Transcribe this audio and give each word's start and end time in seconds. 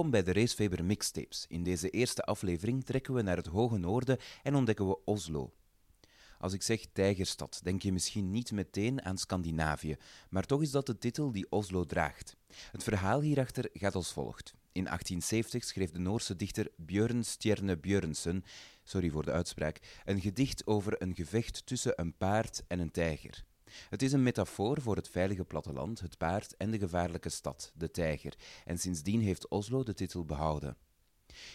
Welkom 0.00 0.22
bij 0.22 0.32
de 0.32 0.40
Racefaber 0.40 0.84
Mixtapes. 0.84 1.44
In 1.48 1.62
deze 1.62 1.90
eerste 1.90 2.22
aflevering 2.22 2.84
trekken 2.84 3.14
we 3.14 3.22
naar 3.22 3.36
het 3.36 3.46
hoge 3.46 3.78
noorden 3.78 4.18
en 4.42 4.54
ontdekken 4.54 4.88
we 4.88 5.04
Oslo. 5.04 5.52
Als 6.38 6.52
ik 6.52 6.62
zeg 6.62 6.86
Tijgerstad, 6.92 7.60
denk 7.62 7.82
je 7.82 7.92
misschien 7.92 8.30
niet 8.30 8.52
meteen 8.52 9.02
aan 9.02 9.18
Scandinavië, 9.18 9.96
maar 10.30 10.46
toch 10.46 10.62
is 10.62 10.70
dat 10.70 10.86
de 10.86 10.98
titel 10.98 11.32
die 11.32 11.50
Oslo 11.50 11.84
draagt. 11.84 12.36
Het 12.72 12.82
verhaal 12.82 13.20
hierachter 13.20 13.68
gaat 13.72 13.94
als 13.94 14.12
volgt. 14.12 14.54
In 14.72 14.84
1870 14.84 15.64
schreef 15.64 15.90
de 15.90 15.98
Noorse 15.98 16.36
dichter 16.36 16.70
Björn 16.76 17.24
Stjerne 17.24 17.76
Björnsen, 17.76 18.44
sorry 18.84 19.10
voor 19.10 19.24
de 19.24 19.32
uitspraak, 19.32 19.80
een 20.04 20.20
gedicht 20.20 20.66
over 20.66 21.02
een 21.02 21.14
gevecht 21.14 21.66
tussen 21.66 21.92
een 21.96 22.16
paard 22.16 22.62
en 22.68 22.78
een 22.78 22.90
tijger. 22.90 23.44
Het 23.88 24.02
is 24.02 24.12
een 24.12 24.22
metafoor 24.22 24.80
voor 24.80 24.96
het 24.96 25.08
veilige 25.08 25.44
platteland, 25.44 26.00
het 26.00 26.18
paard 26.18 26.56
en 26.56 26.70
de 26.70 26.78
gevaarlijke 26.78 27.28
stad, 27.28 27.72
de 27.74 27.90
tijger, 27.90 28.34
en 28.64 28.78
sindsdien 28.78 29.20
heeft 29.20 29.48
Oslo 29.48 29.82
de 29.82 29.94
titel 29.94 30.24
behouden. 30.24 30.76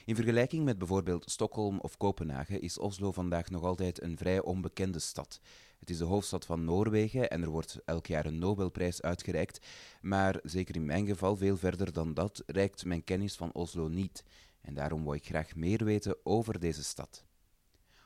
In 0.05 0.15
vergelijking 0.15 0.63
met 0.63 0.77
bijvoorbeeld 0.77 1.31
Stockholm 1.31 1.79
of 1.79 1.97
Kopenhagen 1.97 2.61
is 2.61 2.77
Oslo 2.77 3.11
vandaag 3.11 3.49
nog 3.49 3.63
altijd 3.63 4.01
een 4.01 4.17
vrij 4.17 4.41
onbekende 4.41 4.99
stad. 4.99 5.39
Het 5.79 5.89
is 5.89 5.97
de 5.97 6.03
hoofdstad 6.03 6.45
van 6.45 6.65
Noorwegen 6.65 7.29
en 7.29 7.41
er 7.41 7.49
wordt 7.49 7.79
elk 7.85 8.07
jaar 8.07 8.25
een 8.25 8.39
Nobelprijs 8.39 9.01
uitgereikt, 9.01 9.67
maar 10.01 10.39
zeker 10.43 10.75
in 10.75 10.85
mijn 10.85 11.07
geval 11.07 11.35
veel 11.35 11.57
verder 11.57 11.93
dan 11.93 12.13
dat 12.13 12.43
reikt 12.45 12.85
mijn 12.85 13.03
kennis 13.03 13.35
van 13.35 13.53
Oslo 13.53 13.87
niet. 13.87 14.23
En 14.61 14.73
daarom 14.73 15.03
wil 15.03 15.13
ik 15.13 15.25
graag 15.25 15.55
meer 15.55 15.83
weten 15.83 16.17
over 16.23 16.59
deze 16.59 16.83
stad. 16.83 17.24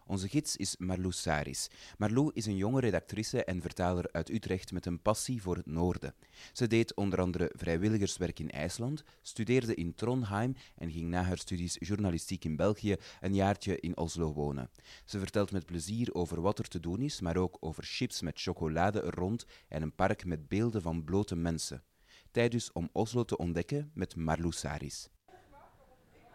Onze 0.10 0.28
gids 0.28 0.56
is 0.56 0.76
Marlou 0.78 1.12
Saris. 1.12 1.70
Marlou 1.98 2.32
is 2.34 2.46
een 2.46 2.56
jonge 2.56 2.80
redactrice 2.80 3.44
en 3.44 3.62
vertaler 3.62 4.12
uit 4.12 4.30
Utrecht 4.30 4.72
met 4.72 4.86
een 4.86 5.02
passie 5.02 5.42
voor 5.42 5.56
het 5.56 5.66
noorden. 5.66 6.16
Ze 6.54 6.68
deed 6.68 6.96
onder 6.96 7.20
andere 7.20 7.52
vrijwilligerswerk 7.56 8.40
in 8.40 8.50
IJsland, 8.50 9.04
studeerde 9.22 9.76
in 9.76 9.96
Trondheim 9.96 10.56
en 10.76 10.92
ging 10.92 11.10
na 11.10 11.22
haar 11.24 11.38
studies 11.38 11.76
journalistiek 11.80 12.46
in 12.46 12.56
België 12.56 12.96
een 13.20 13.36
jaartje 13.36 13.80
in 13.80 13.98
Oslo 13.98 14.34
wonen. 14.34 14.70
Ze 15.06 15.20
vertelt 15.20 15.52
met 15.52 15.66
plezier 15.66 16.14
over 16.14 16.42
wat 16.42 16.60
er 16.60 16.68
te 16.68 16.80
doen 16.80 17.02
is, 17.02 17.22
maar 17.22 17.38
ook 17.38 17.58
over 17.60 17.84
chips 17.84 18.22
met 18.22 18.42
chocolade 18.42 19.02
er 19.02 19.16
rond 19.16 19.46
en 19.68 19.82
een 19.82 19.96
park 19.96 20.26
met 20.26 20.48
beelden 20.48 20.82
van 20.82 21.04
blote 21.04 21.36
mensen. 21.36 21.84
Tijd 22.32 22.52
dus 22.52 22.72
om 22.72 22.90
Oslo 22.92 23.24
te 23.24 23.38
ontdekken 23.38 23.92
met 23.94 24.16
Marlou 24.16 24.52
Saris. 24.52 25.10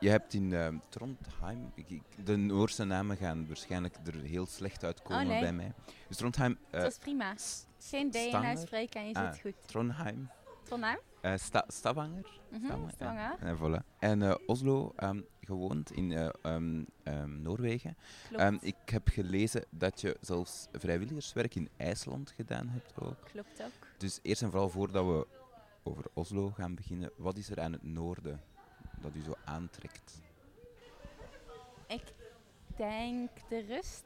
Je 0.04 0.10
hebt 0.10 0.34
in 0.34 0.50
uh, 0.50 0.68
Trondheim, 0.88 1.72
ik, 1.74 2.02
de 2.24 2.36
Noorse 2.36 2.84
namen 2.84 3.16
gaan 3.16 3.46
waarschijnlijk 3.46 3.96
er 4.06 4.20
heel 4.20 4.46
slecht 4.46 4.84
uitkomen 4.84 5.22
Oh, 5.22 5.28
nee. 5.28 5.40
bij 5.40 5.52
mij. 5.52 5.72
Dus 6.08 6.16
Trondheim. 6.16 6.58
eh, 6.70 6.80
dat 6.80 6.90
is 6.90 6.98
prima. 6.98 7.34
Geen 7.78 8.10
D 8.10 8.14
in 8.14 8.34
uitspreken 8.34 9.00
en 9.00 9.08
je 9.08 9.14
ah, 9.14 9.32
zit 9.32 9.40
goed. 9.40 9.54
Trondheim. 9.66 10.30
Trondheim? 10.62 10.98
eh 11.20 11.36
sta, 11.36 11.64
Stavanger. 11.68 12.40
Mhm, 12.50 12.88
Stavanger. 12.88 13.38
En, 13.38 13.58
voilà. 13.58 13.98
en 13.98 14.22
eh, 14.22 14.34
Oslo, 14.46 14.92
ehm, 14.96 15.20
gewoond 15.40 15.92
in 15.92 16.12
eh, 16.12 16.28
ehm, 16.42 16.84
ehm, 17.02 17.42
Noorwegen. 17.42 17.96
Klopt. 18.28 18.42
Ehm, 18.42 18.56
ik 18.60 18.76
heb 18.84 19.08
gelezen 19.08 19.64
dat 19.70 20.00
je 20.00 20.16
zelfs 20.20 20.66
vrijwilligerswerk 20.72 21.54
in 21.54 21.68
IJsland 21.76 22.30
gedaan 22.30 22.68
hebt 22.68 22.92
ook. 23.00 23.16
Klopt 23.32 23.62
ook. 23.62 23.88
Dus 23.98 24.18
eerst 24.22 24.42
en 24.42 24.50
vooral 24.50 24.68
voordat 24.68 25.06
we 25.06 25.26
over 25.82 26.04
Oslo 26.12 26.50
gaan 26.50 26.74
beginnen, 26.74 27.10
wat 27.16 27.38
is 27.38 27.50
er 27.50 27.60
aan 27.60 27.72
het 27.72 27.82
noorden 27.82 28.40
dat 29.04 29.14
u 29.14 29.22
zo 29.22 29.34
aantrekt? 29.44 30.20
Ik 31.86 32.02
denk 32.76 33.30
de 33.48 33.60
rust. 33.60 34.04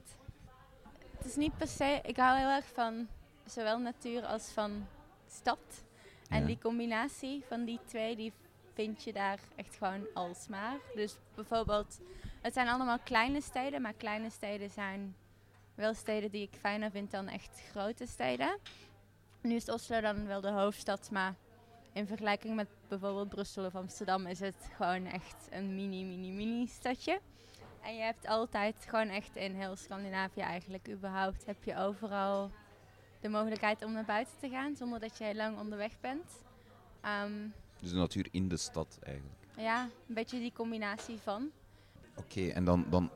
Het 1.17 1.27
is 1.27 1.37
niet 1.37 1.57
per 1.57 1.69
se... 1.69 2.01
Ik 2.03 2.17
hou 2.17 2.39
heel 2.39 2.49
erg 2.49 2.67
van 2.73 3.09
zowel 3.45 3.79
natuur 3.79 4.25
als 4.25 4.51
van 4.51 4.87
stad. 5.29 5.85
En 6.29 6.41
Ja. 6.41 6.47
die 6.47 6.59
combinatie 6.59 7.45
van 7.49 7.65
die 7.65 7.81
twee, 7.87 8.17
die 8.17 8.33
vind 8.75 9.05
je 9.05 9.13
daar 9.13 9.39
echt 9.57 9.77
gewoon 9.77 10.07
alsmaar. 10.15 10.77
Dus 10.95 11.17
bijvoorbeeld, 11.35 12.01
het 12.41 12.53
zijn 12.53 12.69
allemaal 12.69 12.99
kleine 12.99 13.41
steden, 13.41 13.83
maar 13.83 13.93
kleine 13.93 14.31
steden 14.31 14.71
zijn 14.71 15.17
wel 15.75 15.95
steden 15.95 16.31
die 16.31 16.43
ik 16.43 16.59
fijner 16.61 16.91
vind 16.91 17.11
dan 17.11 17.29
echt 17.29 17.61
grote 17.71 18.07
steden. 18.07 18.59
Nu 19.41 19.55
is 19.55 19.69
Oslo 19.69 20.01
dan 20.01 20.27
wel 20.27 20.41
de 20.41 20.51
hoofdstad, 20.51 21.11
maar 21.11 21.35
in 21.93 22.07
vergelijking 22.07 22.55
met 22.55 22.69
bijvoorbeeld 22.89 23.29
Brussel 23.29 23.65
of 23.65 23.75
Amsterdam 23.75 24.27
is 24.27 24.41
het 24.41 24.69
gewoon 24.77 25.05
echt 25.07 25.47
een 25.51 25.75
mini, 25.75 26.05
mini, 26.05 26.31
mini 26.33 26.67
stadje. 26.67 27.21
En 27.83 27.95
je 27.95 28.03
hebt 28.03 28.27
altijd 28.27 28.87
gewoon 28.89 29.09
echt 29.09 29.37
in 29.37 29.55
heel 29.55 29.77
Scandinavië 29.77 30.41
eigenlijk 30.41 30.89
überhaupt 30.91 31.47
heb 31.47 31.65
je 31.65 31.77
overal 31.77 32.51
de 33.21 33.29
mogelijkheid 33.29 33.85
om 33.85 33.93
naar 33.93 34.05
buiten 34.05 34.35
te 34.41 34.49
gaan 34.49 34.77
zonder 34.77 35.01
dat 35.01 35.19
je 35.19 35.25
heel 35.25 35.35
lang 35.35 35.59
onderweg 35.59 36.01
bent. 36.01 36.43
Ehm, 37.01 37.49
Dus 37.81 37.91
de 37.91 37.97
natuur 37.97 38.29
in 38.31 38.49
de 38.49 38.57
stad 38.57 38.99
eigenlijk. 39.03 39.37
ja, 39.57 39.83
een 39.83 40.15
beetje 40.15 40.39
die 40.39 40.53
combinatie 40.53 41.19
van. 41.19 41.51
Oké, 42.17 42.47
en 42.49 42.65
dan, 42.65 42.87
dan 42.91 43.11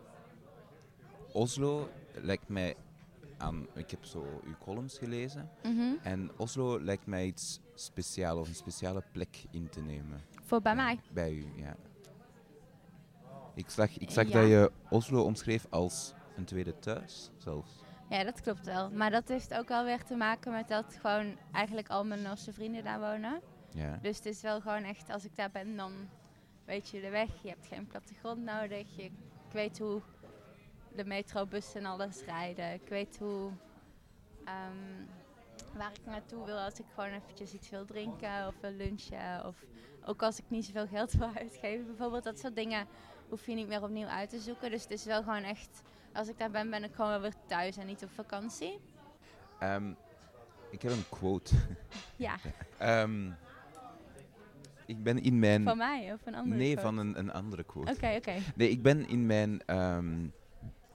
Oslo 1.32 1.88
lijkt 2.14 2.48
mij 2.48 2.76
aan. 3.38 3.66
Ik 3.74 3.90
heb 3.90 4.04
zo 4.04 4.40
uw 4.44 4.54
columns 4.58 4.98
gelezen. 4.98 5.50
Mhm. 5.62 5.94
En 6.02 6.30
Oslo 6.36 6.80
lijkt 6.80 7.06
mij 7.06 7.26
iets 7.26 7.60
speciaals 7.74 8.38
of 8.40 8.48
een 8.48 8.54
speciale 8.54 9.02
plek 9.12 9.44
in 9.50 9.68
te 9.68 9.80
nemen. 9.80 10.20
Voor 10.42 10.60
bij 10.62 10.74
mij. 10.74 11.00
Bij 11.12 11.32
u, 11.32 11.46
ja. 11.56 11.76
Ik 13.54 13.70
zag, 13.70 13.98
ik 13.98 14.10
zag 14.10 14.26
Ja. 14.28 14.32
dat 14.40 14.48
je 14.48 14.72
Oslo 14.90 15.22
omschreef 15.24 15.66
als 15.70 16.12
een 16.36 16.44
tweede 16.44 16.78
thuis, 16.78 17.30
zelfs. 17.36 17.70
Ja, 18.08 18.24
dat 18.24 18.40
klopt 18.40 18.66
wel. 18.66 18.90
Maar 18.90 19.10
dat 19.10 19.28
heeft 19.28 19.54
ook 19.54 19.68
wel 19.68 19.84
weer 19.84 20.04
te 20.04 20.14
maken 20.14 20.52
met 20.52 20.68
dat 20.68 20.96
gewoon 21.00 21.36
eigenlijk 21.52 21.88
al 21.88 22.04
mijn 22.04 22.22
Noorse 22.22 22.52
vrienden 22.52 22.84
daar 22.84 23.00
wonen. 23.00 23.40
Ja. 23.70 23.98
Dus 24.02 24.16
het 24.16 24.26
is 24.26 24.40
wel 24.42 24.60
gewoon 24.60 24.82
echt, 24.82 25.10
als 25.10 25.24
ik 25.24 25.36
daar 25.36 25.50
ben, 25.50 25.76
dan 25.76 25.92
weet 26.64 26.88
je 26.88 27.00
de 27.00 27.10
weg. 27.10 27.28
Je 27.42 27.48
hebt 27.48 27.66
geen 27.66 27.86
plattegrond 27.86 28.44
nodig. 28.44 28.96
Je, 28.96 29.02
ik 29.02 29.12
weet 29.52 29.78
hoe 29.78 30.00
de 30.96 31.04
metrobussen 31.04 31.80
en 31.80 31.86
alles 31.86 32.24
rijden. 32.24 32.72
Ik 32.72 32.88
weet 32.88 33.18
hoe, 33.18 33.50
ehm, 34.44 35.04
waar 35.76 35.92
ik 35.92 36.06
naartoe 36.06 36.44
wil 36.44 36.58
als 36.58 36.78
ik 36.78 36.84
gewoon 36.94 37.10
eventjes 37.10 37.52
iets 37.52 37.70
wil 37.70 37.84
drinken 37.84 38.46
of 38.46 38.54
wil 38.60 38.70
lunchen. 38.70 39.46
Of 39.46 39.64
ook 40.04 40.22
als 40.22 40.38
ik 40.38 40.44
niet 40.48 40.64
zoveel 40.64 40.86
geld 40.86 41.12
wil 41.18 41.30
uitgeven. 41.36 41.86
Bijvoorbeeld 41.86 42.24
dat 42.24 42.38
soort 42.38 42.56
dingen 42.56 42.86
hoef 43.28 43.46
je 43.46 43.54
niet 43.54 43.68
meer 43.68 43.82
opnieuw 43.82 44.06
uit 44.06 44.30
te 44.30 44.38
zoeken. 44.38 44.70
Dus 44.70 44.82
het 44.82 44.90
is 44.90 45.04
wel 45.04 45.22
gewoon 45.22 45.42
echt, 45.42 45.82
als 46.12 46.28
ik 46.28 46.38
daar 46.38 46.50
ben, 46.50 46.70
ben 46.70 46.84
ik 46.84 46.94
gewoon 46.94 47.10
wel 47.10 47.20
weer 47.20 47.34
thuis 47.46 47.76
en 47.76 47.86
niet 47.86 48.02
op 48.02 48.10
vakantie. 48.10 48.80
Ehm, 49.58 49.92
ik 50.70 50.82
heb 50.82 50.92
een 50.92 51.08
quote. 51.08 51.54
Ja, 52.16 52.36
Ehm, 52.78 53.30
ik 54.86 55.02
ben 55.02 55.22
in 55.22 55.38
mijn... 55.38 55.62
van 55.62 55.76
mij 55.76 56.12
of 56.12 56.26
een 56.26 56.34
andere 56.34 56.56
nee, 56.56 56.72
quote? 56.72 56.86
van 56.86 56.98
een, 56.98 57.18
een 57.18 57.32
andere 57.32 57.64
quote. 57.64 57.92
Oké, 57.92 58.14
oké. 58.16 58.34
Nee, 58.54 58.70
ik 58.70 58.82
ben 58.82 59.08
in 59.08 59.26
mijn 59.26 59.62
ehm, 59.66 60.26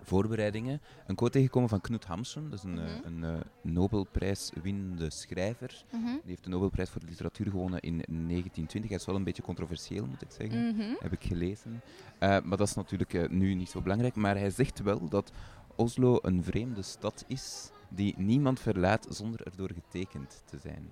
voorbereidingen 0.07 0.81
een 1.07 1.15
quote 1.15 1.31
tegengekomen 1.31 1.69
van 1.69 1.81
Knut 1.81 2.05
Hamsun. 2.05 2.49
Dat 2.49 2.59
is 2.59 2.63
een, 2.63 2.79
een 3.05 3.23
eh, 3.23 3.39
Nobelprijswinnende 3.61 5.11
schrijver. 5.11 5.83
Mhm. 5.91 6.05
Die 6.05 6.21
heeft 6.25 6.43
de 6.43 6.49
Nobelprijs 6.49 6.89
voor 6.89 7.01
de 7.01 7.07
literatuur 7.07 7.49
gewonnen 7.49 7.79
in 7.79 7.97
1920. 7.97 8.89
Hij 8.89 8.99
is 8.99 9.05
wel 9.05 9.15
een 9.15 9.23
beetje 9.23 9.41
controversieel, 9.41 10.05
moet 10.05 10.21
ik 10.21 10.31
zeggen. 10.31 10.75
Mhm. 10.75 10.93
Heb 10.99 11.11
ik 11.11 11.23
gelezen. 11.23 11.81
Eh, 12.19 12.29
maar 12.29 12.57
dat 12.57 12.67
is 12.67 12.73
natuurlijk 12.73 13.29
nu 13.29 13.53
niet 13.53 13.69
zo 13.69 13.81
belangrijk. 13.81 14.15
Maar 14.15 14.37
hij 14.37 14.49
zegt 14.49 14.79
wel 14.79 15.09
dat 15.09 15.31
Oslo 15.75 16.19
een 16.21 16.43
vreemde 16.43 16.81
stad 16.81 17.23
is 17.27 17.69
die 17.89 18.13
niemand 18.17 18.59
verlaat 18.59 19.07
zonder 19.09 19.45
erdoor 19.45 19.71
getekend 19.73 20.43
te 20.45 20.57
zijn. 20.57 20.91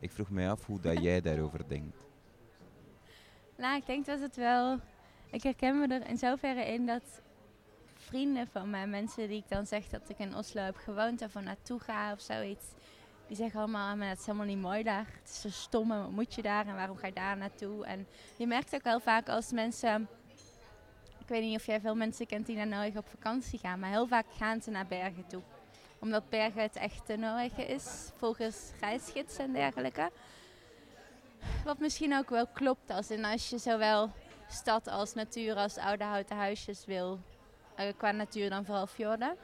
Ik 0.00 0.10
vroeg 0.10 0.30
mij 0.30 0.50
af 0.50 0.66
hoe 0.66 0.80
dat 0.80 1.02
jij 1.08 1.20
daarover 1.20 1.68
denkt. 1.68 2.06
Nou, 3.56 3.76
ik 3.76 3.86
denk 3.86 4.06
dat 4.06 4.20
het 4.20 4.36
wel. 4.36 4.78
Ik 5.30 5.42
herken 5.42 5.78
me 5.78 5.86
er 5.86 6.08
in 6.08 6.18
zoverre 6.18 6.64
in 6.64 6.86
dat 6.86 7.22
vrienden 8.08 8.48
van 8.52 8.70
mij, 8.70 8.86
mensen 8.86 9.28
die 9.28 9.38
ik 9.38 9.48
dan 9.48 9.66
zeg 9.66 9.88
dat 9.88 10.08
ik 10.08 10.18
in 10.18 10.36
Oslo 10.36 10.62
heb 10.62 10.76
gewoond 10.76 11.20
er 11.20 11.30
naartoe 11.42 11.80
ga 11.80 12.12
of 12.12 12.20
zoiets, 12.20 12.64
die 13.26 13.36
zeggen 13.36 13.60
allemaal: 13.60 13.90
"Ah, 13.90 13.98
maar 13.98 14.08
het 14.08 14.18
is 14.18 14.26
helemaal 14.26 14.46
niet 14.46 14.58
mooi 14.58 14.82
daar. 14.82 15.06
Het 15.20 15.28
is 15.28 15.40
zo 15.40 15.48
stom 15.48 15.92
en 15.92 16.00
wat 16.00 16.10
moet 16.10 16.34
je 16.34 16.42
daar 16.42 16.66
en 16.66 16.74
waarom 16.74 16.96
ga 16.96 17.06
je 17.06 17.12
daar 17.12 17.36
naartoe? 17.36 17.84
En 17.84 18.06
je 18.36 18.46
merkt 18.46 18.74
ook 18.74 18.82
wel 18.82 19.00
vaak 19.00 19.28
als 19.28 19.52
mensen. 19.52 20.08
Ik 21.18 21.28
weet 21.28 21.42
niet 21.42 21.56
of 21.56 21.66
jij 21.66 21.80
veel 21.80 21.94
mensen 21.94 22.26
kent 22.26 22.46
die 22.46 22.56
naar 22.56 22.66
Noorwegen 22.66 23.00
op 23.00 23.08
vakantie 23.08 23.58
gaan, 23.58 23.80
maar 23.80 23.90
heel 23.90 24.06
vaak 24.06 24.26
gaan 24.36 24.62
ze 24.62 24.70
naar 24.70 24.86
bergen 24.86 25.26
toe. 25.26 25.42
Omdat 25.98 26.28
bergen 26.28 26.62
het 26.62 26.76
echte 26.76 27.16
Noorwegen 27.16 27.66
is, 27.66 28.10
volgens 28.16 28.70
reisgidsen 28.80 29.44
en 29.44 29.52
dergelijke. 29.52 30.10
Wat 31.64 31.78
misschien 31.78 32.16
ook 32.16 32.30
wel 32.30 32.46
klopt, 32.46 32.90
als, 32.90 33.10
in 33.10 33.24
als 33.24 33.50
je 33.50 33.58
zowel 33.58 34.10
stad 34.48 34.88
als 34.88 35.14
natuur 35.14 35.54
als 35.54 35.76
oude 35.76 36.04
houten 36.04 36.36
huisjes 36.36 36.84
wil, 36.84 37.20
qua 37.96 38.10
natuur 38.10 38.50
dan 38.50 38.64
vooral 38.64 38.86
fjorden, 38.86 39.36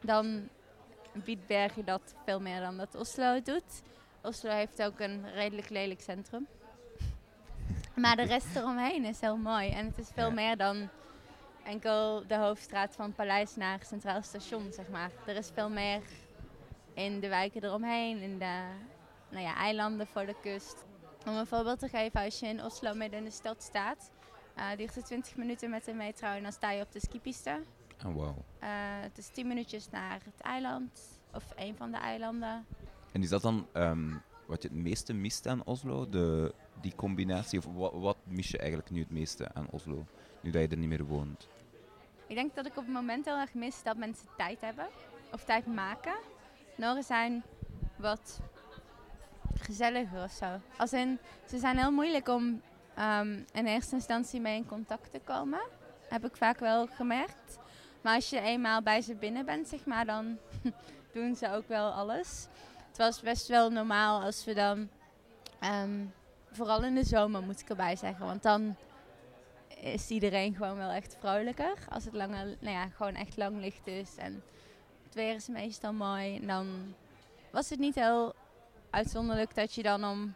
dan 0.00 0.48
biedt 1.12 1.46
Bergen 1.46 1.84
dat 1.84 2.14
veel 2.24 2.40
meer 2.40 2.60
dan 2.60 2.76
dat 2.76 2.94
Oslo 2.94 3.42
doet. 3.42 3.82
Oslo 4.22 4.50
heeft 4.50 4.82
ook 4.82 5.00
een 5.00 5.32
redelijk 5.32 5.68
lelijk 5.68 6.00
centrum. 6.00 6.46
Maar 7.94 8.16
de 8.16 8.22
rest 8.22 8.56
eromheen 8.56 9.04
is 9.04 9.20
heel 9.20 9.36
mooi. 9.36 9.70
En 9.70 9.86
het 9.86 9.98
is 9.98 10.10
veel 10.14 10.28
Ja. 10.28 10.34
meer 10.34 10.56
dan 10.56 10.88
enkel 11.64 12.26
de 12.26 12.36
hoofdstraat 12.36 12.94
van 12.94 13.12
Paleis 13.14 13.56
naar 13.56 13.78
Centraal 13.84 14.22
Station, 14.22 14.72
zeg 14.72 14.88
maar. 14.88 15.10
Er 15.26 15.36
is 15.36 15.50
veel 15.54 15.70
meer 15.70 16.02
in 16.94 17.20
de 17.20 17.28
wijken 17.28 17.64
eromheen, 17.64 18.18
in 18.18 18.38
de 18.38 18.62
nou 19.28 19.42
ja, 19.44 19.56
eilanden 19.56 20.06
voor 20.06 20.26
de 20.26 20.36
kust. 20.42 20.84
Om 21.26 21.36
een 21.36 21.46
voorbeeld 21.46 21.78
te 21.78 21.88
geven, 21.88 22.20
als 22.20 22.38
je 22.40 22.46
in 22.46 22.64
Oslo 22.64 22.94
midden 22.94 23.18
in 23.18 23.24
de 23.24 23.30
stad 23.30 23.62
staat, 23.62 24.10
uh, 24.56 24.76
duurt 24.76 24.94
het 24.94 25.04
20 25.04 25.36
minuten 25.36 25.70
met 25.70 25.84
de 25.84 25.92
metro 25.92 26.28
en 26.28 26.42
dan 26.42 26.52
sta 26.52 26.70
je 26.70 26.82
op 26.82 26.92
de 26.92 27.00
skipiste. 27.00 27.62
Oh, 28.06 28.14
wow. 28.14 28.28
Uh, 28.28 28.68
het 29.00 29.18
is 29.18 29.28
10 29.28 29.46
minuutjes 29.46 29.90
naar 29.90 30.20
het 30.24 30.40
eiland, 30.40 31.20
of 31.32 31.44
een 31.56 31.76
van 31.76 31.90
de 31.90 31.96
eilanden. 31.96 32.66
En 33.12 33.22
is 33.22 33.28
dat 33.28 33.42
dan 33.42 33.66
um, 33.72 34.22
wat 34.46 34.62
je 34.62 34.68
het 34.68 34.76
meeste 34.76 35.12
mist 35.12 35.46
aan 35.46 35.64
Oslo? 35.64 36.08
De, 36.08 36.54
die 36.80 36.94
combinatie, 36.94 37.58
of 37.58 37.64
wat, 37.74 37.92
wat 37.92 38.16
mis 38.24 38.48
je 38.48 38.58
eigenlijk 38.58 38.90
nu 38.90 39.00
het 39.00 39.10
meeste 39.10 39.54
aan 39.54 39.66
Oslo, 39.70 40.06
nu 40.40 40.50
dat 40.50 40.62
je 40.62 40.68
er 40.68 40.76
niet 40.76 40.88
meer 40.88 41.04
woont? 41.04 41.48
Ik 42.26 42.36
denk 42.36 42.54
dat 42.54 42.66
ik 42.66 42.76
op 42.76 42.84
het 42.84 42.94
moment 42.94 43.24
heel 43.24 43.38
erg 43.38 43.54
mis 43.54 43.82
dat 43.82 43.96
mensen 43.96 44.26
tijd 44.36 44.60
hebben, 44.60 44.86
of 45.32 45.44
tijd 45.44 45.66
maken. 45.66 46.14
Noren 46.76 47.02
zijn 47.02 47.42
wat 47.96 48.40
gezelliger 49.58 50.22
of 50.22 50.32
zo. 50.32 50.60
Als 50.76 50.92
in, 50.92 51.18
ze 51.48 51.58
zijn 51.58 51.78
heel 51.78 51.92
moeilijk 51.92 52.28
om 52.28 52.62
um, 52.98 53.44
in 53.52 53.66
eerste 53.66 53.94
instantie 53.94 54.40
mee 54.40 54.56
in 54.56 54.66
contact 54.66 55.10
te 55.10 55.20
komen. 55.24 55.60
Heb 56.08 56.24
ik 56.24 56.36
vaak 56.36 56.58
wel 56.58 56.86
gemerkt. 56.86 57.58
Maar 58.00 58.14
als 58.14 58.30
je 58.30 58.40
eenmaal 58.40 58.82
bij 58.82 59.00
ze 59.00 59.14
binnen 59.14 59.44
bent, 59.44 59.68
zeg 59.68 59.84
maar, 59.84 60.06
dan 60.06 60.38
doen 61.14 61.36
ze 61.36 61.50
ook 61.50 61.68
wel 61.68 61.90
alles. 61.90 62.46
Het 62.88 62.96
was 62.96 63.20
best 63.20 63.48
wel 63.48 63.70
normaal 63.70 64.22
als 64.22 64.44
we 64.44 64.54
dan, 64.54 64.88
um, 65.82 66.12
vooral 66.50 66.84
in 66.84 66.94
de 66.94 67.04
zomer 67.04 67.42
moet 67.42 67.60
ik 67.60 67.68
erbij 67.68 67.96
zeggen, 67.96 68.26
want 68.26 68.42
dan 68.42 68.76
is 69.80 70.08
iedereen 70.08 70.54
gewoon 70.54 70.76
wel 70.76 70.90
echt 70.90 71.16
vrolijker. 71.20 71.74
Als 71.88 72.04
het 72.04 72.14
langer, 72.14 72.56
nou 72.58 72.74
ja, 72.76 72.88
gewoon 72.88 73.14
echt 73.14 73.36
lang 73.36 73.60
licht 73.60 73.86
is 73.86 74.16
en 74.16 74.42
het 75.04 75.14
weer 75.14 75.34
is 75.34 75.48
meestal 75.48 75.92
mooi. 75.92 76.46
dan 76.46 76.94
was 77.50 77.70
het 77.70 77.78
niet 77.78 77.94
heel 77.94 78.34
uitzonderlijk 78.90 79.54
dat 79.54 79.74
je 79.74 79.82
dan 79.82 80.04
om 80.04 80.34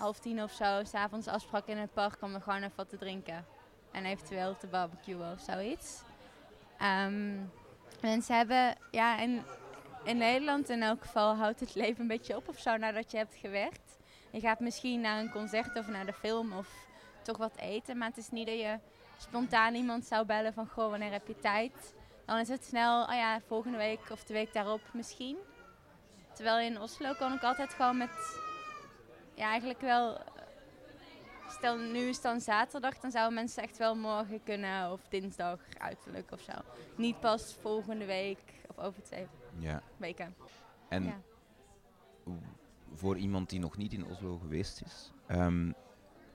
half 0.00 0.18
tien 0.18 0.42
of 0.42 0.52
zo 0.52 0.84
s'avonds 0.84 1.26
afsprak 1.26 1.66
in 1.66 1.78
het 1.78 1.92
park 1.92 2.22
om 2.22 2.34
er 2.34 2.40
gewoon 2.40 2.62
even 2.62 2.76
wat 2.76 2.88
te 2.88 2.96
drinken. 2.96 3.46
En 3.90 4.04
eventueel 4.04 4.56
te 4.56 4.66
barbecuen 4.66 5.32
of 5.32 5.40
zoiets. 5.40 6.02
Mensen 8.00 8.36
hebben, 8.36 8.76
ja, 8.90 9.18
in, 9.18 9.42
in 10.04 10.16
Nederland 10.16 10.68
in 10.68 10.82
elk 10.82 11.02
geval 11.02 11.34
houdt 11.34 11.60
het 11.60 11.74
leven 11.74 12.00
een 12.00 12.06
beetje 12.06 12.36
op 12.36 12.48
of 12.48 12.58
zo 12.58 12.76
nadat 12.76 13.10
je 13.10 13.16
hebt 13.16 13.34
gewerkt. 13.34 13.98
Je 14.30 14.40
gaat 14.40 14.60
misschien 14.60 15.00
naar 15.00 15.18
een 15.18 15.30
concert 15.30 15.78
of 15.78 15.88
naar 15.88 16.06
de 16.06 16.12
film 16.12 16.52
of 16.52 16.68
toch 17.22 17.36
wat 17.36 17.56
eten. 17.56 17.98
Maar 17.98 18.08
het 18.08 18.16
is 18.16 18.30
niet 18.30 18.46
dat 18.46 18.58
je 18.58 18.78
spontaan 19.18 19.74
iemand 19.74 20.04
zou 20.04 20.26
bellen 20.26 20.52
van 20.52 20.66
goh, 20.66 20.90
wanneer 20.90 21.12
heb 21.12 21.26
je 21.26 21.38
tijd? 21.38 21.94
Dan 22.24 22.38
is 22.38 22.48
het 22.48 22.64
snel, 22.64 23.02
oh 23.02 23.14
ja, 23.14 23.40
volgende 23.46 23.78
week 23.78 24.10
of 24.10 24.24
de 24.24 24.32
week 24.32 24.52
daarop 24.52 24.80
misschien. 24.92 25.36
Terwijl 26.32 26.58
in 26.58 26.80
Oslo 26.80 27.12
kon 27.18 27.32
ik 27.32 27.42
altijd 27.42 27.74
gewoon 27.74 27.96
met, 27.96 28.40
ja 29.40 29.46
eigenlijk 29.46 29.80
wel, 29.80 30.18
stel 31.48 31.76
nu 31.76 31.98
is 31.98 32.14
het 32.14 32.24
dan 32.24 32.40
zaterdag, 32.40 32.98
dan 32.98 33.10
zouden 33.10 33.34
mensen 33.34 33.62
echt 33.62 33.78
wel 33.78 33.94
morgen 33.94 34.42
kunnen 34.42 34.92
of 34.92 35.00
dinsdag 35.08 35.60
uiterlijk 35.78 36.32
of 36.32 36.40
zo. 36.40 36.52
Niet 36.96 37.20
pas 37.20 37.56
volgende 37.60 38.04
week 38.04 38.38
of 38.68 38.78
over 38.78 39.02
twee 39.02 39.26
ja. 39.58 39.82
weken. 39.96 40.34
En 40.88 41.04
ja. 41.04 41.20
voor 42.94 43.16
iemand 43.16 43.50
die 43.50 43.60
nog 43.60 43.76
niet 43.76 43.92
in 43.92 44.06
Oslo 44.06 44.38
geweest 44.38 44.82
is, 44.84 45.12
um, 45.30 45.74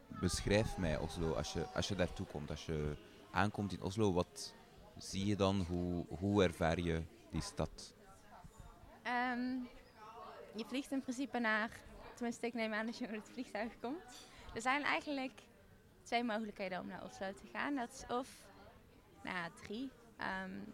beschrijf 0.08 0.78
mij 0.78 0.98
Oslo 0.98 1.34
als 1.34 1.54
je, 1.54 1.66
als 1.74 1.88
je 1.88 1.96
daartoe 1.96 2.26
komt. 2.26 2.50
Als 2.50 2.66
je 2.66 2.96
aankomt 3.32 3.74
in 3.74 3.82
Oslo, 3.82 4.14
wat 4.14 4.54
zie 4.98 5.26
je 5.26 5.36
dan? 5.36 5.66
Hoe, 5.70 6.06
hoe 6.20 6.44
ervaar 6.44 6.80
je 6.80 7.04
die 7.32 7.42
stad? 7.42 7.94
Um, 9.08 9.68
je 10.56 10.66
vliegt 10.66 10.92
in 10.92 11.02
principe 11.02 11.40
naar, 11.40 11.70
tenminste 12.16 12.46
ik 12.46 12.54
neem 12.54 12.74
aan 12.74 12.86
dat 12.86 12.98
je 12.98 13.08
met 13.08 13.16
het 13.16 13.30
vliegtuig 13.30 13.80
komt. 13.80 14.30
Er 14.54 14.62
zijn 14.62 14.84
eigenlijk 14.84 15.42
twee 16.04 16.24
mogelijkheden 16.24 16.80
om 16.80 16.88
naar 16.88 17.04
Oslo 17.04 17.34
te 17.34 17.48
gaan. 17.52 17.76
Dat 17.76 17.92
is 17.92 18.16
of, 18.16 18.30
nou 19.24 19.52
drie. 19.62 19.92
Um, 20.44 20.74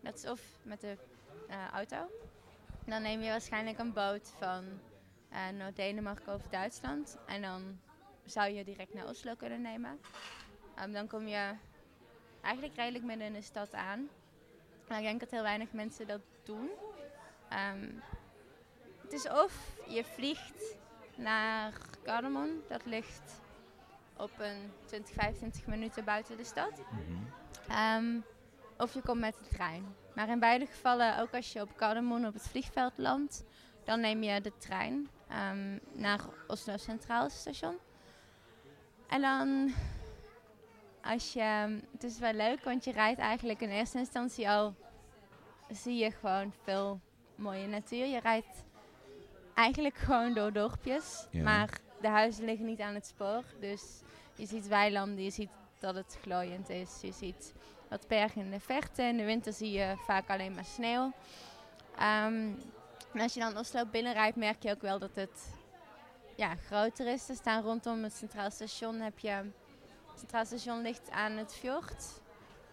dat 0.00 0.14
is 0.14 0.24
of 0.24 0.40
met 0.62 0.80
de 0.80 0.96
uh, 1.48 1.68
auto. 1.68 2.10
Dan 2.84 3.02
neem 3.02 3.20
je 3.20 3.30
waarschijnlijk 3.30 3.78
een 3.78 3.92
boot 3.92 4.34
van 4.38 4.64
uh, 5.32 5.48
Noord-Denemarken 5.48 6.32
over 6.32 6.50
Duitsland. 6.50 7.18
En 7.26 7.42
dan 7.42 7.80
zou 8.24 8.50
je 8.50 8.64
direct 8.64 8.94
naar 8.94 9.08
Oslo 9.08 9.34
kunnen 9.34 9.60
nemen. 9.60 10.00
Um, 10.82 10.92
dan 10.92 11.06
kom 11.06 11.26
je 11.26 11.54
eigenlijk 12.40 12.76
redelijk 12.76 13.04
midden 13.04 13.26
in 13.26 13.32
de 13.32 13.42
stad 13.42 13.74
aan. 13.74 14.08
Maar 14.88 14.98
ik 14.98 15.04
denk 15.04 15.20
dat 15.20 15.30
heel 15.30 15.42
weinig 15.42 15.72
mensen 15.72 16.06
dat 16.06 16.20
doen. 16.42 16.70
Um, 17.72 18.02
het 19.10 19.24
is 19.24 19.28
of 19.28 19.76
je 19.86 20.04
vliegt 20.04 20.76
naar 21.16 21.72
Gardermoen. 22.04 22.62
Dat 22.68 22.84
ligt 22.84 23.40
op 24.16 24.30
een 24.38 24.72
20, 24.84 25.14
25 25.14 25.66
minuten 25.66 26.04
buiten 26.04 26.36
de 26.36 26.44
stad. 26.44 26.70
Mm 26.90 26.98
-hmm. 27.66 28.06
um, 28.06 28.24
of 28.76 28.94
je 28.94 29.00
komt 29.00 29.20
met 29.20 29.34
de 29.34 29.56
trein. 29.56 29.94
Maar 30.14 30.28
in 30.28 30.38
beide 30.38 30.66
gevallen, 30.66 31.18
ook 31.18 31.34
als 31.34 31.52
je 31.52 31.60
op 31.60 31.70
Gardermoen 31.76 32.26
op 32.26 32.32
het 32.32 32.48
vliegveld 32.48 32.98
landt, 32.98 33.44
dan 33.84 34.00
neem 34.00 34.22
je 34.22 34.40
de 34.40 34.52
trein 34.58 35.08
um, 35.50 35.80
naar 35.92 36.20
Oslo 36.46 36.76
Centraal 36.76 37.30
Station. 37.30 37.78
En 39.08 39.20
dan, 39.20 39.72
als 41.02 41.32
je, 41.32 41.80
het 41.92 42.04
is 42.04 42.18
wel 42.18 42.32
leuk, 42.32 42.64
want 42.64 42.84
je 42.84 42.92
rijdt 42.92 43.20
eigenlijk 43.20 43.60
in 43.60 43.70
eerste 43.70 43.98
instantie 43.98 44.50
al, 44.50 44.74
zie 45.70 45.96
je 45.96 46.10
gewoon 46.10 46.52
veel 46.62 47.00
mooie 47.34 47.66
natuur. 47.66 48.06
Je 48.06 48.20
rijdt 48.20 48.66
eigenlijk 49.58 49.96
gewoon 49.96 50.34
door 50.34 50.52
dorpjes, 50.52 51.26
ja. 51.30 51.42
maar 51.42 51.78
de 52.00 52.08
huizen 52.08 52.44
liggen 52.44 52.66
niet 52.66 52.80
aan 52.80 52.94
het 52.94 53.06
spoor. 53.06 53.44
Dus 53.60 54.00
je 54.34 54.46
ziet 54.46 54.68
weilanden, 54.68 55.24
je 55.24 55.30
ziet 55.30 55.50
dat 55.78 55.94
het 55.94 56.18
glooiend 56.22 56.68
is, 56.68 56.98
je 57.00 57.12
ziet 57.12 57.52
wat 57.88 58.08
bergen 58.08 58.40
in 58.40 58.50
de 58.50 58.60
verte. 58.60 59.02
In 59.02 59.16
de 59.16 59.24
winter 59.24 59.52
zie 59.52 59.70
je 59.70 59.94
vaak 59.96 60.30
alleen 60.30 60.54
maar 60.54 60.64
sneeuw. 60.64 61.12
Um, 61.94 62.62
en 63.12 63.20
als 63.20 63.34
je 63.34 63.40
dan 63.40 63.56
Oslo 63.56 63.84
binnenrijdt, 63.86 64.36
merk 64.36 64.62
je 64.62 64.70
ook 64.70 64.80
wel 64.80 64.98
dat 64.98 65.14
het 65.14 65.54
ja, 66.36 66.54
groter 66.54 67.06
is. 67.06 67.28
Er 67.28 67.34
staan 67.34 67.62
rondom 67.62 68.02
het 68.02 68.14
Centraal 68.14 68.50
Station 68.50 69.00
heb 69.00 69.18
je... 69.18 69.28
Het 69.28 70.18
Centraal 70.18 70.44
Station 70.44 70.82
ligt 70.82 71.10
aan 71.10 71.32
het 71.32 71.54
fjord. 71.54 72.20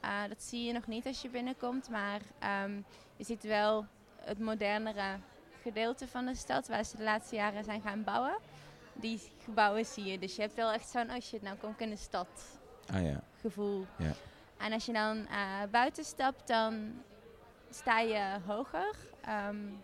Uh, 0.03 0.27
dat 0.27 0.43
zie 0.43 0.63
je 0.63 0.73
nog 0.73 0.87
niet 0.87 1.05
als 1.05 1.21
je 1.21 1.29
binnenkomt, 1.29 1.89
maar 1.89 2.21
um, 2.65 2.85
je 3.15 3.23
ziet 3.23 3.43
wel 3.43 3.85
het 4.15 4.39
modernere 4.39 5.19
gedeelte 5.65 6.07
van 6.07 6.25
de 6.25 6.35
stad 6.35 6.67
waar 6.67 6.83
ze 6.83 6.97
de 6.97 7.03
laatste 7.03 7.35
jaren 7.35 7.63
zijn 7.63 7.81
gaan 7.81 8.03
bouwen. 8.03 8.37
Die 8.93 9.21
gebouwen 9.43 9.85
zie 9.85 10.03
je. 10.03 10.19
Dus 10.19 10.35
je 10.35 10.41
hebt 10.41 10.55
wel 10.55 10.71
echt 10.71 10.89
zo'n, 10.89 11.11
oh 11.11 11.19
shit, 11.21 11.41
nou 11.41 11.57
kom 11.57 11.71
ik 11.71 11.79
in 11.79 11.89
de 11.89 11.95
stad 11.95 12.27
ah, 12.93 13.03
ja. 13.03 13.21
gevoel. 13.41 13.85
Ja. 13.97 14.13
En 14.57 14.73
als 14.73 14.85
je 14.85 14.93
dan 14.93 15.17
uh, 15.17 15.63
buiten 15.71 16.03
stapt, 16.03 16.47
dan 16.47 17.01
sta 17.69 17.99
je 17.99 18.39
hoger. 18.45 18.95
Um, 19.49 19.83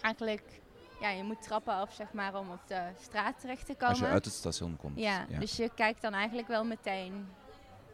eigenlijk, 0.00 0.60
ja, 1.00 1.10
je 1.10 1.22
moet 1.22 1.42
trappen 1.42 1.74
af, 1.74 1.92
zeg 1.94 2.12
maar, 2.12 2.38
om 2.38 2.50
op 2.50 2.60
de 2.66 2.82
straat 3.00 3.40
terecht 3.40 3.66
te 3.66 3.74
komen. 3.74 3.88
Als 3.88 3.98
je 3.98 4.06
uit 4.06 4.24
het 4.24 4.34
station 4.34 4.76
komt. 4.76 4.98
Ja, 4.98 5.26
ja. 5.28 5.38
dus 5.38 5.56
je 5.56 5.70
kijkt 5.74 6.02
dan 6.02 6.12
eigenlijk 6.12 6.48
wel 6.48 6.64
meteen 6.64 7.28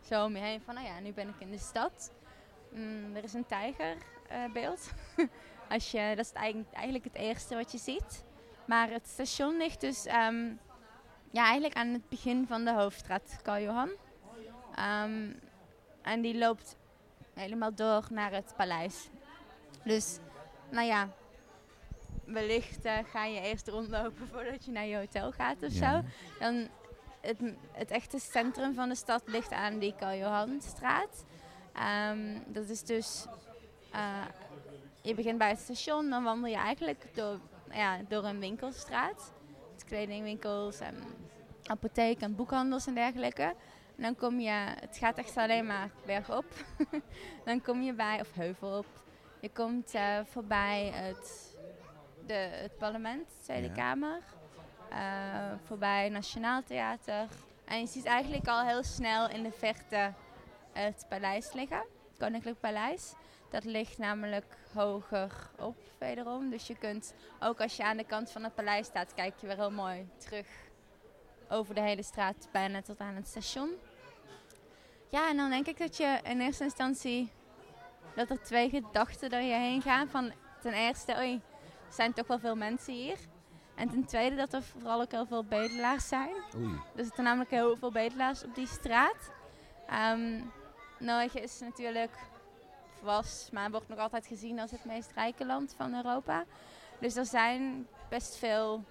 zo 0.05 0.25
om 0.25 0.37
je 0.37 0.43
heen 0.43 0.61
van, 0.61 0.75
nou 0.75 0.87
ja, 0.87 1.01
nu 1.01 1.13
ben 1.13 1.29
ik 1.29 1.35
in 1.39 1.51
de 1.51 1.59
stad. 1.59 2.13
Mm, 2.73 3.17
er 3.17 3.25
is 3.25 3.33
een 3.33 3.47
tijgerbeeld. 3.47 4.91
Uh, 5.17 5.27
Als 5.69 5.91
je, 5.91 6.13
dat 6.17 6.25
is 6.25 6.33
eigenlijk, 6.33 6.73
eigenlijk 6.73 7.05
het 7.05 7.15
eerste 7.15 7.55
wat 7.55 7.73
je 7.73 7.79
ziet. 7.79 8.25
Maar 8.65 8.91
het 8.91 9.07
station 9.07 9.57
ligt 9.57 9.81
dus 9.81 10.07
um, 10.07 10.59
ja, 11.31 11.45
eigenlijk 11.45 11.75
aan 11.75 11.89
het 11.89 12.09
begin 12.09 12.47
van 12.47 12.65
de 12.65 12.73
hoofdstraat 12.73 13.39
Karl 13.43 13.63
Johan. 13.63 13.91
Um, 14.79 15.41
en 16.03 16.21
die 16.21 16.39
loopt 16.39 16.77
helemaal 17.35 17.75
door 17.75 18.07
naar 18.11 18.33
het 18.33 18.53
paleis. 18.57 19.09
Dus, 19.85 20.19
nou 20.71 20.87
ja, 20.87 21.09
wellicht 22.25 22.85
uh, 22.85 22.99
ga 23.11 23.25
je 23.25 23.41
eerst 23.41 23.69
rondlopen 23.69 24.29
voordat 24.33 24.65
je 24.65 24.71
naar 24.71 24.87
je 24.87 24.97
hotel 24.97 25.33
gaat 25.33 25.63
of 25.63 25.73
ja. 25.75 26.01
zo. 26.01 26.09
Dan 26.39 26.69
het, 27.21 27.39
het 27.73 27.91
echte 27.91 28.19
centrum 28.19 28.75
van 28.75 28.89
de 28.89 28.95
stad 28.95 29.23
ligt 29.27 29.53
aan 29.53 29.79
die 29.79 29.95
Karl 29.95 30.19
Johanstraat. 30.19 31.25
Um, 32.11 32.43
dat 32.47 32.69
is 32.69 32.83
dus 32.83 33.27
uh, 33.95 34.25
je 35.03 35.15
begint 35.15 35.39
bij 35.39 35.49
het 35.49 35.59
station, 35.59 36.11
dan 36.11 36.25
wandel 36.25 36.51
je 36.51 36.57
eigenlijk 36.57 37.07
door, 37.15 37.41
ja, 37.71 37.99
door 38.09 38.25
een 38.25 38.41
winkelstraat. 38.41 39.33
Met 39.73 39.85
kledingwinkels 39.85 40.81
en 40.81 40.95
apotheek 41.67 42.21
en 42.21 42.37
boekhandels 42.37 42.87
en 42.87 42.95
dergelijke. 42.95 43.55
En 43.97 44.05
dan 44.05 44.15
kom 44.15 44.41
je, 44.41 44.51
het 44.81 44.97
gaat 44.97 45.19
echt 45.19 45.37
alleen 45.37 45.67
maar 45.67 45.91
bergop. 46.07 46.45
dan 47.45 47.63
kom 47.63 47.83
je 47.83 47.93
bij, 47.93 48.21
of 48.21 48.35
heuvel 48.35 48.79
op. 48.79 48.87
Je 49.41 49.51
komt 49.51 49.95
uh, 49.95 50.19
voorbij 50.25 50.91
het, 50.95 51.57
de, 52.27 52.35
het 52.35 52.77
parlement, 52.77 53.29
de 53.29 53.43
Tweede 53.43 53.67
ja. 53.67 53.73
Kamer. 53.73 54.23
Uh, 54.93 55.53
voorbij 55.65 56.09
Nationaal 56.09 56.63
Theater. 56.63 57.29
En 57.65 57.81
je 57.81 57.87
ziet 57.87 58.05
eigenlijk 58.05 58.49
al 58.49 58.67
heel 58.67 58.83
snel 58.83 59.29
in 59.29 59.43
de 59.43 59.53
verte 59.53 60.13
het 60.73 61.07
paleis 61.09 61.53
liggen. 61.53 61.79
Het 61.79 62.19
Koninklijk 62.19 62.61
Paleis. 62.61 63.15
Dat 63.51 63.65
ligt 63.65 63.99
namelijk 63.99 64.57
hoger 64.75 65.51
op 65.59 65.77
wederom. 65.99 66.51
Dus 66.51 66.67
je 66.67 66.77
kunt, 66.77 67.15
ook 67.41 67.61
als 67.61 67.77
je 67.77 67.85
aan 67.85 67.97
de 67.97 68.05
kant 68.05 68.31
van 68.31 68.43
het 68.45 68.55
paleis 68.55 68.87
staat, 68.87 69.15
kijk 69.15 69.39
je 69.41 69.47
weer 69.47 69.57
heel 69.57 69.71
mooi 69.71 70.09
terug 70.17 70.47
over 71.49 71.75
de 71.75 71.81
hele 71.81 72.03
straat, 72.03 72.49
bijna 72.53 72.83
tot 72.83 72.99
aan 72.99 73.15
het 73.15 73.29
station. 73.29 73.71
Ja, 75.09 75.29
en 75.29 75.37
dan 75.37 75.51
denk 75.51 75.67
ik 75.67 75.79
dat 75.79 75.97
je 75.97 76.21
in 76.23 76.41
eerste 76.41 76.65
instantie 76.65 77.33
dat 78.15 78.31
er 78.31 78.43
twee 78.43 78.69
gedachten 78.71 79.31
door 79.31 79.41
je 79.41 79.55
heen 79.55 79.83
gaan. 79.83 80.09
Van 80.09 80.33
ten 80.61 80.73
eerste, 80.73 81.17
oei, 81.17 81.35
er 81.87 81.93
zijn 81.93 82.13
toch 82.13 82.27
wel 82.27 82.39
veel 82.39 82.57
mensen 82.57 82.95
hier. 82.95 83.19
En 83.75 83.89
ten 83.89 84.05
tweede 84.05 84.37
dat 84.37 84.53
er 84.53 84.63
vooral 84.63 85.01
ook 85.01 85.11
heel 85.11 85.27
veel 85.27 85.45
bedelaars 85.45 86.09
zijn. 86.09 86.35
Oei. 86.57 86.81
Er 86.97 87.05
zitten 87.05 87.25
namelijk 87.25 87.51
heel 87.51 87.77
veel 87.77 87.93
bedelaars 87.93 88.45
op 88.45 88.55
die 88.55 88.67
straat. 88.67 89.31
Um, 90.13 90.53
Norge 90.99 91.41
is 91.41 91.61
natuurlijk, 91.61 92.11
was, 93.01 93.49
maar 93.53 93.71
wordt 93.71 93.89
nog 93.89 93.99
altijd 93.99 94.27
gezien 94.27 94.61
als 94.61 94.71
het 94.71 94.85
meest 94.85 95.13
rijke 95.15 95.47
land 95.47 95.75
van 95.77 95.95
Europa. 95.95 96.45
Dus 97.01 97.17
er 97.17 97.27
zijn 97.27 97.87
best 98.09 98.37
veel, 98.37 98.85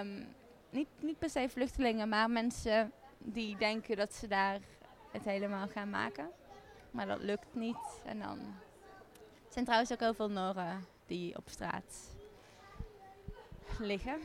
um, 0.00 0.26
niet, 0.70 0.88
niet 1.00 1.18
per 1.18 1.30
se 1.30 1.48
vluchtelingen, 1.48 2.08
maar 2.08 2.30
mensen 2.30 2.92
die 3.18 3.56
denken 3.56 3.96
dat 3.96 4.14
ze 4.14 4.26
daar 4.26 4.60
het 5.10 5.24
helemaal 5.24 5.68
gaan 5.68 5.90
maken. 5.90 6.30
Maar 6.90 7.06
dat 7.06 7.22
lukt 7.22 7.54
niet. 7.54 8.02
En 8.04 8.18
dan 8.18 8.38
zijn 9.48 9.64
trouwens 9.64 9.92
ook 9.92 10.00
heel 10.00 10.14
veel 10.14 10.30
Noren 10.30 10.84
die 11.06 11.36
op 11.36 11.48
straat 11.48 12.16
liggen. 13.78 14.18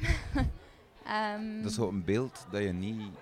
um, 1.07 1.57
dat 1.61 1.71
is 1.71 1.75
zo 1.75 1.87
een 1.87 2.03
beeld 2.03 2.45
dat 2.51 2.61
je 2.61 2.71
niet 2.71 3.13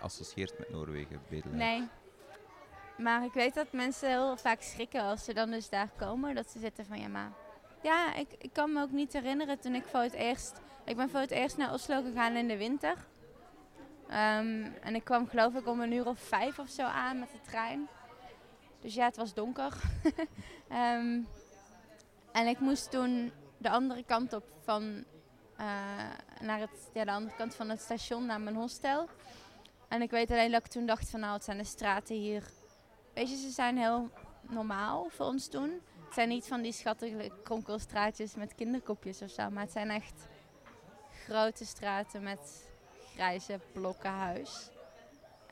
associeert 0.00 0.58
met 0.58 0.70
Noorwegen, 0.70 1.20
bedelaar. 1.28 1.56
Nee. 1.56 1.88
Maar 2.98 3.24
ik 3.24 3.32
weet 3.32 3.54
dat 3.54 3.72
mensen 3.72 4.08
heel 4.08 4.36
vaak 4.36 4.60
schrikken 4.60 5.02
als 5.02 5.24
ze 5.24 5.34
dan 5.34 5.50
dus 5.50 5.68
daar 5.68 5.90
komen. 5.96 6.34
Dat 6.34 6.50
ze 6.50 6.58
zitten 6.58 6.86
van 6.86 7.00
ja, 7.00 7.08
maar... 7.08 7.32
Ja, 7.82 8.14
ik, 8.14 8.28
ik 8.38 8.52
kan 8.52 8.72
me 8.72 8.82
ook 8.82 8.90
niet 8.90 9.12
herinneren 9.12 9.60
toen 9.60 9.74
ik 9.74 9.84
voor 9.84 10.00
het 10.00 10.12
eerst... 10.12 10.60
Ik 10.84 10.96
ben 10.96 11.10
voor 11.10 11.20
het 11.20 11.30
eerst 11.30 11.56
naar 11.56 11.72
Oslo 11.72 12.02
gegaan 12.02 12.36
in 12.36 12.48
de 12.48 12.56
winter. 12.56 12.96
Um, 14.06 14.74
en 14.80 14.94
ik 14.94 15.04
kwam 15.04 15.28
geloof 15.28 15.54
ik 15.54 15.66
om 15.66 15.80
een 15.80 15.92
uur 15.92 16.06
of 16.06 16.18
vijf 16.18 16.58
of 16.58 16.68
zo 16.68 16.82
aan 16.82 17.18
met 17.18 17.30
de 17.32 17.40
trein. 17.40 17.88
Dus 18.80 18.94
ja, 18.94 19.04
het 19.04 19.16
was 19.16 19.34
donker. 19.34 19.72
um, 20.72 21.28
en 22.38 22.46
ik 22.46 22.60
moest 22.60 22.90
toen 22.90 23.32
de 23.58 23.70
andere 23.70 24.04
kant 24.04 24.32
op 24.32 24.44
van... 24.62 25.04
Uh, 25.60 25.64
naar 26.40 26.58
het, 26.58 26.90
ja, 26.92 27.04
de 27.04 27.10
andere 27.10 27.36
kant 27.36 27.54
van 27.54 27.68
het 27.68 27.80
station 27.80 28.26
naar 28.26 28.40
mijn 28.40 28.56
hostel. 28.56 29.08
En 29.88 30.02
ik 30.02 30.10
weet 30.10 30.30
alleen 30.30 30.50
dat 30.50 30.64
ik 30.64 30.70
toen 30.70 30.86
dacht 30.86 31.10
van 31.10 31.20
nou, 31.20 31.32
het 31.32 31.44
zijn 31.44 31.58
de 31.58 31.64
straten 31.64 32.16
hier. 32.16 32.42
Weet 33.18 33.30
je, 33.30 33.36
ze 33.36 33.50
zijn 33.50 33.76
heel 33.76 34.10
normaal 34.48 35.08
voor 35.10 35.26
ons 35.26 35.48
toen. 35.48 35.80
Het 36.04 36.14
zijn 36.14 36.28
niet 36.28 36.46
van 36.46 36.62
die 36.62 36.72
schattige 36.72 37.30
kronkelstraatjes 37.42 38.34
met 38.34 38.54
kinderkopjes 38.54 39.22
of 39.22 39.30
zo. 39.30 39.50
Maar 39.50 39.62
het 39.62 39.72
zijn 39.72 39.90
echt 39.90 40.28
grote 41.24 41.64
straten 41.64 42.22
met 42.22 42.68
grijze 43.14 43.60
blokken 43.72 44.10
huis. 44.10 44.70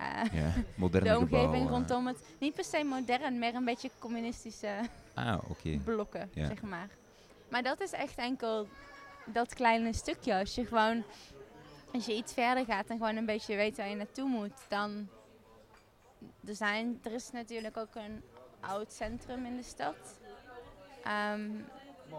Uh, 0.00 0.32
ja, 0.32 0.52
moderne 0.74 1.08
De 1.08 1.18
omgeving 1.18 1.44
gebouwen. 1.44 1.68
rondom 1.68 2.06
het. 2.06 2.18
Niet 2.38 2.54
per 2.54 2.64
se 2.64 2.84
modern, 2.84 3.38
maar 3.38 3.54
een 3.54 3.64
beetje 3.64 3.90
communistische 3.98 4.80
ah, 5.14 5.38
okay. 5.48 5.80
blokken, 5.84 6.30
ja. 6.32 6.46
zeg 6.46 6.62
maar. 6.62 6.88
Maar 7.48 7.62
dat 7.62 7.80
is 7.80 7.92
echt 7.92 8.18
enkel 8.18 8.68
dat 9.24 9.54
kleine 9.54 9.92
stukje. 9.92 10.38
Als 10.38 10.54
je 10.54 10.66
gewoon 10.66 11.04
als 11.92 12.06
je 12.06 12.16
iets 12.16 12.32
verder 12.32 12.64
gaat 12.64 12.86
en 12.86 12.96
gewoon 12.96 13.16
een 13.16 13.26
beetje 13.26 13.56
weet 13.56 13.76
waar 13.76 13.88
je 13.88 13.96
naartoe 13.96 14.28
moet, 14.28 14.58
dan. 14.68 15.08
Er, 16.46 16.54
zijn, 16.54 17.00
er 17.02 17.12
is 17.12 17.30
natuurlijk 17.30 17.76
ook 17.76 17.94
een 17.94 18.22
oud 18.60 18.92
centrum 18.92 19.46
in 19.46 19.56
de 19.56 19.62
stad. 19.62 20.18
Um, 21.32 21.64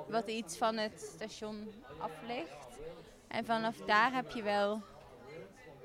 wat 0.07 0.27
iets 0.27 0.57
van 0.57 0.77
het 0.77 1.11
station 1.15 1.67
af 1.99 2.11
ligt. 2.27 2.79
En 3.27 3.45
vanaf 3.45 3.77
daar 3.77 4.13
heb 4.13 4.31
je 4.31 4.43
wel. 4.43 4.81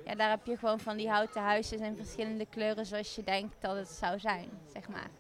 Ja, 0.05 0.15
daar 0.15 0.31
heb 0.31 0.47
je 0.47 0.57
gewoon 0.57 0.81
van 0.81 0.97
die 0.97 1.09
houten 1.09 1.43
huisjes 1.43 1.81
in 1.81 1.97
verschillende 1.97 2.47
kleuren 2.47 2.87
zoals 2.87 3.15
je 3.15 3.25
denkt 3.25 3.57
dat 3.61 3.77
het 3.77 3.89
zou 3.89 4.19
zijn, 4.19 4.49
zeg 4.73 4.89
maar. 4.89 5.11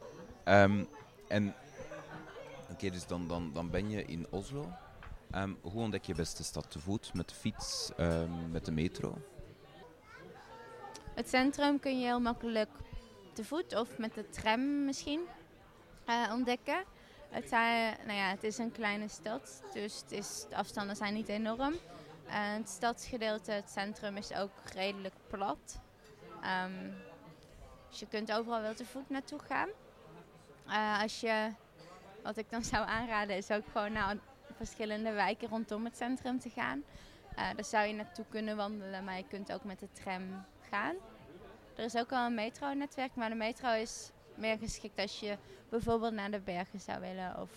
Um, 0.64 0.88
en 1.28 1.54
oké, 2.70 2.90
dus 2.90 3.06
dan, 3.06 3.50
dan, 3.52 3.70
ben 3.70 3.90
je 3.90 4.04
in 4.04 4.26
Oslo. 4.30 4.72
Um, 5.34 5.58
hoe 5.62 5.82
ontdek 5.82 6.04
je 6.04 6.14
best 6.14 6.36
de 6.36 6.42
stad 6.42 6.70
te 6.70 6.78
voet? 6.78 7.14
Met 7.14 7.28
de 7.28 7.34
fiets, 7.34 7.90
met 8.50 8.64
de 8.64 8.72
metro? 8.72 9.18
Het 11.14 11.28
centrum 11.28 11.80
kun 11.80 11.98
je 11.98 12.04
heel 12.04 12.20
makkelijk 12.20 12.70
te 13.32 13.44
voet 13.44 13.76
of 13.76 13.98
met 13.98 14.14
de 14.14 14.28
tram 14.28 14.84
misschien 14.84 15.20
uh, 16.08 16.30
ontdekken. 16.32 16.84
Het, 17.30 17.48
zijn, 17.48 17.96
nou 18.06 18.18
ja, 18.18 18.28
het 18.28 18.44
is 18.44 18.58
een 18.58 18.72
kleine 18.72 19.08
stad, 19.08 19.62
dus 19.72 20.00
het 20.00 20.12
is, 20.12 20.46
de 20.48 20.56
afstanden 20.56 20.96
zijn 20.96 21.14
niet 21.14 21.28
enorm. 21.28 21.72
Uh, 21.72 21.78
het 22.28 22.68
stadsgedeelte, 22.68 23.52
het 23.52 23.70
centrum, 23.70 24.16
is 24.16 24.32
ook 24.34 24.50
redelijk 24.74 25.14
plat. 25.26 25.80
Um, 26.64 26.94
dus 27.88 28.00
je 28.00 28.06
kunt 28.06 28.32
overal 28.32 28.60
wel 28.60 28.74
te 28.74 28.84
voet 28.84 29.10
naartoe 29.10 29.38
gaan. 29.38 29.68
Uh, 30.66 31.02
als 31.02 31.20
je, 31.20 31.50
wat 32.22 32.36
ik 32.36 32.50
dan 32.50 32.64
zou 32.72 32.86
aanraden, 32.86 33.36
is 33.36 33.50
ook 33.50 33.64
gewoon 33.72 33.92
naar 33.92 34.16
verschillende 34.56 35.12
wijken 35.12 35.48
rondom 35.48 35.84
het 35.84 35.96
centrum 35.96 36.38
te 36.38 36.50
gaan. 36.50 36.84
Daar 37.34 37.64
zou 37.64 37.86
je 37.86 37.94
naartoe 37.94 38.24
kunnen 38.28 38.56
wandelen, 38.56 39.04
maar 39.04 39.16
je 39.16 39.26
kunt 39.28 39.52
ook 39.52 39.64
met 39.64 39.78
de 39.78 39.88
tram 39.92 40.44
Er 40.72 41.84
is 41.84 41.96
ook 41.96 42.12
al 42.12 42.26
een 42.26 42.34
metronetwerk, 42.34 43.14
maar 43.14 43.28
de 43.28 43.34
metro 43.34 43.72
is 43.72 44.10
meer 44.34 44.58
geschikt 44.58 44.98
als 44.98 45.20
je 45.20 45.36
bijvoorbeeld 45.68 46.12
naar 46.12 46.30
de 46.30 46.40
bergen 46.40 46.80
zou 46.80 47.00
willen 47.00 47.40
of 47.40 47.50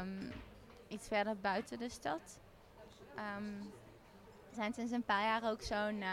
um, 0.00 0.32
iets 0.88 1.08
verder 1.08 1.36
buiten 1.36 1.78
de 1.78 1.88
stad. 1.88 2.38
Um, 3.36 3.72
er 4.48 4.54
zijn 4.54 4.72
sinds 4.72 4.92
een 4.92 5.04
paar 5.04 5.22
jaar 5.22 5.50
ook 5.50 5.62
zo'n 5.62 6.00
uh, 6.00 6.08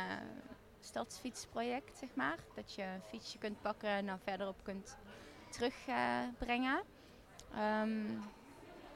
stadsfietsproject, 0.79 1.98
zeg 1.98 2.10
maar. 2.13 2.38
Dat 2.55 2.74
je 2.74 2.84
een 2.84 3.01
fietsje 3.10 3.38
kunt 3.38 3.62
pakken 3.62 3.89
en 3.89 4.05
dan 4.05 4.20
verderop 4.20 4.63
kunt 4.63 4.98
terugbrengen. 5.50 6.82
Uh, 7.53 7.82
um, 7.82 8.24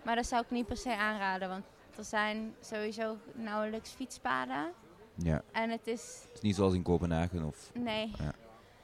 maar 0.04 0.16
dat 0.16 0.26
zou 0.26 0.44
ik 0.44 0.50
niet 0.50 0.68
per 0.68 0.78
se 0.78 0.96
aanraden, 0.96 1.50
want 1.50 1.66
er 1.98 2.04
zijn 2.04 2.56
sowieso 2.60 3.18
nauwelijks 3.34 3.90
fietspaden. 3.90 4.74
Ja. 5.24 5.44
En 5.52 5.70
het 5.70 5.88
is... 5.88 6.22
Het 6.28 6.34
is 6.34 6.42
niet 6.42 6.56
zoals 6.56 6.74
in 6.74 6.82
Kopenhagen 6.82 7.44
of... 7.44 7.72
Nee. 7.74 8.12
Ja. 8.18 8.34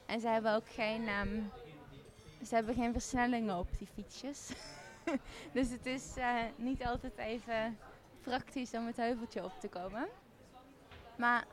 En 0.06 0.20
ze 0.20 0.28
hebben 0.28 0.54
ook 0.54 0.68
geen... 0.68 1.08
Um, 1.08 1.50
ze 2.46 2.54
hebben 2.54 2.74
geen 2.74 2.92
versnellingen 2.92 3.58
op 3.58 3.68
die 3.78 3.88
fietsjes. 3.94 4.50
dus 5.52 5.70
het 5.70 5.86
is 5.86 6.14
uh, 6.18 6.34
niet 6.56 6.84
altijd 6.84 7.16
even 7.16 7.78
praktisch 8.20 8.72
om 8.72 8.86
het 8.86 8.96
heuveltje 8.96 9.44
op 9.44 9.52
te 9.60 9.68
komen. 9.68 10.08
Maar 11.16 11.44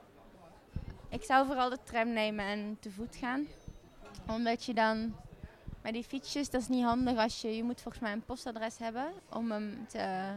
ik 1.09 1.23
zou 1.23 1.45
vooral 1.45 1.69
de 1.69 1.79
tram 1.83 2.13
nemen 2.13 2.45
en 2.45 2.77
te 2.79 2.91
voet 2.91 3.15
gaan. 3.15 3.47
Omdat 4.27 4.65
je 4.65 4.73
dan 4.73 5.15
maar 5.83 5.91
die 5.91 6.03
fietsjes, 6.03 6.49
dat 6.49 6.61
is 6.61 6.67
niet 6.67 6.83
handig 6.83 7.17
als 7.17 7.41
je... 7.41 7.55
Je 7.55 7.63
moet 7.63 7.81
volgens 7.81 8.03
mij 8.03 8.11
een 8.11 8.25
postadres 8.25 8.77
hebben 8.77 9.13
om 9.29 9.51
hem 9.51 9.87
te 9.87 10.33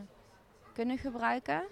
kunnen 0.73 0.99
gebruiken. 0.99 1.63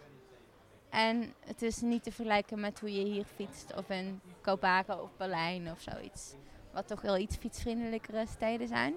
En 0.94 1.34
het 1.46 1.62
is 1.62 1.80
niet 1.80 2.02
te 2.02 2.12
vergelijken 2.12 2.60
met 2.60 2.80
hoe 2.80 2.92
je 2.92 3.04
hier 3.04 3.24
fietst. 3.24 3.74
Of 3.76 3.90
in 3.90 4.20
Kopenhagen 4.40 5.02
of 5.02 5.16
Berlijn 5.16 5.70
of 5.70 5.80
zoiets. 5.80 6.34
Wat 6.72 6.86
toch 6.86 7.00
wel 7.00 7.18
iets 7.18 7.36
fietsvriendelijkere 7.36 8.26
steden 8.26 8.68
zijn. 8.68 8.94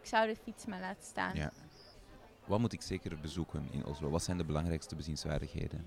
Ik 0.00 0.06
zou 0.06 0.26
de 0.26 0.36
fiets 0.36 0.66
maar 0.66 0.80
laten 0.80 1.04
staan. 1.04 1.34
Ja. 1.34 1.50
Wat 2.44 2.58
moet 2.58 2.72
ik 2.72 2.82
zeker 2.82 3.20
bezoeken 3.20 3.68
in 3.70 3.86
Oslo? 3.86 4.10
Wat 4.10 4.22
zijn 4.22 4.36
de 4.36 4.44
belangrijkste 4.44 4.94
bezienswaardigheden? 4.94 5.86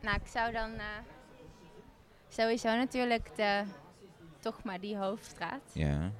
Nou, 0.00 0.16
ik 0.16 0.26
zou 0.26 0.52
dan... 0.52 0.70
Uh, 0.74 0.84
sowieso 2.28 2.76
natuurlijk 2.76 3.36
de... 3.36 3.64
Toch 4.40 4.62
maar 4.62 4.80
die 4.80 4.96
hoofdstraat. 4.96 5.70
Ja. 5.72 6.10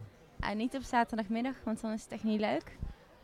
Uh, 0.41 0.51
niet 0.53 0.75
op 0.75 0.83
zaterdagmiddag, 0.83 1.55
want 1.65 1.81
dan 1.81 1.93
is 1.93 2.03
het 2.03 2.13
echt 2.13 2.25
niet 2.25 2.41
leuk. 2.41 2.77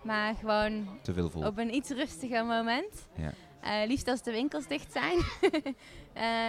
Maar 0.03 0.35
gewoon 0.35 0.89
Te 1.03 1.13
veel 1.13 1.31
vol. 1.31 1.47
op 1.47 1.59
een 1.59 1.75
iets 1.75 1.91
rustiger 1.91 2.45
moment. 2.45 3.09
Ja. 3.15 3.33
Uh, 3.65 3.87
liefst 3.87 4.09
als 4.09 4.23
de 4.23 4.31
winkels 4.31 4.67
dicht 4.67 4.93
zijn. 4.93 5.19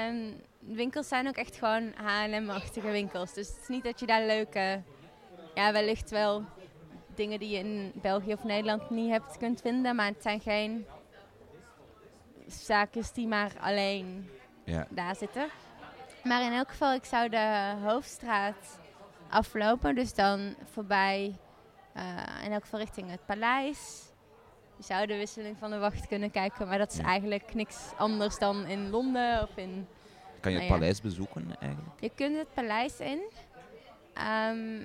um, 0.10 0.42
winkels 0.78 1.08
zijn 1.08 1.28
ook 1.28 1.36
echt 1.36 1.56
gewoon 1.56 1.94
H&M-achtige 1.96 2.92
winkels. 2.92 3.34
Dus 3.34 3.48
het 3.48 3.58
is 3.62 3.68
niet 3.68 3.84
dat 3.84 4.00
je 4.00 4.06
daar 4.06 4.26
leuke... 4.26 4.82
Ja, 5.56 5.72
wellicht 5.72 6.10
wel 6.10 6.44
dingen 7.16 7.40
die 7.40 7.50
je 7.50 7.58
in 7.58 7.92
België 7.96 8.34
of 8.34 8.44
Nederland 8.44 8.90
niet 8.90 9.12
hebt 9.12 9.38
kunt 9.38 9.62
vinden. 9.62 9.96
Maar 9.96 10.08
het 10.08 10.22
zijn 10.22 10.40
geen 10.40 10.86
zaken 12.48 13.04
die 13.14 13.28
maar 13.28 13.52
alleen 13.60 14.30
ja. 14.64 14.88
daar 14.90 15.16
zitten. 15.16 15.48
Maar 16.24 16.42
in 16.42 16.54
elk 16.54 16.70
geval, 16.70 16.94
ik 16.94 17.06
zou 17.06 17.30
de 17.30 17.76
hoofdstraat 17.84 18.80
aflopen. 19.30 19.96
Dus 19.96 20.14
dan 20.14 20.56
voorbij, 20.72 21.36
uh, 21.98 22.44
in 22.44 22.52
elk 22.52 22.62
geval 22.62 22.80
richting 22.80 23.10
het 23.10 23.26
paleis. 23.26 24.11
Je 24.82 24.88
zou 24.94 25.06
de 25.08 25.18
wisseling 25.18 25.58
van 25.58 25.70
de 25.70 25.78
wacht 25.78 26.08
kunnen 26.08 26.32
kijken, 26.32 26.68
maar 26.68 26.78
dat 26.78 26.92
is 26.92 26.98
Ja. 26.98 27.04
eigenlijk 27.04 27.54
niks 27.54 27.78
anders 27.98 28.38
dan 28.38 28.66
in 28.66 28.90
Londen 28.90 29.42
of 29.42 29.50
in... 29.58 29.88
Kan 30.40 30.52
je 30.52 30.58
het 30.58 30.68
Nou 30.68 30.74
ja. 30.74 30.80
paleis 30.80 31.02
bezoeken 31.02 31.56
eigenlijk? 31.60 32.00
Je 32.00 32.12
kunt 32.16 32.38
het 32.38 32.54
paleis 32.54 33.00
in. 33.00 33.22
Ehm, 34.14 34.80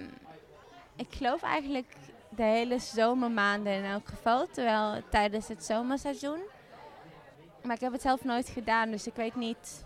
ik 0.97 1.07
geloof 1.11 1.43
eigenlijk 1.43 1.93
de 2.29 2.43
hele 2.43 2.79
zomermaanden 2.79 3.73
in 3.73 3.85
elk 3.85 4.09
geval, 4.09 4.47
terwijl 4.51 5.03
tijdens 5.11 5.49
het 5.49 5.65
zomerseizoen. 5.65 6.41
Maar 7.63 7.75
ik 7.75 7.81
heb 7.81 7.93
het 7.93 8.03
zelf 8.03 8.25
nooit 8.25 8.49
gedaan, 8.49 8.91
dus 8.91 9.07
ik 9.07 9.15
weet 9.15 9.35
niet. 9.35 9.85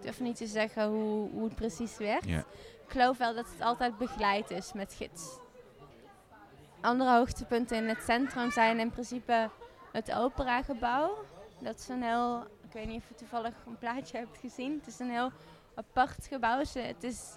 durf 0.00 0.20
niet 0.20 0.36
te 0.36 0.46
zeggen 0.46 0.88
hoe, 0.88 1.30
hoe 1.30 1.44
het 1.44 1.54
precies 1.54 1.96
werkt. 1.96 2.28
Ja. 2.28 2.38
Ik 2.84 2.92
geloof 2.92 3.18
wel 3.18 3.34
dat 3.34 3.46
het 3.52 3.60
altijd 3.60 3.98
begeleid 3.98 4.50
is 4.50 4.72
met 4.72 4.94
gids. 4.94 5.38
Andere 6.86 7.10
hoogtepunten 7.10 7.76
in 7.76 7.88
het 7.88 8.02
centrum 8.02 8.50
zijn 8.50 8.78
in 8.80 8.90
principe 8.90 9.50
het 9.92 10.12
operagebouw. 10.14 11.24
Dat 11.60 11.78
is 11.78 11.88
een 11.88 12.02
heel, 12.02 12.40
ik 12.42 12.72
weet 12.72 12.86
niet 12.86 13.02
of 13.02 13.08
je 13.08 13.14
toevallig 13.14 13.54
een 13.66 13.78
plaatje 13.78 14.18
hebt 14.18 14.38
gezien. 14.38 14.76
Het 14.78 14.86
is 14.86 14.98
een 14.98 15.10
heel 15.10 15.30
apart 15.74 16.26
gebouw. 16.26 16.64
Ze- 16.64 16.78
Het 16.78 17.04
is, 17.04 17.36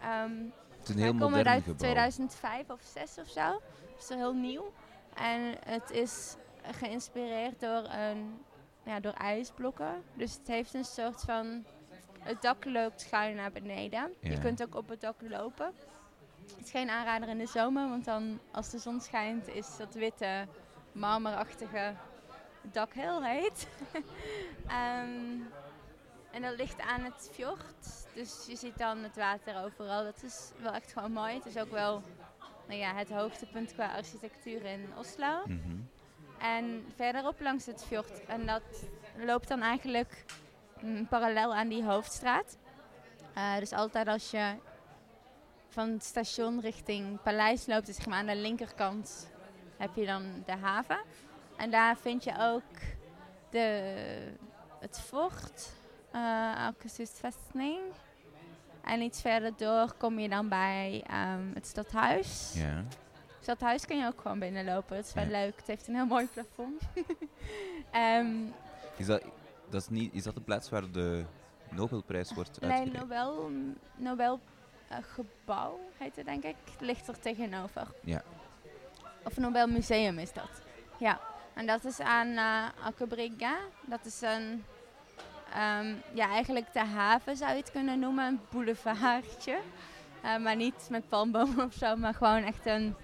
ehm, 0.00 0.36
Het 0.78 0.88
is 0.88 0.94
een 0.94 1.00
heel 1.00 1.10
komen 1.12 1.30
modern 1.30 1.48
uit 1.48 1.62
gebouw. 1.62 1.76
2005 1.78 2.70
of 2.70 2.80
6 2.82 3.18
of 3.18 3.28
zo. 3.28 3.40
Het 3.94 4.02
is 4.02 4.08
heel 4.08 4.34
nieuw. 4.34 4.72
En 5.14 5.54
het 5.66 5.90
is 5.90 6.36
geïnspireerd 6.62 7.60
door, 7.60 7.84
een, 7.90 8.44
ja, 8.84 9.00
door 9.00 9.12
ijsblokken. 9.12 10.02
Dus 10.14 10.32
het 10.34 10.46
heeft 10.46 10.74
een 10.74 10.84
soort 10.84 11.20
van... 11.20 11.64
Het 12.20 12.42
dak 12.42 12.64
loopt 12.64 13.00
schuin 13.00 13.36
naar 13.36 13.52
beneden. 13.52 14.12
Ja. 14.20 14.30
Je 14.30 14.38
kunt 14.38 14.62
ook 14.62 14.74
op 14.74 14.88
het 14.88 15.00
dak 15.00 15.14
lopen. 15.28 15.72
Het 16.56 16.64
is 16.64 16.70
geen 16.70 16.90
aanrader 16.90 17.28
in 17.28 17.38
de 17.38 17.46
zomer, 17.46 17.88
want 17.88 18.04
dan 18.04 18.40
als 18.52 18.70
de 18.70 18.78
zon 18.78 19.00
schijnt 19.00 19.48
is 19.48 19.76
dat 19.76 19.94
witte 19.94 20.46
marmerachtige 20.92 21.94
dak 22.62 22.92
heel 22.92 23.24
heet. 23.24 23.68
Ehm, 24.66 25.40
en 26.30 26.42
dat 26.42 26.56
ligt 26.56 26.80
aan 26.80 27.00
het 27.00 27.30
fjord, 27.32 28.06
dus 28.14 28.46
je 28.46 28.56
ziet 28.56 28.78
dan 28.78 28.98
het 28.98 29.16
water 29.16 29.64
overal. 29.64 30.04
Dat 30.04 30.22
is 30.22 30.50
wel 30.62 30.72
echt 30.72 30.92
gewoon 30.92 31.12
mooi. 31.12 31.34
Het 31.34 31.46
is 31.46 31.56
ook 31.56 31.70
wel 31.70 32.02
nou 32.66 32.80
ja, 32.80 32.94
het 32.94 33.10
hoogtepunt 33.10 33.72
qua 33.72 33.94
architectuur 33.96 34.64
in 34.64 34.88
Oslo. 34.98 35.42
Mhm. 35.46 35.76
En 36.38 36.84
verderop 36.96 37.40
langs 37.40 37.66
het 37.66 37.84
fjord. 37.84 38.24
En 38.26 38.46
dat 38.46 38.62
loopt 39.16 39.48
dan 39.48 39.60
eigenlijk 39.60 40.24
mm, 40.80 41.06
parallel 41.06 41.54
aan 41.54 41.68
die 41.68 41.84
hoofdstraat. 41.84 42.58
Eh, 43.34 43.58
dus 43.58 43.72
altijd 43.72 44.08
als 44.08 44.30
je 44.30 44.54
van 45.70 45.90
het 45.90 46.04
station 46.04 46.60
richting 46.60 47.22
Paleis 47.22 47.66
loopt, 47.66 47.86
dus 47.86 47.96
zeg 47.96 48.06
maar 48.06 48.18
aan 48.18 48.26
de 48.26 48.36
linkerkant, 48.36 49.30
heb 49.76 49.94
je 49.94 50.06
dan 50.06 50.42
de 50.46 50.56
haven. 50.56 51.00
En 51.56 51.70
daar 51.70 51.96
vind 51.96 52.24
je 52.24 52.32
ook 52.38 52.78
de, 53.50 53.92
het 54.78 55.00
fort, 55.00 55.72
uh. 56.14 56.68
En 58.84 59.00
iets 59.00 59.20
verder 59.20 59.52
door 59.56 59.92
kom 59.98 60.18
je 60.18 60.28
dan 60.28 60.48
bij 60.48 61.04
ehm, 61.06 61.54
het 61.54 61.66
stadhuis. 61.66 62.52
Ja. 62.54 62.84
Het 63.40 63.40
stadhuis 63.40 63.86
kun 63.86 63.98
je 63.98 64.06
ook 64.06 64.20
gewoon 64.20 64.38
binnenlopen. 64.38 64.96
Dat 64.96 65.06
is 65.06 65.12
wel 65.12 65.24
Ja. 65.24 65.30
leuk. 65.30 65.56
Het 65.56 65.66
heeft 65.66 65.88
een 65.88 65.94
heel 65.94 66.06
mooi 66.06 66.28
plafond. 66.32 66.82
Ehm, 67.90 68.36
Is, 68.96 69.06
dat, 69.06 69.22
dat 69.68 69.80
is, 69.80 69.88
niet, 69.88 70.14
is 70.14 70.22
dat 70.22 70.34
de 70.34 70.40
plaats 70.40 70.70
waar 70.70 70.90
de 70.90 71.24
Nobelprijs 71.70 72.32
wordt 72.32 72.60
nee, 72.60 72.70
uitgereikt? 72.70 73.00
Nobel, 73.00 73.50
Nobel 73.96 74.40
eh, 74.90 74.98
gebouw 75.12 75.80
heet 75.96 76.16
het 76.16 76.24
denk 76.24 76.44
ik. 76.44 76.56
Ligt 76.78 77.08
er 77.08 77.20
tegenover. 77.20 77.86
Ja. 78.00 78.22
Of 79.24 79.36
Nobel 79.36 79.66
Museum 79.66 80.18
is 80.18 80.32
dat. 80.32 80.62
Ja. 80.98 81.20
En 81.54 81.66
dat 81.66 81.84
is 81.84 82.00
aan 82.00 82.28
uh. 82.28 83.50
Dat 83.84 84.04
is 84.04 84.20
een, 84.20 84.64
ehm, 85.54 85.94
ja 86.12 86.28
eigenlijk 86.28 86.72
de 86.72 86.84
haven 86.84 87.36
zou 87.36 87.50
je 87.50 87.56
het 87.56 87.70
kunnen 87.70 87.98
noemen. 87.98 88.26
Een 88.26 88.40
boulevardje. 88.50 89.58
Eh, 90.22 90.36
maar 90.36 90.56
niet 90.56 90.86
met 90.90 91.08
palmbomen 91.08 91.64
of 91.66 91.72
zo, 91.72 91.96
maar 91.96 92.14
gewoon 92.14 92.42
echt 92.42 92.66
een, 92.66 92.96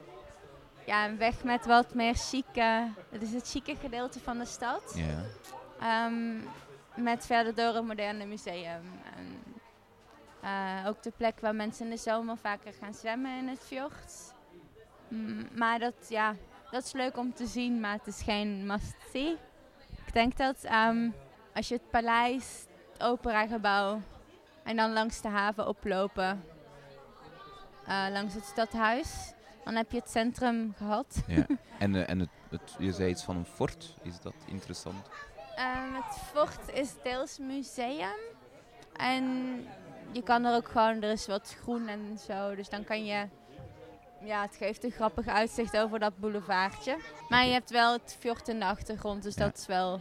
ja, 0.87 1.09
een 1.09 1.19
weg 1.19 1.45
met 1.45 1.67
wat 1.67 1.95
meer 1.95 2.15
chique... 2.15 2.91
Het 3.09 3.23
is 3.23 3.33
het 3.33 3.51
chique 3.51 3.77
gedeelte 3.77 4.21
van 4.21 4.39
de 4.39 4.45
stad. 4.45 4.95
Ja. 4.95 5.23
Ehm, 5.81 6.37
met 6.95 7.27
verder 7.27 7.55
door 7.55 7.75
een 7.75 7.87
moderne 7.87 8.25
museum. 8.27 9.01
En, 9.17 9.56
eh, 10.43 10.85
ook 10.87 11.03
de 11.03 11.13
plek 11.17 11.41
waar 11.41 11.55
mensen 11.55 11.85
in 11.85 11.91
de 11.91 11.97
zomer 11.97 12.37
vaker 12.37 12.73
gaan 12.73 12.95
zwemmen 12.95 13.39
in 13.39 13.49
het 13.49 13.61
fjord. 13.61 14.35
Mm, 15.09 15.49
maar 15.55 15.79
dat, 15.79 15.95
ja, 16.09 16.35
dat 16.71 16.85
is 16.85 16.93
leuk 16.93 17.17
om 17.17 17.35
te 17.35 17.47
zien, 17.47 17.81
maar 17.81 17.93
het 17.93 18.07
is 18.07 18.23
geen 18.23 18.67
must-see. 18.67 19.37
Ik 20.07 20.13
denk 20.13 20.37
dat 20.37 20.65
ehm, 20.65 21.11
als 21.55 21.69
je 21.69 21.75
het 21.75 21.91
paleis, 21.91 22.67
het 22.93 23.03
operagebouw 23.03 24.01
en 24.63 24.77
dan 24.77 24.93
langs 24.93 25.21
de 25.21 25.29
haven 25.29 25.69
oplopen, 25.69 26.45
eh, 27.87 28.07
langs 28.11 28.35
het 28.35 28.45
stadhuis, 28.45 29.33
dan 29.65 29.75
heb 29.75 29.91
je 29.91 29.99
het 29.99 30.11
centrum 30.11 30.75
gehad. 30.77 31.23
ja. 31.27 31.47
En, 31.79 31.95
eh, 31.95 32.09
en 32.09 32.19
het, 32.19 32.29
het, 32.49 32.75
je 32.79 32.93
zei 32.93 33.11
iets 33.11 33.25
van 33.25 33.37
een 33.37 33.47
fort, 33.47 33.95
is 34.03 34.21
dat 34.21 34.35
interessant? 34.47 35.09
Ehm, 35.55 35.95
het 35.95 36.19
fort 36.33 36.73
is 36.73 36.95
deels 37.03 37.39
museum. 37.39 38.19
En 38.97 39.25
je 40.13 40.23
kan 40.23 40.45
er 40.45 40.55
ook 40.57 40.69
gewoon, 40.69 41.03
er 41.03 41.11
is 41.13 41.27
wat 41.27 41.57
groen 41.63 41.89
en 41.89 42.19
zo. 42.27 42.55
Dus 42.55 42.69
dan 42.69 42.85
kan 42.85 43.05
je, 43.05 43.27
ja, 44.21 44.43
het 44.43 44.57
geeft 44.57 44.85
een 44.85 44.91
grappig 44.91 45.27
uitzicht 45.27 45.77
over 45.79 45.99
dat 45.99 46.19
boulevardje. 46.19 46.97
Maar 47.29 47.45
je 47.45 47.53
hebt 47.53 47.71
wel 47.71 47.93
het 47.93 48.17
fjord 48.19 48.49
in 48.49 48.59
de 48.59 48.65
achtergrond, 48.65 49.23
dus 49.23 49.35
Ja. 49.35 49.45
dat 49.45 49.59
is 49.59 49.67
wel... 49.67 50.01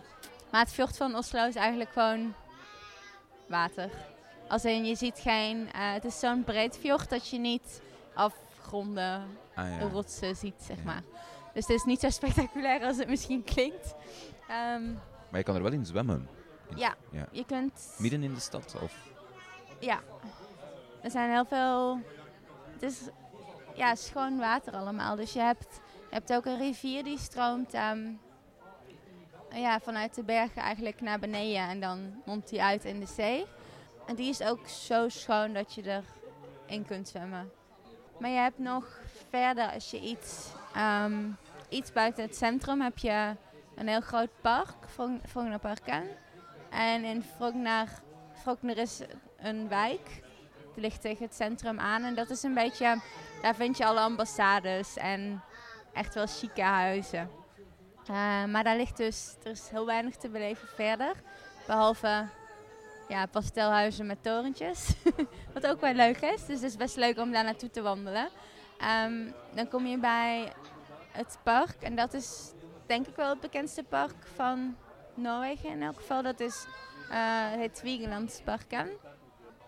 Maar 0.51 0.61
het 0.61 0.73
fjord 0.73 0.97
van 0.97 1.15
Oslo 1.15 1.45
is 1.47 1.55
eigenlijk 1.55 1.89
gewoon 1.91 2.33
water. 3.47 3.89
Als 4.47 4.65
in, 4.65 4.85
je 4.85 4.95
ziet 4.95 5.19
geen... 5.19 5.71
eh, 5.71 5.93
het 5.93 6.05
is 6.05 6.19
zo'n 6.19 6.43
breed 6.43 6.77
fjord 6.77 7.09
dat 7.09 7.29
je 7.29 7.37
niet 7.39 7.81
afgronden, 8.13 9.37
Ah 9.55 9.69
ja. 9.69 9.79
rotsen 9.87 10.35
ziet, 10.35 10.55
zeg 10.67 10.77
Ja. 10.77 10.83
maar. 10.83 11.01
Dus 11.53 11.67
het 11.67 11.75
is 11.77 11.83
niet 11.83 11.99
zo 11.99 12.09
spectaculair 12.09 12.83
als 12.83 12.97
het 12.97 13.07
misschien 13.07 13.43
klinkt. 13.43 13.95
Ehm, 14.47 14.83
Maar 15.29 15.39
je 15.39 15.43
kan 15.43 15.55
er 15.55 15.63
wel 15.63 15.71
in 15.71 15.85
zwemmen. 15.85 16.29
In- 16.69 16.77
ja. 16.77 16.95
je 17.31 17.45
kunt... 17.45 17.95
Midden 17.97 18.23
in 18.23 18.33
de 18.33 18.39
stad? 18.39 18.75
Of? 18.81 18.93
Ja. 19.79 19.99
Er 21.01 21.11
zijn 21.11 21.31
heel 21.31 21.45
veel... 21.45 21.99
Het 22.73 22.83
is, 22.83 23.01
ja, 23.73 23.95
gewoon 23.95 24.37
water 24.37 24.73
allemaal. 24.73 25.15
Dus 25.15 25.33
je 25.33 25.39
hebt, 25.39 25.79
hebt 26.09 26.33
ook 26.33 26.45
een 26.45 26.57
rivier 26.57 27.03
die 27.03 27.17
stroomt 27.17 27.73
ehm, 27.73 28.11
ja, 29.49 29.79
vanuit 29.79 30.15
de 30.15 30.23
bergen 30.23 30.61
eigenlijk 30.61 31.01
naar 31.01 31.19
beneden. 31.19 31.69
En 31.69 31.79
dan 31.79 32.21
mondt 32.25 32.49
die 32.49 32.63
uit 32.63 32.85
in 32.85 32.99
de 32.99 33.05
zee. 33.05 33.45
En 34.05 34.15
die 34.15 34.29
is 34.29 34.41
ook 34.41 34.67
zo 34.67 35.09
schoon 35.09 35.53
dat 35.53 35.73
je 35.73 36.01
erin 36.67 36.85
kunt 36.85 37.07
zwemmen. 37.07 37.51
Maar 38.19 38.29
je 38.29 38.37
hebt 38.37 38.59
nog 38.59 38.99
verder, 39.29 39.71
als 39.71 39.91
je 39.91 39.99
iets, 39.99 40.51
ehm, 40.73 41.23
iets 41.69 41.91
buiten 41.91 42.23
het 42.23 42.35
centrum 42.35 42.81
heb 42.81 42.97
je 42.97 43.35
een 43.75 43.87
heel 43.87 44.01
groot 44.01 44.29
park, 44.41 44.75
Frog- 44.87 45.21
Frognerparken. 45.27 46.03
En 46.69 47.03
in 47.03 47.23
Frogner, 47.23 47.87
Frogner 48.33 48.77
is 48.77 49.01
een 49.45 49.67
wijk. 49.67 50.23
Die 50.73 50.83
ligt 50.83 51.01
tegen 51.01 51.25
het 51.25 51.35
centrum 51.35 51.79
aan. 51.79 52.03
En 52.03 52.15
dat 52.15 52.29
is 52.29 52.43
een 52.43 52.53
beetje, 52.53 53.01
daar 53.41 53.55
vind 53.55 53.77
je 53.77 53.85
alle 53.85 53.99
ambassades 53.99 54.97
en 54.97 55.43
echt 55.93 56.13
wel 56.13 56.27
chique 56.27 56.63
huizen. 56.63 57.29
Eh, 58.07 58.45
maar 58.45 58.63
daar 58.63 58.75
ligt 58.75 58.97
dus, 58.97 59.35
er 59.43 59.51
is 59.51 59.69
heel 59.69 59.85
weinig 59.85 60.15
te 60.15 60.29
beleven 60.29 60.67
verder. 60.67 61.11
Behalve 61.67 62.27
ja, 63.07 63.25
pastelhuizen 63.25 64.05
met 64.05 64.23
torentjes. 64.23 64.93
Wat 65.53 65.67
ook 65.67 65.81
wel 65.81 65.93
leuk 65.93 66.21
is. 66.21 66.45
Dus 66.45 66.61
het 66.61 66.69
is 66.69 66.75
best 66.75 66.95
leuk 66.95 67.19
om 67.19 67.31
daar 67.31 67.43
naartoe 67.43 67.69
te 67.69 67.81
wandelen. 67.81 68.29
Ehm, 68.79 69.31
dan 69.53 69.67
kom 69.67 69.85
je 69.85 69.97
bij 69.97 70.53
het 71.11 71.37
park. 71.43 71.75
En 71.81 71.95
dat 71.95 72.13
is 72.13 72.51
denk 72.85 73.07
ik 73.07 73.15
wel 73.15 73.29
het 73.29 73.39
bekendste 73.39 73.83
park 73.83 74.27
van 74.35 74.75
Noorwegen 75.13 75.69
in 75.69 75.83
elk 75.83 75.95
geval. 75.95 76.21
Dat 76.21 76.39
is 76.39 76.65
eh, 77.09 77.51
het 77.51 77.79
Vigelandsparken. 77.83 78.89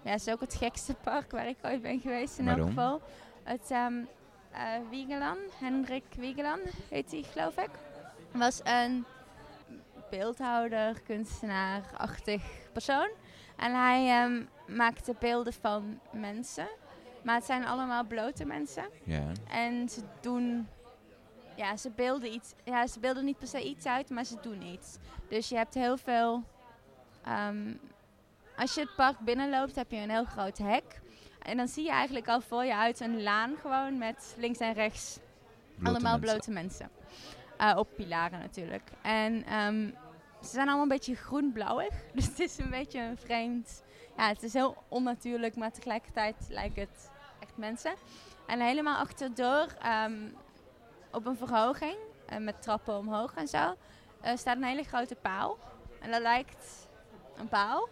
Ja, 0.01 0.12
het 0.12 0.27
is 0.27 0.33
ook 0.33 0.39
het 0.41 0.55
gekste 0.55 0.93
park 0.93 1.31
waar 1.31 1.47
ik 1.47 1.57
ooit 1.62 1.81
ben 1.81 1.99
geweest 1.99 2.38
in 2.38 2.47
elk 2.47 2.67
geval. 2.67 3.01
Het 3.43 3.71
ehm 3.71 3.93
eh, 4.51 4.63
Vigeland, 4.89 5.39
Hendrik 5.60 6.03
Vigeland 6.19 6.62
heet 6.89 7.12
hij 7.12 7.23
geloof 7.31 7.57
ik. 7.57 7.69
Was 8.31 8.62
een 8.63 9.05
beeldhouder, 10.10 11.01
kunstenaar-achtig 11.01 12.43
persoon. 12.71 13.10
En 13.55 13.75
hij 13.75 14.10
ehm, 14.23 14.43
maakte 14.77 15.15
beelden 15.19 15.53
van 15.53 15.99
mensen. 16.12 16.67
Maar 17.21 17.36
het 17.36 17.45
zijn 17.45 17.65
allemaal 17.65 18.03
blote 18.03 18.45
mensen. 18.45 18.83
Ja. 19.03 19.31
En 19.49 19.89
ze 19.89 20.01
doen. 20.21 20.67
Ja, 21.55 21.77
ze 21.77 21.89
beelden 21.89 22.33
iets. 22.33 22.53
Ja, 22.63 22.88
ze 22.88 22.99
beelden 22.99 23.25
niet 23.25 23.38
per 23.38 23.47
se 23.47 23.63
iets 23.63 23.86
uit, 23.86 24.10
maar 24.10 24.23
ze 24.25 24.36
doen 24.41 24.62
iets. 24.62 24.97
Dus 25.29 25.49
je 25.49 25.55
hebt 25.55 25.73
heel 25.73 25.97
veel. 25.97 26.43
ehm, 27.23 27.73
als 28.58 28.74
je 28.74 28.82
het 28.82 28.96
park 28.96 29.20
binnenloopt, 29.20 29.76
heb 29.76 29.91
je 29.91 29.98
een 29.98 30.10
heel 30.10 30.26
groot 30.26 30.58
hek. 30.58 31.02
En 31.41 31.58
dan 31.58 31.67
zie 31.67 31.84
je 31.84 31.91
eigenlijk 31.91 32.28
al 32.28 32.41
voor 32.41 32.65
je 32.65 32.76
uit 32.76 33.00
een 33.00 33.24
laan 33.24 33.56
gewoon 33.62 33.98
met 33.98 34.36
links 34.38 34.60
en 34.60 34.74
rechts 34.74 35.20
Blote 35.76 35.89
allemaal 35.89 36.20
mensen. 36.20 36.30
blote 36.30 36.52
mensen. 36.52 36.89
Eh, 37.58 37.74
op 37.78 37.88
pilaren 37.96 38.39
natuurlijk. 38.39 38.91
En 39.02 39.46
ehm, 39.46 39.89
ze 40.41 40.50
zijn 40.50 40.67
allemaal 40.67 40.82
een 40.84 40.88
beetje 40.88 41.15
groen-blauwig. 41.15 41.93
Dus 42.13 42.26
het 42.26 42.39
is 42.39 42.58
een 42.58 42.70
beetje 42.70 43.00
een 43.00 43.17
vreemd... 43.17 43.84
Ja, 44.17 44.28
het 44.28 44.43
is 44.43 44.54
heel 44.54 44.84
onnatuurlijk, 44.88 45.56
maar 45.56 45.72
tegelijkertijd 45.72 46.36
lijken 46.50 46.82
het 46.82 47.12
echt 47.39 47.58
mensen. 47.58 47.93
En 48.48 48.60
helemaal 48.60 48.98
achterdoor, 48.98 49.67
ehm, 49.82 50.30
op 51.12 51.26
een 51.26 51.38
verhoging, 51.38 51.96
eh, 52.26 52.38
met 52.38 52.62
trappen 52.62 52.98
omhoog 52.98 53.34
en 53.34 53.48
zo, 53.48 53.76
eh, 54.22 54.36
staat 54.36 54.56
een 54.56 54.63
hele 54.63 54.84
grote 54.84 55.15
paal. 55.15 55.58
En 56.00 56.12
dat 56.12 56.22
lijkt 56.22 56.88
een 57.38 57.48
paal. 57.48 57.89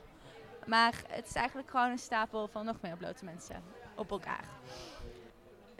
Maar 0.65 0.93
het 1.07 1.27
is 1.27 1.33
eigenlijk 1.35 1.69
gewoon 1.69 1.89
een 1.91 1.99
stapel 1.99 2.47
van 2.47 2.65
nog 2.65 2.75
meer 2.81 2.97
blote 2.97 3.25
mensen 3.25 3.63
op 3.95 4.11
elkaar. 4.11 4.43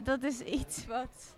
Dat 0.04 0.24
is 0.24 0.40
iets 0.40 0.86
wat. 0.86 1.36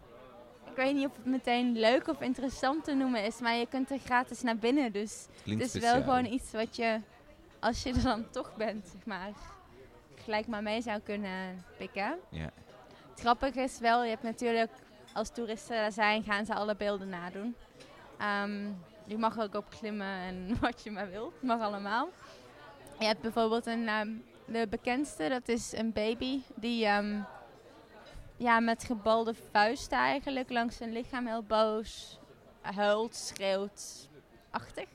Ik 0.69 0.75
weet 0.75 0.95
niet 0.95 1.05
of 1.05 1.15
het 1.15 1.25
meteen 1.25 1.79
leuk 1.79 2.07
of 2.07 2.21
interessant 2.21 2.83
te 2.83 2.93
noemen 2.93 3.23
is, 3.23 3.39
maar 3.39 3.55
je 3.55 3.65
kunt 3.67 3.91
er 3.91 3.99
gratis 3.99 4.41
naar 4.41 4.57
binnen. 4.57 4.91
Dus 4.91 5.27
Klinkt 5.43 5.63
het 5.63 5.73
is 5.73 5.81
speciaal. 5.81 5.93
wel 5.93 6.03
gewoon 6.03 6.33
iets 6.33 6.51
wat 6.51 6.75
je, 6.75 6.99
als 7.59 7.83
je 7.83 7.93
er 7.93 8.03
dan 8.03 8.29
toch 8.29 8.55
bent, 8.55 8.87
zeg 8.87 9.05
maar, 9.05 9.31
gelijk 10.15 10.47
maar 10.47 10.63
mee 10.63 10.81
zou 10.81 10.99
kunnen 10.99 11.65
pikken. 11.77 12.17
Ja. 12.29 12.49
Het 13.09 13.19
grappige 13.19 13.61
is 13.61 13.79
wel, 13.79 14.03
je 14.03 14.09
hebt 14.09 14.23
natuurlijk, 14.23 14.71
als 15.13 15.29
toeristen 15.29 15.75
daar 15.75 15.91
zijn, 15.91 16.23
gaan 16.23 16.45
ze 16.45 16.53
alle 16.53 16.75
beelden 16.75 17.09
nadoen. 17.09 17.55
Ehm, 18.17 18.69
je 19.05 19.17
mag 19.17 19.39
ook 19.39 19.55
op 19.55 19.69
klimmen 19.79 20.07
en 20.19 20.55
wat 20.61 20.83
je 20.83 20.91
maar 20.91 21.09
wilt, 21.09 21.41
mag 21.41 21.61
allemaal. 21.61 22.09
Je 22.99 23.05
hebt 23.05 23.21
bijvoorbeeld 23.21 23.65
een, 23.65 23.87
ehm, 23.87 24.09
de 24.45 24.67
bekendste, 24.69 25.29
dat 25.29 25.47
is 25.47 25.71
een 25.73 25.93
baby 25.93 26.41
die 26.55 26.85
ehm, 26.85 27.21
ja, 28.37 28.59
met 28.59 28.83
gebalde 28.83 29.33
vuisten 29.51 29.97
eigenlijk 29.97 30.49
langs 30.49 30.77
zijn 30.77 30.91
lichaam 30.91 31.27
heel 31.27 31.43
boos 31.43 32.19
huilt, 32.61 33.15
schreeuwt, 33.15 34.09
achtig. 34.49 34.87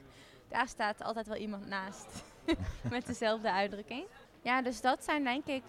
Daar 0.48 0.68
staat 0.68 1.02
altijd 1.02 1.26
wel 1.26 1.36
iemand 1.36 1.66
naast 1.66 2.24
met 2.90 3.06
dezelfde 3.06 3.52
uitdrukking. 3.52 4.04
Ja, 4.42 4.62
dus 4.62 4.80
dat 4.80 5.04
zijn 5.04 5.24
denk 5.24 5.46
ik... 5.46 5.64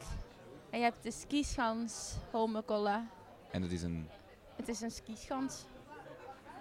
En 0.70 0.80
je 0.80 0.86
hebt 0.86 1.04
de 1.04 1.12
skischans, 1.12 2.16
Holmenkollen. 2.32 3.10
En 3.52 3.62
dat 3.62 3.72
is 3.72 3.84
een... 3.84 4.10
Het 4.56 4.68
is 4.68 4.82
een 4.82 4.92
skischans. 4.92 5.66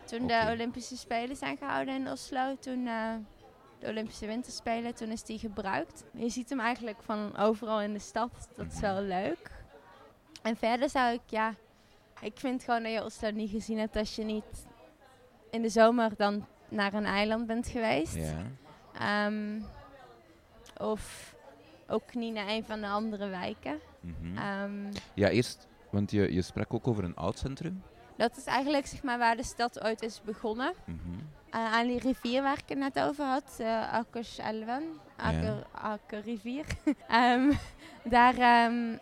Toen 0.05 0.27
de 0.27 0.49
Olympische 0.51 0.97
Spelen 0.97 1.37
zijn 1.37 1.57
gehouden 1.57 1.95
in 1.95 2.11
Oslo, 2.11 2.57
toen 2.61 2.87
eh, 2.87 3.15
de 3.83 3.89
Olympische 3.89 4.27
Winterspelen, 4.27 4.95
toen 4.95 5.09
is 5.11 5.23
die 5.23 5.39
gebruikt. 5.39 6.05
Je 6.13 6.29
ziet 6.29 6.49
hem 6.49 6.61
eigenlijk 6.61 7.03
van 7.03 7.37
overal 7.37 7.81
in 7.81 7.93
de 7.93 7.99
stad. 7.99 8.49
Dat 8.57 8.67
is 8.67 8.73
Mhm. 8.73 8.81
wel 8.83 9.03
leuk. 9.03 9.51
En 10.43 10.57
verder 10.57 10.89
zou 10.91 11.13
ik, 11.15 11.21
ja, 11.27 11.55
ik 12.21 12.33
vind 12.39 12.63
gewoon 12.63 12.83
dat 12.83 12.93
je 12.93 13.05
Oslo 13.05 13.31
niet 13.31 13.51
gezien 13.51 13.79
hebt 13.79 13.97
als 13.97 14.17
je 14.17 14.25
niet 14.25 14.67
in 15.51 15.63
de 15.63 15.69
zomer 15.69 16.11
dan 16.17 16.47
naar 16.69 16.95
een 16.95 17.05
eiland 17.07 17.47
bent 17.47 17.69
geweest. 17.69 18.15
Ja. 18.17 18.43
Ehm, 18.99 19.61
of 20.77 21.35
ook 21.89 22.15
niet 22.15 22.35
naar 22.35 22.49
een 22.49 22.65
van 22.65 22.81
de 22.81 22.87
andere 22.87 23.29
wijken. 23.29 23.79
Mhm. 24.01 24.37
Ehm, 24.39 24.93
Ja, 25.15 25.29
eerst... 25.29 25.69
Want 25.91 26.11
je, 26.11 26.33
je 26.33 26.43
sprak 26.43 26.75
ook 26.75 26.89
over 26.89 27.05
een 27.05 27.15
oud 27.17 27.39
centrum. 27.39 27.83
Dat 28.23 28.37
is 28.37 28.45
eigenlijk 28.45 28.87
zeg 28.87 29.03
maar, 29.03 29.19
waar 29.19 29.37
de 29.37 29.45
stad 29.45 29.85
ooit 29.85 30.03
is 30.03 30.23
begonnen. 30.23 30.73
Mhm. 30.85 30.99
Uh, 31.55 31.75
aan 31.75 31.87
die 31.87 31.99
rivier 31.99 32.43
waar 32.43 32.59
ik 32.59 32.69
het 32.69 32.79
net 32.79 33.01
over 33.01 33.25
had, 33.25 33.57
uh, 33.61 33.93
Akerselven, 33.93 35.01
Aker, 35.17 35.67
Akerrivier. 35.73 36.65
Ehm, 37.09 37.53
daar, 38.05 38.39
ehm, 38.39 38.97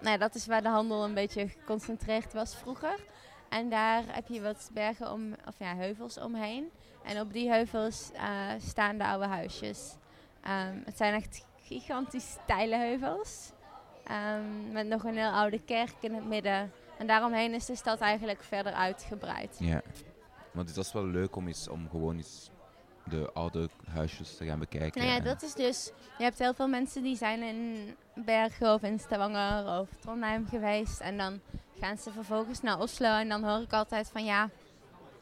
nou, 0.00 0.18
dat 0.18 0.34
is 0.34 0.46
waar 0.46 0.62
de 0.62 0.68
handel 0.68 1.04
een 1.04 1.14
beetje 1.14 1.48
geconcentreerd 1.48 2.32
was 2.32 2.56
vroeger. 2.56 2.98
En 3.48 3.68
daar 3.68 4.02
heb 4.06 4.28
je 4.28 4.40
wat 4.40 4.70
bergen 4.72 5.12
om, 5.12 5.34
of 5.46 5.58
ja, 5.58 5.74
heuvels 5.74 6.18
omheen. 6.18 6.70
En 7.04 7.20
op 7.20 7.32
die 7.32 7.48
heuvels 7.48 8.10
uh, 8.14 8.20
staan 8.58 8.98
de 8.98 9.04
oude 9.04 9.26
huisjes. 9.26 9.96
Um, 10.46 10.82
het 10.84 10.96
zijn 10.96 11.14
echt 11.14 11.46
gigantisch 11.62 12.30
steile 12.42 12.76
heuvels. 12.76 13.52
Um, 14.10 14.72
met 14.72 14.86
nog 14.86 15.04
een 15.04 15.16
heel 15.16 15.30
oude 15.30 15.60
kerk 15.64 15.94
in 16.00 16.14
het 16.14 16.24
midden. 16.24 16.72
En 16.98 17.06
daaromheen 17.06 17.54
is 17.54 17.66
de 17.66 17.76
stad 17.76 18.00
eigenlijk 18.00 18.42
verder 18.42 18.72
uitgebreid. 18.72 19.56
Ja. 19.58 19.82
Maar 20.52 20.64
het 20.64 20.76
is 20.76 20.92
wel 20.92 21.06
leuk 21.06 21.36
om, 21.36 21.46
eens, 21.46 21.68
om 21.68 21.88
gewoon 21.90 22.16
eens 22.16 22.50
de 23.04 23.30
oude 23.32 23.68
huisjes 23.90 24.36
te 24.36 24.44
gaan 24.44 24.58
bekijken. 24.58 25.00
Nou 25.00 25.14
ja, 25.14 25.20
dat 25.20 25.42
is 25.42 25.54
dus... 25.54 25.90
Je 26.18 26.24
hebt 26.24 26.38
heel 26.38 26.54
veel 26.54 26.68
mensen 26.68 27.02
die 27.02 27.16
zijn 27.16 27.42
in 27.42 27.94
Bergen 28.14 28.74
of 28.74 28.82
in 28.82 28.98
Stavanger 28.98 29.80
of 29.80 29.88
Trondheim 30.00 30.46
geweest. 30.46 31.00
En 31.00 31.16
dan 31.16 31.40
gaan 31.80 31.96
ze 31.96 32.10
vervolgens 32.10 32.60
naar 32.60 32.80
Oslo. 32.80 33.18
En 33.18 33.28
dan 33.28 33.44
hoor 33.44 33.60
ik 33.60 33.72
altijd 33.72 34.08
van 34.08 34.24
ja, 34.24 34.50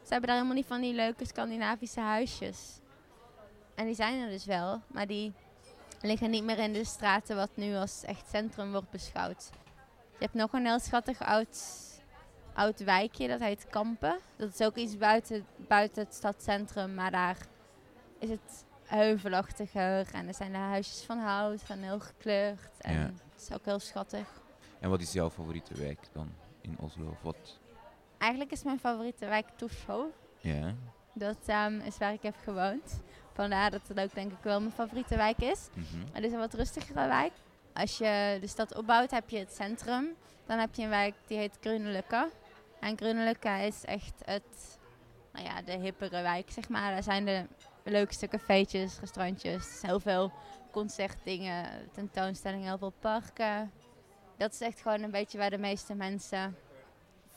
ze 0.03 0.09
hebben 0.09 0.27
daar 0.27 0.37
helemaal 0.37 0.57
niet 0.57 0.67
van 0.67 0.81
die 0.81 0.93
leuke 0.93 1.25
Scandinavische 1.25 1.99
huisjes. 1.99 2.79
En 3.75 3.85
die 3.85 3.95
zijn 3.95 4.21
er 4.21 4.29
dus 4.29 4.45
wel, 4.45 4.81
maar 4.87 5.07
die 5.07 5.33
liggen 6.01 6.29
niet 6.29 6.43
meer 6.43 6.59
in 6.59 6.73
de 6.73 6.85
straten 6.85 7.35
wat 7.35 7.49
nu 7.53 7.75
als 7.75 8.03
echt 8.03 8.29
centrum 8.29 8.71
wordt 8.71 8.89
beschouwd. 8.89 9.49
Je 10.17 10.29
hebt 10.29 10.33
nog 10.33 10.53
een 10.53 10.65
heel 10.65 10.79
schattig 10.79 11.21
oud, 11.21 11.57
oud 12.53 12.83
wijkje, 12.83 13.27
dat 13.27 13.39
heet 13.39 13.65
Kampen. 13.69 14.19
Dat 14.35 14.53
is 14.59 14.65
ook 14.65 14.75
iets 14.75 14.97
buiten, 14.97 15.45
buiten 15.57 16.03
het 16.03 16.13
stadcentrum, 16.13 16.93
maar 16.93 17.11
daar 17.11 17.37
is 18.19 18.29
het 18.29 18.65
heuvelachtiger. 18.83 20.07
En 20.13 20.27
er 20.27 20.33
zijn 20.33 20.51
de 20.51 20.57
huisjes 20.57 21.01
van 21.01 21.17
hout, 21.17 21.61
van 21.61 21.77
heel 21.77 21.99
gekleurd. 21.99 22.69
En 22.79 22.93
Ja. 22.93 22.99
het 23.33 23.41
is 23.49 23.51
ook 23.55 23.65
heel 23.65 23.79
schattig. 23.79 24.27
En 24.79 24.89
wat 24.89 25.01
is 25.01 25.11
jouw 25.13 25.29
favoriete 25.29 25.73
wijk 25.73 25.99
dan 26.13 26.29
in 26.61 26.77
Oslo? 26.79 27.09
Of 27.09 27.21
wat? 27.21 27.59
Eigenlijk 28.17 28.51
is 28.51 28.63
mijn 28.63 28.79
favoriete 28.79 29.25
wijk 29.25 29.47
Torshov. 29.55 30.05
Ja. 30.39 30.73
Dat 31.13 31.37
ehm, 31.45 31.79
is 31.79 31.97
waar 31.97 32.13
ik 32.13 32.21
heb 32.21 32.35
gewoond. 32.43 33.01
Vandaar 33.33 33.71
dat 33.71 33.87
het 33.87 33.99
ook 33.99 34.13
denk 34.13 34.31
ik 34.31 34.37
wel 34.43 34.59
mijn 34.59 34.71
favoriete 34.73 35.15
wijk 35.15 35.37
is. 35.37 35.67
Mhm. 35.73 36.03
Het 36.11 36.23
is 36.23 36.31
een 36.31 36.37
wat 36.39 36.53
rustigere 36.53 37.07
wijk. 37.07 37.33
Als 37.73 37.97
je 37.97 38.37
de 38.41 38.47
stad 38.47 38.75
opbouwt, 38.75 39.11
heb 39.11 39.29
je 39.29 39.37
het 39.37 39.53
centrum. 39.53 40.15
Dan 40.45 40.59
heb 40.59 40.75
je 40.75 40.83
een 40.83 40.89
wijk 40.89 41.13
die 41.27 41.37
heet 41.37 41.57
Gruneløkka. 41.61 42.29
En 42.79 42.97
Gruneløkka 42.97 43.57
is 43.57 43.85
echt 43.85 44.13
het, 44.25 44.79
nou 45.31 45.45
ja, 45.45 45.61
de 45.61 45.71
hippere 45.71 46.21
wijk, 46.21 46.51
zeg 46.51 46.69
maar. 46.69 46.91
Daar 46.91 47.03
zijn 47.03 47.25
de 47.25 47.45
leukste 47.83 48.27
cafeetjes, 48.27 48.99
restaurantjes, 48.99 49.81
heel 49.81 49.99
veel 49.99 50.31
concertdingen, 50.71 51.65
tentoonstellingen, 51.91 52.67
heel 52.67 52.77
veel 52.77 52.93
parken. 52.99 53.71
Dat 54.37 54.53
is 54.53 54.61
echt 54.61 54.81
gewoon 54.81 55.01
een 55.01 55.11
beetje 55.11 55.37
waar 55.37 55.49
de 55.49 55.57
meeste 55.57 55.93
mensen 55.95 56.57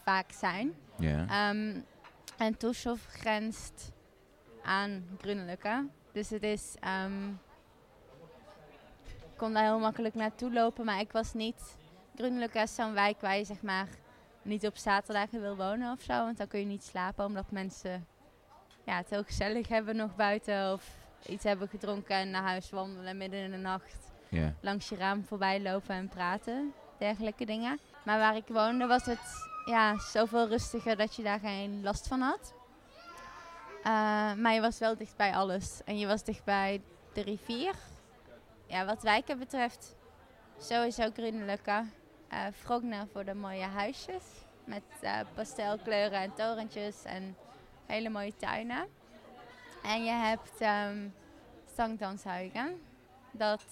vaak 0.02 0.32
zijn. 0.32 0.74
Ja. 0.98 1.26
Ehm, 1.28 1.80
en 2.36 2.56
Torshov 2.56 3.00
grenst 3.06 3.92
aan 4.62 5.04
Gruneløkka. 5.20 5.84
Dus 6.12 6.30
het 6.30 6.42
is... 6.42 6.74
ehm, 6.80 7.12
kon 9.36 9.52
daar 9.52 9.62
heel 9.62 9.78
makkelijk 9.78 10.14
naartoe 10.14 10.52
lopen, 10.52 10.84
maar 10.84 11.00
ik 11.00 11.12
was 11.12 11.32
niet... 11.32 11.76
Gruneløkka 12.16 12.62
is 12.62 12.74
zo'n 12.74 12.92
wijk 12.92 13.20
waar 13.20 13.36
je 13.36 13.44
zeg 13.44 13.62
maar 13.62 13.88
niet 14.42 14.66
op 14.66 14.76
zaterdagen 14.76 15.40
wil 15.40 15.56
wonen 15.56 15.92
of 15.92 16.00
zo. 16.00 16.12
Want 16.12 16.36
dan 16.36 16.48
kun 16.48 16.60
je 16.60 16.66
niet 16.66 16.84
slapen 16.84 17.24
omdat 17.24 17.50
mensen 17.50 18.06
ja, 18.84 18.96
het 18.96 19.10
heel 19.10 19.24
gezellig 19.24 19.68
hebben 19.68 19.96
nog 19.96 20.16
buiten. 20.16 20.72
Of 20.72 20.90
iets 21.28 21.44
hebben 21.44 21.68
gedronken 21.68 22.16
en 22.16 22.30
naar 22.30 22.42
huis 22.42 22.70
wandelen 22.70 23.16
midden 23.16 23.40
in 23.40 23.50
de 23.50 23.56
nacht. 23.56 24.12
Langs 24.60 24.88
je 24.88 24.96
raam 24.96 25.24
voorbij 25.24 25.62
lopen 25.62 25.94
en 25.94 26.08
praten. 26.08 26.72
Dergelijke 26.98 27.44
dingen. 27.44 27.78
Maar 28.04 28.18
waar 28.18 28.36
ik 28.36 28.46
woonde 28.48 28.86
was 28.86 29.04
het 29.04 29.48
ja, 29.64 29.98
zoveel 29.98 30.48
rustiger 30.48 30.96
dat 30.96 31.16
je 31.16 31.22
daar 31.22 31.40
geen 31.40 31.82
last 31.82 32.06
van 32.08 32.20
had. 32.20 32.54
Uh, 33.78 33.82
maar 34.34 34.52
je 34.52 34.60
was 34.60 34.78
wel 34.78 34.96
dicht 34.96 35.16
bij 35.16 35.34
alles. 35.34 35.80
En 35.84 35.98
je 35.98 36.06
was 36.06 36.24
dicht 36.24 36.44
bij 36.44 36.82
de 37.12 37.22
rivier. 37.22 37.74
Ja, 38.66 38.84
wat 38.84 39.02
wijken 39.02 39.38
betreft, 39.38 39.96
sowieso 40.58 41.10
Gruneløkka. 41.10 41.86
Uh, 42.32 42.46
Frogner 42.52 43.06
voor 43.12 43.24
de 43.24 43.34
mooie 43.34 43.64
huisjes. 43.64 44.24
Met 44.64 44.82
uh, 45.02 45.20
pastelkleuren 45.34 46.20
en 46.20 46.34
torentjes 46.34 47.04
en 47.04 47.36
hele 47.86 48.08
mooie 48.08 48.36
tuinen. 48.36 48.88
En 49.82 50.04
je 50.04 50.10
hebt 50.10 50.60
um. 50.60 51.14
Dat 53.30 53.64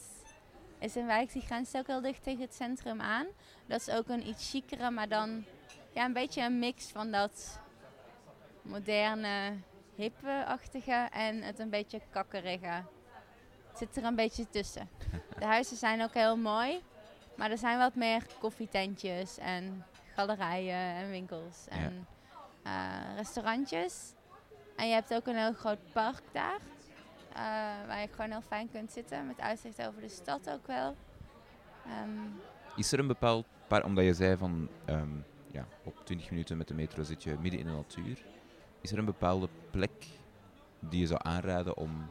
is 0.79 0.95
een 0.95 1.07
wijk 1.07 1.33
die 1.33 1.43
grenst 1.43 1.77
ook 1.77 1.87
heel 1.87 2.01
dicht 2.01 2.23
tegen 2.23 2.41
het 2.41 2.55
centrum 2.55 3.01
aan. 3.01 3.27
Dat 3.67 3.81
is 3.81 3.91
ook 3.91 4.09
een 4.09 4.29
iets 4.29 4.51
chicere, 4.51 4.91
maar 4.91 5.09
dan 5.09 5.45
ja, 5.93 6.05
een 6.05 6.13
beetje 6.13 6.43
een 6.43 6.59
mix 6.59 6.87
van 6.87 7.11
dat 7.11 7.61
moderne, 8.63 9.57
hippe-achtige 9.95 11.09
en 11.13 11.43
het 11.43 11.59
een 11.59 11.71
beetje 11.71 12.01
kakkerige. 12.11 12.83
Zit 13.75 13.97
er 13.97 14.05
een 14.05 14.15
beetje 14.15 14.49
tussen. 14.51 14.89
De 15.39 15.45
huizen 15.45 15.77
zijn 15.77 16.03
ook 16.03 16.15
heel 16.15 16.37
mooi, 16.37 16.83
maar 17.37 17.51
er 17.51 17.59
zijn 17.59 17.79
wat 17.79 17.95
meer 17.95 18.27
koffietentjes 18.39 19.39
en 19.39 19.85
galerijen 20.15 20.95
en 20.97 21.11
winkels 21.11 21.67
en 21.69 22.07
ja. 22.65 23.09
uh, 23.11 23.17
restaurantjes. 23.17 24.13
En 24.77 24.89
je 24.89 24.95
hebt 24.95 25.15
ook 25.15 25.27
een 25.27 25.37
heel 25.37 25.53
groot 25.53 25.93
park 25.93 26.23
daar. 26.33 26.61
Uh, 27.31 27.39
waar 27.87 28.01
je 28.01 28.09
gewoon 28.11 28.31
heel 28.31 28.43
fijn 28.43 28.71
kunt 28.71 28.93
zitten, 28.93 29.27
met 29.27 29.41
uitzicht 29.41 29.87
over 29.87 30.01
de 30.01 30.09
stad 30.09 30.51
ook 30.51 30.67
wel. 30.67 30.97
Um, 32.03 32.41
is 32.77 32.93
er 32.93 32.99
een 32.99 33.07
bepaald 33.07 33.47
paar, 33.67 33.85
omdat 33.85 34.05
je 34.05 34.15
zei 34.15 34.37
van 34.37 34.69
um, 34.87 35.25
ja, 35.51 35.67
op 35.85 36.05
20 36.05 36.31
minuten 36.31 36.57
met 36.57 36.69
de 36.69 36.75
metro 36.75 37.03
zit 37.03 37.23
je 37.23 37.37
midden 37.41 37.61
in 37.61 37.67
de 37.67 37.73
natuur. 37.73 38.25
Is 38.81 38.93
er 38.93 38.99
een 38.99 39.05
bepaalde 39.05 39.49
plek 39.71 40.07
die 40.79 41.01
je 41.01 41.07
zou 41.07 41.21
aanraden 41.23 41.77
om, 41.77 42.09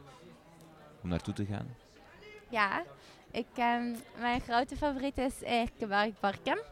om 1.04 1.10
naartoe 1.10 1.34
te 1.34 1.44
gaan? 1.44 1.76
Ja, 2.48 2.82
ik, 3.30 3.46
um, 3.58 3.96
mijn 4.18 4.40
grote 4.40 4.76
favoriet 4.76 5.18
is 5.18 5.42
Erkebergparken. 5.42 6.62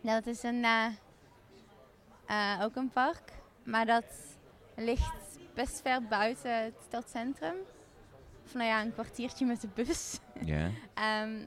Dat 0.00 0.26
is 0.26 0.42
een, 0.42 0.64
uh, 0.64 0.86
uh, 2.30 2.60
ook 2.62 2.76
een 2.76 2.90
park, 2.90 3.32
maar 3.62 3.86
dat 3.86 4.04
ligt 4.76 5.38
best 5.54 5.80
ver 5.80 6.02
buiten 6.02 6.64
het 6.64 6.74
stadcentrum. 6.86 7.56
of 8.44 8.54
nou 8.54 8.66
ja, 8.66 8.82
een 8.82 8.92
kwartiertje 8.92 9.46
met 9.46 9.60
de 9.60 9.68
bus. 9.74 10.18
Ja. 10.44 10.70
Ehm, 10.94 11.46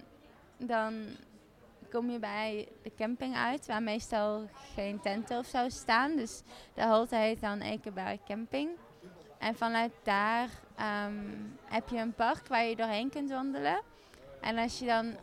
dan 0.58 1.06
kom 1.92 2.10
je 2.10 2.20
bij 2.20 2.68
de 2.84 2.92
camping 2.98 3.36
uit, 3.36 3.66
waar 3.66 3.84
meestal 3.84 4.50
geen 4.74 5.00
tenten 5.00 5.38
of 5.38 5.46
zo 5.46 5.70
staan. 5.70 6.16
Dus 6.16 6.42
de 6.74 6.82
halte 6.82 7.16
heet 7.16 7.42
dan 7.42 7.62
Ekenberg 7.62 8.24
Camping. 8.24 8.70
En 9.38 9.56
vanuit 9.56 9.92
daar 10.04 10.50
ehm, 10.76 11.14
heb 11.66 11.90
je 11.90 11.98
een 11.98 12.14
park 12.14 12.48
waar 12.48 12.64
je 12.64 12.76
doorheen 12.76 13.10
kunt 13.10 13.30
wandelen. 13.30 13.82
En 14.42 14.58
als 14.58 14.80
je 14.80 14.86
dan 14.86 15.16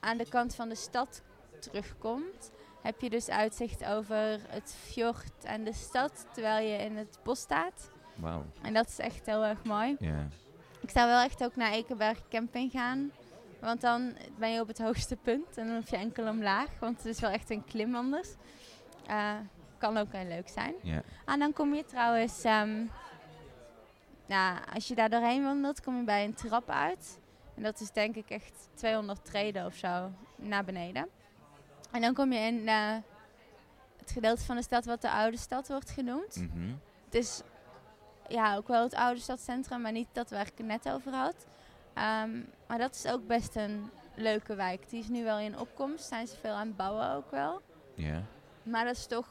aan 0.00 0.16
de 0.16 0.28
kant 0.28 0.54
van 0.54 0.68
de 0.68 0.74
stad 0.74 1.22
terugkomt, 1.58 2.50
heb 2.82 3.00
je 3.00 3.10
dus 3.10 3.28
uitzicht 3.28 3.84
over 3.84 4.40
het 4.48 4.76
fjord 4.84 5.44
en 5.44 5.64
de 5.64 5.72
stad, 5.72 6.26
terwijl 6.32 6.68
je 6.68 6.76
in 6.76 6.96
het 6.96 7.18
bos 7.22 7.40
staat. 7.40 7.90
Wauw. 8.14 8.44
En 8.62 8.74
dat 8.74 8.88
is 8.88 8.98
echt 8.98 9.26
heel 9.26 9.44
erg 9.44 9.64
mooi. 9.64 9.96
Ja. 9.98 10.28
Ik 10.80 10.90
zou 10.90 11.08
wel 11.08 11.20
echt 11.20 11.44
ook 11.44 11.56
naar 11.56 11.72
Ekenberg 11.72 12.28
Camping 12.28 12.70
gaan. 12.70 13.10
Want 13.60 13.80
dan 13.80 14.16
ben 14.38 14.50
je 14.50 14.60
op 14.60 14.68
het 14.68 14.78
hoogste 14.78 15.16
punt 15.16 15.56
en 15.56 15.66
dan 15.66 15.76
hoef 15.76 15.90
je 15.90 15.96
enkel 15.96 16.28
omlaag. 16.28 16.68
Want 16.80 16.96
het 16.96 17.06
is 17.06 17.20
wel 17.20 17.30
echt 17.30 17.50
een 17.50 17.64
klim 17.64 17.94
anders. 17.94 18.28
Eh, 19.06 19.34
kan 19.78 19.96
ook 19.96 20.12
heel 20.12 20.28
leuk 20.28 20.48
zijn. 20.48 20.74
Ja. 20.82 21.02
En 21.24 21.38
dan 21.38 21.52
kom 21.52 21.74
je 21.74 21.84
trouwens... 21.84 22.44
ehm, 22.44 22.84
nou, 24.26 24.58
als 24.74 24.88
je 24.88 24.94
daar 24.94 25.10
doorheen 25.10 25.42
wandelt, 25.42 25.82
kom 25.82 25.96
je 25.96 26.04
bij 26.04 26.24
een 26.24 26.34
trap 26.34 26.70
uit. 26.70 27.18
En 27.54 27.62
dat 27.62 27.80
is 27.80 27.90
denk 27.90 28.16
ik 28.16 28.30
echt 28.30 28.68
200 28.74 29.24
treden 29.24 29.66
of 29.66 29.74
zo 29.74 30.10
naar 30.36 30.64
beneden. 30.64 31.08
En 31.90 32.00
dan 32.00 32.14
kom 32.14 32.32
je 32.32 32.38
in 32.38 32.68
eh, 32.68 32.96
het 33.96 34.10
gedeelte 34.10 34.44
van 34.44 34.56
de 34.56 34.62
stad 34.62 34.84
wat 34.84 35.02
de 35.02 35.10
oude 35.10 35.36
stad 35.36 35.68
wordt 35.68 35.90
genoemd. 35.90 36.36
Mhm. 36.36 36.70
Het 37.04 37.14
is 37.14 37.42
ja, 38.28 38.56
ook 38.56 38.68
wel 38.68 38.82
het 38.82 38.94
oude 38.94 39.20
stadscentrum, 39.20 39.80
maar 39.80 39.92
niet 39.92 40.08
dat 40.12 40.30
waar 40.30 40.46
ik 40.46 40.52
het 40.56 40.66
net 40.66 40.88
over 40.88 41.12
had. 41.12 41.46
Ehm, 41.94 42.40
maar 42.66 42.78
dat 42.78 42.94
is 42.94 43.06
ook 43.06 43.26
best 43.26 43.56
een 43.56 43.90
leuke 44.14 44.54
wijk. 44.54 44.88
Die 44.90 45.00
is 45.00 45.08
nu 45.08 45.24
wel 45.24 45.38
in 45.38 45.58
opkomst, 45.58 46.04
zijn 46.04 46.26
ze 46.26 46.36
veel 46.36 46.52
aan 46.52 46.66
het 46.66 46.76
bouwen 46.76 47.10
ook 47.10 47.30
wel. 47.30 47.62
Ja. 47.94 48.22
Maar 48.62 48.84
dat 48.84 48.96
is 48.96 49.06
toch, 49.06 49.26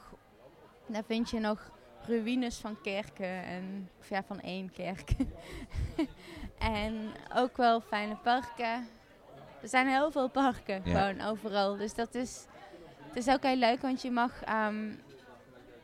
daar 0.86 1.04
vind 1.04 1.30
je 1.30 1.38
nog 1.38 1.70
ruïnes 2.08 2.56
van 2.58 2.80
kerken, 2.82 3.44
en, 3.44 3.90
of 4.00 4.08
ja, 4.08 4.22
van 4.22 4.40
één 4.40 4.70
kerk. 4.72 5.10
en 6.58 7.10
ook 7.34 7.56
wel 7.56 7.80
fijne 7.80 8.16
parken. 8.16 8.88
Er 9.62 9.68
zijn 9.68 9.86
heel 9.88 10.10
veel 10.10 10.28
parken, 10.28 10.82
Ja. 10.84 11.00
gewoon 11.00 11.26
overal. 11.26 11.76
Dus 11.76 11.94
dat 11.94 12.14
is, 12.14 12.46
het 13.08 13.16
is 13.16 13.28
ook 13.28 13.42
heel 13.42 13.56
leuk, 13.56 13.80
want 13.82 14.02
je 14.02 14.10
mag 14.10 14.42
ehm, 14.42 14.92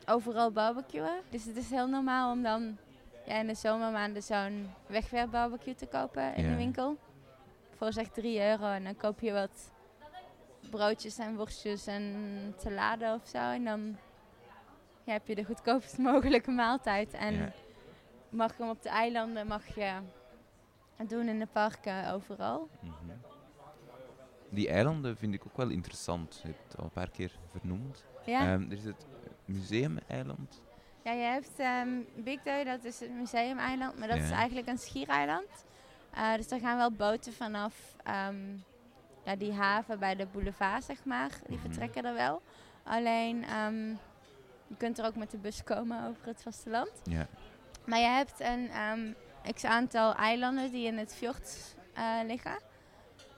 overal 0.06 0.50
barbecuen. 0.50 1.20
Dus 1.30 1.44
het 1.44 1.56
is 1.56 1.70
heel 1.70 1.88
normaal 1.88 2.32
om 2.32 2.42
dan 2.42 2.76
ja, 3.26 3.34
in 3.34 3.46
de 3.46 3.54
zomermaanden 3.54 4.22
zo'n 4.22 4.70
wegwerpbarbecue 4.86 5.74
te 5.74 5.86
kopen 5.86 6.34
in 6.34 6.44
Ja. 6.44 6.50
de 6.50 6.56
winkel. 6.56 6.96
Voor 7.76 7.92
zeg 7.92 8.08
3 8.08 8.40
euro 8.42 8.66
en 8.72 8.84
dan 8.84 8.96
koop 8.96 9.20
je 9.20 9.32
wat 9.32 9.70
broodjes 10.70 11.18
en 11.18 11.36
worstjes 11.36 11.86
en 11.86 12.54
salade 12.58 13.18
of 13.22 13.28
zo. 13.28 13.38
En 13.38 13.64
dan 13.64 13.96
ja, 15.04 15.12
heb 15.12 15.26
je 15.26 15.34
de 15.34 15.44
goedkoopst 15.44 15.98
mogelijke 15.98 16.50
maaltijd. 16.50 17.12
En 17.12 17.34
Ja. 17.34 17.52
mag 18.28 18.56
je 18.56 18.62
hem 18.62 18.70
op 18.72 18.82
de 18.82 18.88
eilanden, 18.88 19.46
mag 19.46 19.74
je 19.74 19.92
doen 21.08 21.28
in 21.28 21.38
de 21.38 21.46
parken, 21.52 22.12
overal. 22.12 22.68
Mhm. 22.80 22.92
Die 24.48 24.68
eilanden 24.68 25.16
vind 25.16 25.34
ik 25.34 25.42
ook 25.46 25.56
wel 25.56 25.68
interessant. 25.68 26.40
Je 26.42 26.48
hebt 26.48 26.62
het 26.68 26.76
al 26.78 26.84
een 26.84 26.90
paar 26.90 27.10
keer 27.10 27.32
vernoemd. 27.50 28.04
Ja, 28.24 28.40
Ehm, 28.40 28.62
er 28.70 28.72
is 28.76 28.84
het 28.84 29.06
museumeiland. 29.44 30.60
ja 31.04 31.12
je 31.12 31.22
hebt 31.24 31.58
ehm, 31.58 31.88
Big 32.16 32.42
Day, 32.42 32.64
dat 32.64 32.84
is 32.84 33.00
het 33.00 33.10
museumeiland, 33.12 33.98
maar 33.98 34.08
dat 34.08 34.16
is 34.18 34.30
eigenlijk 34.30 34.66
een 34.68 34.78
schiereiland. 34.78 35.64
Eh, 36.10 36.34
dus 36.34 36.50
er 36.50 36.60
gaan 36.60 36.76
wel 36.76 36.92
boten 36.92 37.32
vanaf 37.32 37.96
ehm, 38.04 38.56
ja, 39.24 39.36
die 39.36 39.52
haven 39.52 39.98
bij 39.98 40.14
de 40.16 40.26
boulevard, 40.26 40.84
zeg 40.84 41.04
maar. 41.04 41.30
Die 41.46 41.56
Mhm. 41.56 41.60
vertrekken 41.66 42.04
er 42.04 42.14
wel. 42.14 42.42
Alleen, 42.82 43.44
je 44.72 44.78
kunt 44.78 44.98
er 44.98 45.04
ook 45.04 45.16
met 45.16 45.30
de 45.30 45.38
bus 45.38 45.62
komen 45.62 46.08
over 46.08 46.26
het 46.26 46.42
vasteland. 46.42 46.90
Ja. 47.02 47.26
Maar 47.84 47.98
je 47.98 48.06
hebt 48.06 48.40
een 48.40 48.70
ehm, 48.70 49.12
x-aantal 49.54 50.14
eilanden 50.14 50.70
die 50.70 50.86
in 50.86 50.98
het 50.98 51.14
fjord 51.14 51.74
eh, 51.94 52.18
liggen. 52.26 52.58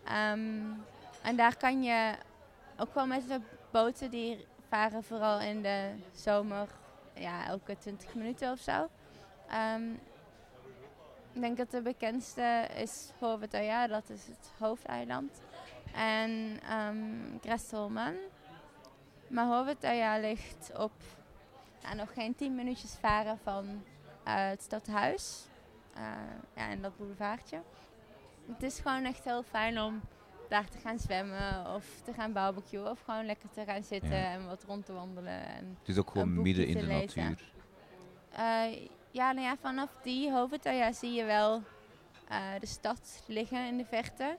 Ehm, 0.04 0.62
en 1.22 1.36
daar 1.36 1.56
kan 1.56 1.82
je 1.82 2.14
ook 2.76 2.94
wel 2.94 3.06
met 3.06 3.28
de 3.28 3.40
boten, 3.70 4.10
die 4.10 4.46
varen 4.68 5.02
vooral 5.02 5.40
in 5.40 5.62
de 5.62 5.90
zomer, 6.12 6.68
ja, 7.14 7.46
elke 7.46 7.78
20 7.78 8.14
minuten 8.14 8.52
of 8.52 8.58
zo. 8.58 8.88
Ehm, 9.48 9.90
ik 11.32 11.40
denk 11.40 11.56
dat 11.56 11.70
de 11.70 11.82
bekendste 11.82 12.68
is 12.76 13.10
Hovedøya, 13.18 13.86
dat 13.86 14.08
is 14.08 14.26
het 14.26 14.50
hoofdeiland. 14.58 15.40
En 15.94 16.60
um, 16.78 17.38
Gresselman. 17.42 18.14
Maar 19.28 19.46
Hovedøya 19.46 20.18
ligt 20.18 20.70
op 20.76 20.92
ja, 21.84 21.94
nog 21.94 22.12
geen 22.12 22.34
10 22.34 22.54
minuutjes 22.54 22.94
varen 23.00 23.38
van 23.42 23.82
eh, 24.24 24.48
het 24.48 24.62
stadhuis. 24.62 25.44
Eh, 25.94 26.02
ja, 26.56 26.68
en 26.68 26.82
dat 26.82 26.96
boulevardje. 26.96 27.60
Het 28.52 28.62
is 28.62 28.78
gewoon 28.78 29.04
echt 29.04 29.24
heel 29.24 29.42
fijn 29.42 29.80
om 29.80 30.00
daar 30.48 30.68
te 30.68 30.78
gaan 30.78 30.98
zwemmen 30.98 31.74
of 31.74 31.84
te 32.04 32.12
gaan 32.12 32.32
barbecuen. 32.32 32.90
Of 32.90 33.00
gewoon 33.04 33.26
lekker 33.26 33.48
te 33.50 33.64
gaan 33.64 33.82
zitten 33.82 34.16
Ja. 34.16 34.30
en 34.32 34.46
wat 34.46 34.64
rond 34.66 34.86
te 34.86 34.92
wandelen. 34.92 35.46
En, 35.46 35.76
Het 35.78 35.88
is 35.88 35.98
ook 35.98 36.10
gewoon 36.10 36.42
midden 36.42 36.66
in 36.66 36.74
de 36.78 36.82
lezen. 36.86 37.22
natuur. 37.22 37.52
eh, 38.32 38.88
ja, 39.10 39.32
nou 39.32 39.46
ja, 39.46 39.56
vanaf 39.60 39.90
die 40.02 40.32
Hovedøya 40.32 40.92
zie 40.92 41.12
je 41.12 41.24
wel 41.24 41.62
de 42.60 42.66
stad 42.66 43.22
liggen 43.26 43.66
in 43.66 43.76
de 43.76 43.84
verte. 43.84 44.36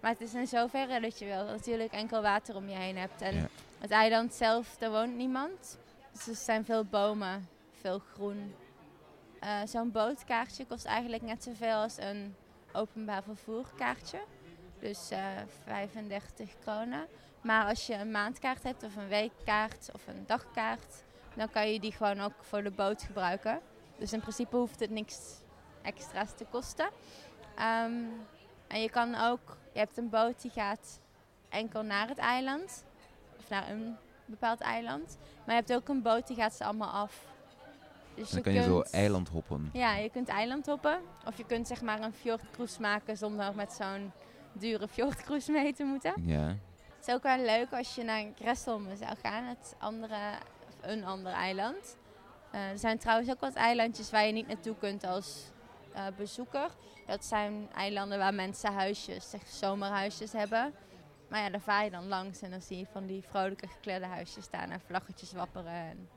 Maar 0.00 0.10
het 0.10 0.20
is 0.20 0.34
in 0.34 0.46
zoverre 0.46 1.00
dat 1.00 1.18
je 1.18 1.24
wel 1.26 1.44
natuurlijk 1.44 1.92
enkel 1.92 2.22
water 2.22 2.56
om 2.56 2.68
je 2.68 2.76
heen 2.76 2.96
hebt. 2.96 3.20
En 3.22 3.34
Ja. 3.34 3.46
het 3.78 3.90
eiland 3.90 4.34
zelf, 4.34 4.76
daar 4.78 4.90
woont 4.90 5.16
niemand. 5.16 5.78
Dus 6.16 6.26
er 6.26 6.34
zijn 6.34 6.64
veel 6.64 6.84
bomen, 6.84 7.48
veel 7.72 7.98
groen. 7.98 8.54
Eh, 9.40 9.60
Zo'n 9.66 9.90
bootkaartje 9.90 10.66
kost 10.66 10.84
eigenlijk 10.84 11.22
net 11.22 11.42
zoveel 11.42 11.74
als 11.74 11.96
een 11.96 12.36
openbaar 12.72 13.22
vervoerkaartje. 13.22 14.20
Dus 14.78 15.10
eh 15.10 15.26
35 15.64 16.58
kronen. 16.58 17.06
Maar 17.40 17.66
als 17.66 17.86
je 17.86 17.94
een 17.94 18.10
maandkaart 18.10 18.62
hebt 18.62 18.82
of 18.82 18.96
een 18.96 19.08
weekkaart 19.08 19.88
of 19.92 20.06
een 20.06 20.24
dagkaart, 20.26 21.04
dan 21.34 21.50
kan 21.50 21.72
je 21.72 21.80
die 21.80 21.92
gewoon 21.92 22.20
ook 22.20 22.44
voor 22.44 22.62
de 22.62 22.70
boot 22.70 23.02
gebruiken. 23.02 23.60
Dus 23.98 24.12
in 24.12 24.20
principe 24.20 24.56
hoeft 24.56 24.80
het 24.80 24.90
niks 24.90 25.40
extra's 25.82 26.34
te 26.36 26.44
kosten. 26.44 26.88
Ehm, 27.56 28.04
en 28.66 28.80
je 28.80 28.90
kan 28.90 29.14
ook, 29.14 29.56
je 29.72 29.78
hebt 29.78 29.96
een 29.96 30.10
boot 30.10 30.42
die 30.42 30.50
gaat 30.50 31.00
enkel 31.48 31.82
naar 31.82 32.08
het 32.08 32.18
eiland. 32.18 32.84
Of 33.38 33.48
naar 33.48 33.70
een 33.70 33.96
bepaald 34.26 34.60
eiland. 34.60 35.18
Maar 35.44 35.54
je 35.54 35.60
hebt 35.60 35.74
ook 35.74 35.88
een 35.88 36.02
boot 36.02 36.26
die 36.26 36.36
gaat 36.36 36.54
ze 36.54 36.64
allemaal 36.64 36.90
af. 36.90 37.24
Dus 38.14 38.30
Dan 38.30 38.42
kan 38.42 38.52
je 38.52 38.62
zo 38.62 38.80
eiland 38.80 39.28
hoppen. 39.28 39.70
Ja, 39.72 39.96
je 39.96 40.10
kunt 40.10 40.28
eiland 40.28 40.66
hoppen. 40.66 41.00
Of 41.26 41.36
je 41.36 41.44
kunt 41.44 41.66
zeg 41.66 41.82
maar 41.82 42.00
een 42.02 42.12
fjordcruise 42.12 42.80
maken 42.80 43.16
zonder 43.16 43.54
met 43.54 43.72
zo'n 43.72 44.12
dure 44.52 44.88
fjordcruise 44.88 45.52
mee 45.52 45.72
te 45.72 45.84
moeten. 45.84 46.12
Ja. 46.16 46.46
Het 46.96 47.08
is 47.08 47.14
ook 47.14 47.22
wel 47.22 47.38
leuk 47.44 47.72
als 47.72 47.94
je 47.94 48.02
naar 48.02 48.24
Gresselme 48.40 48.96
zou 48.96 49.16
gaan, 49.22 49.44
het 49.44 49.74
andere, 49.78 50.16
of 50.66 50.90
een 50.90 51.04
ander 51.04 51.32
eiland. 51.32 51.96
Eh, 52.50 52.70
er 52.70 52.78
zijn 52.78 52.98
trouwens 52.98 53.30
ook 53.30 53.40
wat 53.40 53.54
eilandjes 53.54 54.10
waar 54.10 54.26
je 54.26 54.32
niet 54.32 54.46
naartoe 54.46 54.76
kunt 54.78 55.04
als 55.04 55.50
eh, 55.92 56.02
bezoeker. 56.16 56.68
Dat 57.06 57.24
zijn 57.24 57.68
eilanden 57.74 58.18
waar 58.18 58.34
mensen 58.34 58.72
huisjes, 58.72 59.30
zeg 59.30 59.40
zomerhuisjes 59.46 60.32
hebben. 60.32 60.74
Maar 61.28 61.40
ja, 61.40 61.50
daar 61.50 61.60
vaar 61.60 61.84
je 61.84 61.90
dan 61.90 62.08
langs 62.08 62.42
en 62.42 62.50
dan 62.50 62.62
zie 62.62 62.78
je 62.78 62.86
van 62.92 63.06
die 63.06 63.22
vrolijke 63.28 63.66
geklede 63.66 64.06
huisjes 64.06 64.44
staan 64.44 64.70
en 64.70 64.80
vlaggetjes 64.80 65.32
wapperen. 65.32 65.72
En 65.72 66.08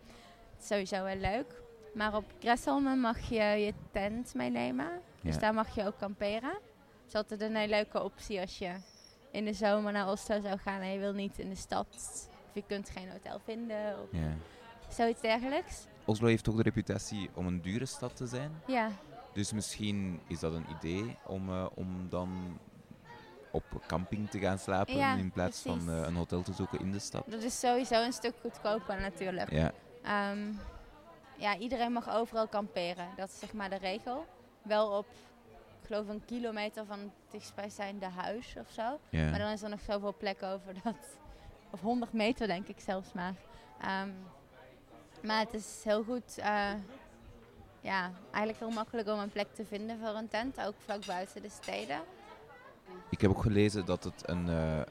het 0.53 0.61
is 0.61 0.67
sowieso 0.67 1.03
wel 1.03 1.15
leuk. 1.15 1.61
Maar 1.93 2.15
op 2.15 2.25
Gresselme 2.39 2.95
mag 2.95 3.19
je 3.19 3.35
je 3.43 3.73
tent 3.91 4.33
meenemen. 4.33 5.01
Dus 5.21 5.33
Ja. 5.33 5.39
daar 5.39 5.53
mag 5.53 5.75
je 5.75 5.85
ook 5.85 5.97
kamperen. 5.97 6.51
Dat 6.51 7.07
is 7.07 7.15
altijd 7.15 7.41
een 7.41 7.55
hele 7.55 7.75
leuke 7.75 8.03
optie 8.03 8.39
als 8.39 8.57
je 8.57 8.71
in 9.31 9.45
de 9.45 9.53
zomer 9.53 9.91
naar 9.91 10.11
Oslo 10.11 10.41
zou 10.41 10.57
gaan 10.57 10.81
en 10.81 10.91
je 10.91 10.99
wil 10.99 11.13
niet 11.13 11.39
in 11.39 11.49
de 11.49 11.55
stad. 11.55 11.87
Of 12.47 12.53
je 12.53 12.63
kunt 12.67 12.89
geen 12.89 13.11
hotel 13.11 13.39
vinden 13.39 14.01
of 14.03 14.07
ja. 14.11 14.33
zoiets 14.89 15.21
dergelijks. 15.21 15.85
Oslo 16.05 16.27
heeft 16.27 16.49
ook 16.49 16.55
de 16.57 16.63
reputatie 16.63 17.29
om 17.33 17.47
een 17.47 17.61
dure 17.61 17.85
stad 17.85 18.15
te 18.15 18.27
zijn. 18.27 18.51
Ja, 18.67 18.89
Dus 19.33 19.51
misschien 19.53 20.19
is 20.27 20.39
dat 20.39 20.53
een 20.53 20.65
idee 20.79 21.17
om, 21.27 21.49
eh, 21.49 21.65
om 21.73 22.09
dan 22.09 22.59
op 23.51 23.63
camping 23.87 24.29
te 24.29 24.39
gaan 24.39 24.57
slapen 24.59 24.95
Ja, 24.97 25.15
in 25.15 25.31
plaats 25.31 25.61
van 25.61 25.89
eh, 25.89 26.01
een 26.07 26.15
hotel 26.15 26.41
te 26.41 26.53
zoeken 26.53 26.79
in 26.79 26.91
de 26.91 26.99
stad. 26.99 27.23
dat 27.27 27.43
is 27.43 27.59
sowieso 27.59 28.03
een 28.03 28.13
stuk 28.13 28.33
goedkoper 28.41 29.01
natuurlijk. 29.01 29.51
Ja, 29.51 29.71
Ehm, 30.03 30.51
ja, 31.37 31.57
iedereen 31.57 31.91
mag 31.91 32.09
overal 32.09 32.47
kamperen. 32.47 33.07
Dat 33.15 33.29
is 33.29 33.39
zeg 33.39 33.53
maar 33.53 33.69
de 33.69 33.77
regel. 33.77 34.25
Wel 34.61 34.87
op, 34.97 35.05
ik 35.81 35.87
geloof 35.87 36.07
een 36.07 36.25
kilometer 36.25 36.85
van 36.85 36.99
het 36.99 37.09
dichtstbijzijnde 37.31 38.05
huis 38.05 38.55
of 38.59 38.71
zo. 38.71 38.99
ja. 39.09 39.29
Maar 39.29 39.39
dan 39.39 39.51
is 39.51 39.61
er 39.61 39.69
nog 39.69 39.81
zoveel 39.81 40.13
plek 40.17 40.43
over 40.43 40.73
dat. 40.83 40.95
Of 41.71 41.81
100 41.81 42.13
meter 42.13 42.47
denk 42.47 42.67
ik 42.67 42.79
zelfs 42.79 43.13
maar. 43.13 43.33
Ehm, 43.81 44.09
maar 45.23 45.39
het 45.39 45.53
is 45.53 45.81
heel 45.83 46.03
goed. 46.03 46.37
eh, 46.37 46.71
ja, 47.81 48.11
eigenlijk 48.23 48.59
heel 48.59 48.69
makkelijk 48.69 49.07
om 49.07 49.19
een 49.19 49.29
plek 49.31 49.53
te 49.53 49.65
vinden 49.65 49.99
voor 49.99 50.15
een 50.15 50.27
tent, 50.27 50.61
ook 50.61 50.75
vlak 50.83 51.05
buiten 51.05 51.41
de 51.41 51.49
steden. 51.49 51.99
Ik 53.09 53.21
heb 53.21 53.29
ook 53.29 53.41
gelezen 53.41 53.85
dat 53.85 54.03
het 54.03 54.29
een, 54.29 54.47
uh, 54.47 54.81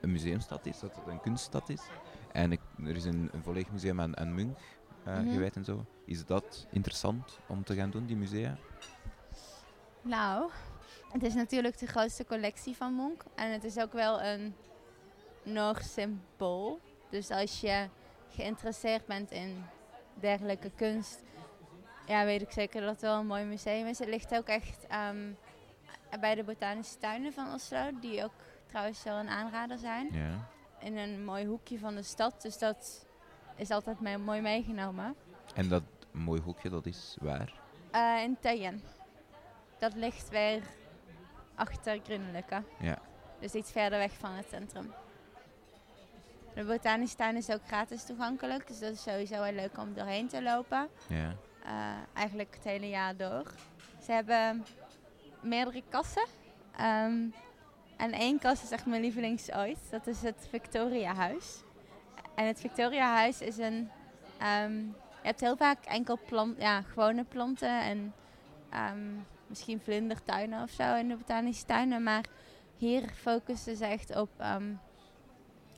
een 0.00 0.12
museumstad 0.12 0.66
is, 0.66 0.78
dat 0.78 0.96
het 0.96 1.06
een 1.06 1.20
kunststad 1.20 1.68
is. 1.68 1.82
En 2.32 2.52
ik, 2.52 2.60
er 2.84 2.96
is 2.96 3.04
een, 3.04 3.28
een 3.32 3.42
volledig 3.42 3.72
museum 3.72 4.00
aan, 4.00 4.16
aan 4.16 4.34
Munch 4.34 4.58
uh, 5.08 5.18
mm 5.18 5.32
gewijd 5.32 5.56
en 5.56 5.64
zo. 5.64 5.84
Is 6.04 6.24
dat 6.24 6.66
interessant 6.70 7.38
om 7.46 7.64
te 7.64 7.74
gaan 7.74 7.90
doen, 7.90 8.06
die 8.06 8.16
musea? 8.16 8.56
Nou, 10.02 10.50
het 11.12 11.22
is 11.22 11.34
natuurlijk 11.34 11.78
de 11.78 11.86
grootste 11.86 12.24
collectie 12.24 12.76
van 12.76 12.96
Munch. 12.96 13.22
En 13.34 13.52
het 13.52 13.64
is 13.64 13.78
ook 13.78 13.92
wel 13.92 14.22
een 14.22 14.54
Noors 15.42 15.92
symbool. 15.92 16.80
Dus 17.10 17.30
als 17.30 17.60
je 17.60 17.88
geïnteresseerd 18.30 19.06
bent 19.06 19.30
in 19.30 19.64
dergelijke 20.14 20.70
kunst, 20.76 21.22
ja, 22.06 22.24
weet 22.24 22.42
ik 22.42 22.50
zeker 22.50 22.80
dat 22.80 22.90
het 22.90 23.00
wel 23.00 23.18
een 23.18 23.26
mooi 23.26 23.44
museum 23.44 23.86
is. 23.86 23.98
Het 23.98 24.08
ligt 24.08 24.34
ook 24.34 24.46
echt 24.46 24.86
um, 25.10 25.36
bij 26.20 26.34
de 26.34 26.44
Botanische 26.44 26.98
Tuinen 26.98 27.32
van 27.32 27.54
Oslo, 27.54 27.90
die 28.00 28.24
ook 28.24 28.34
trouwens 28.66 29.02
wel 29.02 29.16
een 29.16 29.28
aanrader 29.28 29.78
zijn. 29.78 30.08
Ja. 30.12 30.48
In 30.78 30.96
een 30.96 31.24
mooi 31.24 31.46
hoekje 31.46 31.78
van 31.78 31.94
de 31.94 32.02
stad, 32.02 32.42
dus 32.42 32.58
dat 32.58 33.06
is 33.56 33.70
altijd 33.70 34.00
mooi 34.18 34.40
meegenomen. 34.40 35.14
En 35.54 35.68
dat 35.68 35.82
mooi 36.10 36.40
hoekje, 36.40 36.68
dat 36.70 36.86
is 36.86 37.16
waar? 37.20 37.52
Uh, 37.94 38.22
in 38.22 38.36
Teyen. 38.40 38.82
Dat 39.78 39.94
ligt 39.94 40.28
weer 40.28 40.62
achter 41.54 42.00
Grunelijke. 42.04 42.62
Ja. 42.78 42.98
Dus 43.40 43.52
iets 43.52 43.72
verder 43.72 43.98
weg 43.98 44.12
van 44.12 44.32
het 44.32 44.46
centrum. 44.48 44.92
De 46.54 46.64
botanische 46.64 47.16
tuin 47.16 47.36
is 47.36 47.50
ook 47.50 47.66
gratis 47.66 48.04
toegankelijk, 48.04 48.66
dus 48.66 48.78
dat 48.78 48.92
is 48.92 49.02
sowieso 49.02 49.40
wel 49.40 49.52
leuk 49.52 49.78
om 49.78 49.94
doorheen 49.94 50.28
te 50.28 50.42
lopen. 50.42 50.88
Ja. 51.08 51.34
Uh, 51.64 51.72
eigenlijk 52.14 52.54
het 52.54 52.64
hele 52.64 52.88
jaar 52.88 53.16
door. 53.16 53.52
Ze 54.02 54.12
hebben 54.12 54.64
meerdere 55.46 55.82
kassen. 55.88 56.26
Um, 56.80 57.34
en 57.96 58.12
één 58.12 58.38
kast 58.38 58.62
is 58.62 58.70
echt 58.70 58.86
mijn 58.86 59.00
lievelings 59.00 59.52
ooit. 59.52 59.78
Dat 59.90 60.06
is 60.06 60.22
het 60.22 60.46
Victoria 60.50 61.14
Huis. 61.14 61.62
En 62.34 62.46
het 62.46 62.60
Victoria 62.60 63.14
Huis 63.14 63.40
is 63.40 63.58
een... 63.58 63.90
Um, 64.64 64.94
je 65.22 65.32
hebt 65.32 65.40
heel 65.40 65.56
vaak 65.56 65.84
enkel 65.84 66.18
plant, 66.26 66.58
ja, 66.58 66.82
gewone 66.82 67.24
planten 67.24 67.80
en 67.80 68.14
um, 68.74 69.26
misschien 69.46 69.80
vlindertuinen 69.80 70.62
of 70.62 70.70
zo 70.70 70.94
in 70.94 71.08
de 71.08 71.16
botanische 71.16 71.64
tuinen. 71.64 72.02
Maar 72.02 72.24
hier 72.76 73.02
focussen 73.14 73.76
ze 73.76 73.84
echt 73.84 74.16
op 74.16 74.30
um, 74.40 74.80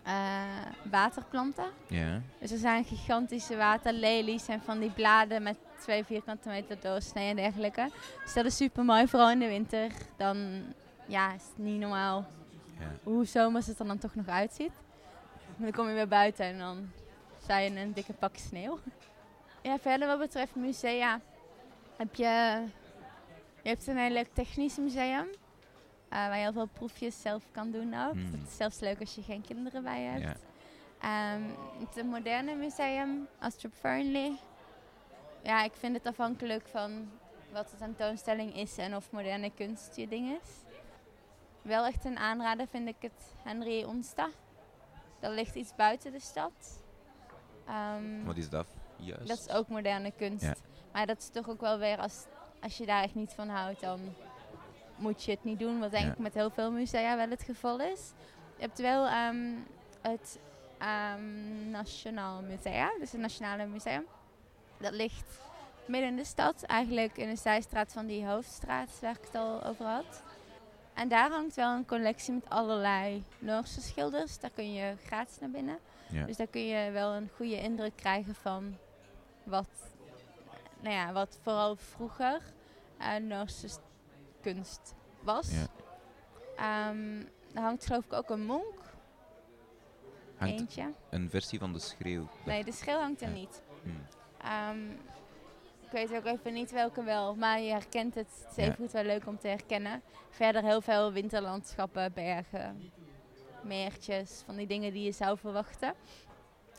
uh, 0.06 0.42
waterplanten. 0.90 1.70
Ja. 1.86 2.20
Dus 2.38 2.50
er 2.50 2.58
zijn 2.58 2.84
gigantische 2.84 3.56
waterlelies 3.56 4.48
en 4.48 4.60
van 4.60 4.78
die 4.78 4.90
bladen 4.90 5.42
met 5.42 5.58
twee 5.78 6.04
vierkante 6.04 6.48
meter 6.48 6.80
doorsnee 6.80 7.28
en 7.30 7.36
dergelijke. 7.36 7.90
Dus 8.22 8.34
dat 8.34 8.44
is 8.44 8.56
super 8.56 8.84
mooi, 8.84 9.08
vooral 9.08 9.30
in 9.30 9.38
de 9.38 9.46
winter. 9.46 9.90
Dan 10.16 10.62
ja, 11.06 11.34
is 11.34 11.42
het 11.42 11.58
niet 11.58 11.80
normaal 11.80 12.26
ja. 12.78 12.92
hoe 13.02 13.24
zomers 13.24 13.66
het 13.66 13.78
er 13.78 13.86
dan 13.86 13.98
toch 13.98 14.14
nog 14.14 14.28
uitziet. 14.28 14.72
Maar 15.56 15.66
dan 15.66 15.72
kom 15.72 15.88
je 15.88 15.94
weer 15.94 16.08
buiten 16.08 16.44
en 16.44 16.58
dan 16.58 16.90
sta 17.42 17.58
je 17.58 17.70
in 17.70 17.76
een 17.76 17.92
dikke 17.92 18.12
pak 18.12 18.36
sneeuw. 18.36 18.78
Ja, 19.62 19.78
verder 19.78 20.08
wat 20.08 20.18
betreft 20.18 20.54
musea 20.54 21.20
heb 21.96 22.14
je... 22.14 22.62
Je 23.62 23.68
hebt 23.68 23.86
een 23.86 23.96
heel 23.96 24.10
leuk 24.10 24.28
technisch 24.32 24.76
museum. 24.76 25.26
Uh, 25.26 25.34
waar 26.10 26.36
je 26.36 26.42
heel 26.42 26.52
veel 26.52 26.68
proefjes 26.72 27.20
zelf 27.20 27.42
kan 27.50 27.70
doen 27.70 27.94
ook. 27.94 28.12
Hmm. 28.12 28.30
Dat 28.30 28.40
is 28.48 28.56
zelfs 28.56 28.80
leuk 28.80 29.00
als 29.00 29.14
je 29.14 29.22
geen 29.22 29.42
kinderen 29.42 29.82
bij 29.82 30.02
je 30.02 30.08
hebt. 30.08 30.38
Ja. 31.02 31.34
Um, 31.34 31.44
het 31.86 31.96
een 31.96 32.06
moderne 32.06 32.54
museum, 32.54 33.28
Astrup 33.38 33.74
Fearnley. 33.74 34.32
Ja, 35.42 35.62
ik 35.64 35.72
vind 35.74 35.96
het 35.96 36.06
afhankelijk 36.06 36.66
van 36.68 37.10
wat 37.52 37.70
de 37.70 37.76
tentoonstelling 37.76 38.54
is 38.56 38.78
en 38.78 38.96
of 38.96 39.10
moderne 39.10 39.50
kunst 39.54 39.96
je 39.96 40.08
ding 40.08 40.38
is. 40.42 40.48
Wel 41.62 41.84
echt 41.84 42.04
een 42.04 42.18
aanrader 42.18 42.66
vind 42.68 42.88
ik 42.88 42.96
het 42.98 43.34
Henry 43.42 43.84
Onsta. 43.84 44.28
Dat 45.20 45.32
ligt 45.32 45.54
iets 45.54 45.74
buiten 45.74 46.12
de 46.12 46.20
stad. 46.20 46.82
Um, 47.96 48.24
Wat 48.24 48.36
is 48.36 48.48
dat 48.48 48.66
juist? 48.96 49.28
Dat 49.28 49.38
is 49.38 49.48
ook 49.48 49.68
moderne 49.68 50.12
kunst. 50.16 50.44
Ja. 50.44 50.54
Maar 50.92 51.06
dat 51.06 51.18
is 51.18 51.28
toch 51.28 51.48
ook 51.48 51.60
wel 51.60 51.78
weer, 51.78 51.98
als, 51.98 52.24
als 52.60 52.76
je 52.78 52.86
daar 52.86 53.02
echt 53.02 53.14
niet 53.14 53.32
van 53.32 53.48
houdt, 53.48 53.80
dan 53.80 54.00
moet 54.96 55.24
je 55.24 55.30
het 55.30 55.44
niet 55.44 55.58
doen. 55.58 55.78
Wat 55.78 55.90
denk 55.90 56.04
Ja. 56.04 56.12
ik 56.12 56.18
met 56.18 56.34
heel 56.34 56.50
veel 56.50 56.70
musea 56.72 57.16
wel 57.16 57.28
het 57.30 57.42
geval 57.42 57.80
is. 57.80 58.12
Je 58.56 58.62
hebt 58.64 58.78
wel 58.78 59.06
ehm, 59.06 59.54
het 60.00 60.38
ehm, 60.78 61.70
Nationaal 61.70 62.42
Museum, 62.42 62.90
dus 62.98 63.12
het 63.12 63.20
Nationale 63.20 63.66
Museum. 63.66 64.06
Dat 64.78 64.92
ligt 64.92 65.38
midden 65.86 66.10
in 66.10 66.16
de 66.16 66.24
stad, 66.24 66.62
eigenlijk 66.62 67.16
in 67.16 67.28
de 67.28 67.36
zijstraat 67.36 67.92
van 67.92 68.06
die 68.06 68.26
hoofdstraat 68.26 69.00
waar 69.00 69.10
ik 69.16 69.24
het 69.24 69.34
al 69.34 69.64
over 69.64 69.84
had. 69.86 70.22
En 70.94 71.08
daar 71.08 71.30
hangt 71.30 71.54
wel 71.54 71.74
een 71.76 71.86
collectie 71.86 72.32
met 72.34 72.48
allerlei 72.48 73.24
Noorse 73.38 73.80
schilders. 73.80 74.38
Daar 74.38 74.50
kun 74.50 74.72
je 74.72 74.94
gratis 75.04 75.38
naar 75.38 75.50
binnen. 75.50 75.78
Ja. 76.10 76.24
Dus 76.24 76.36
daar 76.36 76.46
kun 76.46 76.66
je 76.66 76.90
wel 76.90 77.12
een 77.14 77.30
goede 77.36 77.60
indruk 77.60 77.96
krijgen 77.96 78.34
van 78.34 78.76
wat, 79.42 79.68
nou 80.80 80.94
ja, 80.94 81.12
wat 81.12 81.38
vooral 81.42 81.76
vroeger 81.76 82.40
eh, 82.98 83.16
Noorse 83.16 83.68
kunst 84.40 84.94
was. 85.20 85.50
Ja. 85.52 85.66
Ehm, 86.56 87.20
er 87.54 87.62
hangt 87.62 87.86
geloof 87.86 88.04
ik 88.04 88.12
ook 88.12 88.30
een 88.30 88.44
monk, 88.46 88.74
Hangt 90.36 90.60
eentje. 90.60 90.92
een 91.10 91.30
versie 91.30 91.58
van 91.58 91.72
de 91.72 91.78
schreeuw. 91.78 92.28
Nee, 92.44 92.64
de 92.64 92.72
schil 92.72 92.98
hangt 92.98 93.20
er 93.20 93.28
Ja. 93.28 93.34
niet. 93.34 93.62
Hmm. 93.82 94.06
Ehm, 94.42 94.90
ik 95.80 95.90
weet 95.90 96.14
ook 96.14 96.24
even 96.24 96.52
niet 96.52 96.70
welke 96.70 97.02
wel, 97.02 97.34
maar 97.34 97.60
je 97.60 97.70
herkent 97.70 98.14
het. 98.14 98.44
Het 98.48 98.56
is 98.58 98.64
even 98.64 98.74
goed 98.74 98.92
wel 98.92 99.02
leuk 99.04 99.26
om 99.26 99.38
te 99.38 99.48
herkennen. 99.48 100.02
Verder 100.30 100.62
heel 100.62 100.80
veel 100.80 101.12
winterlandschappen, 101.12 102.12
bergen, 102.12 102.92
meertjes, 103.62 104.42
van 104.46 104.56
die 104.56 104.66
dingen 104.66 104.92
die 104.92 105.04
je 105.04 105.12
zou 105.12 105.38
verwachten. 105.38 105.94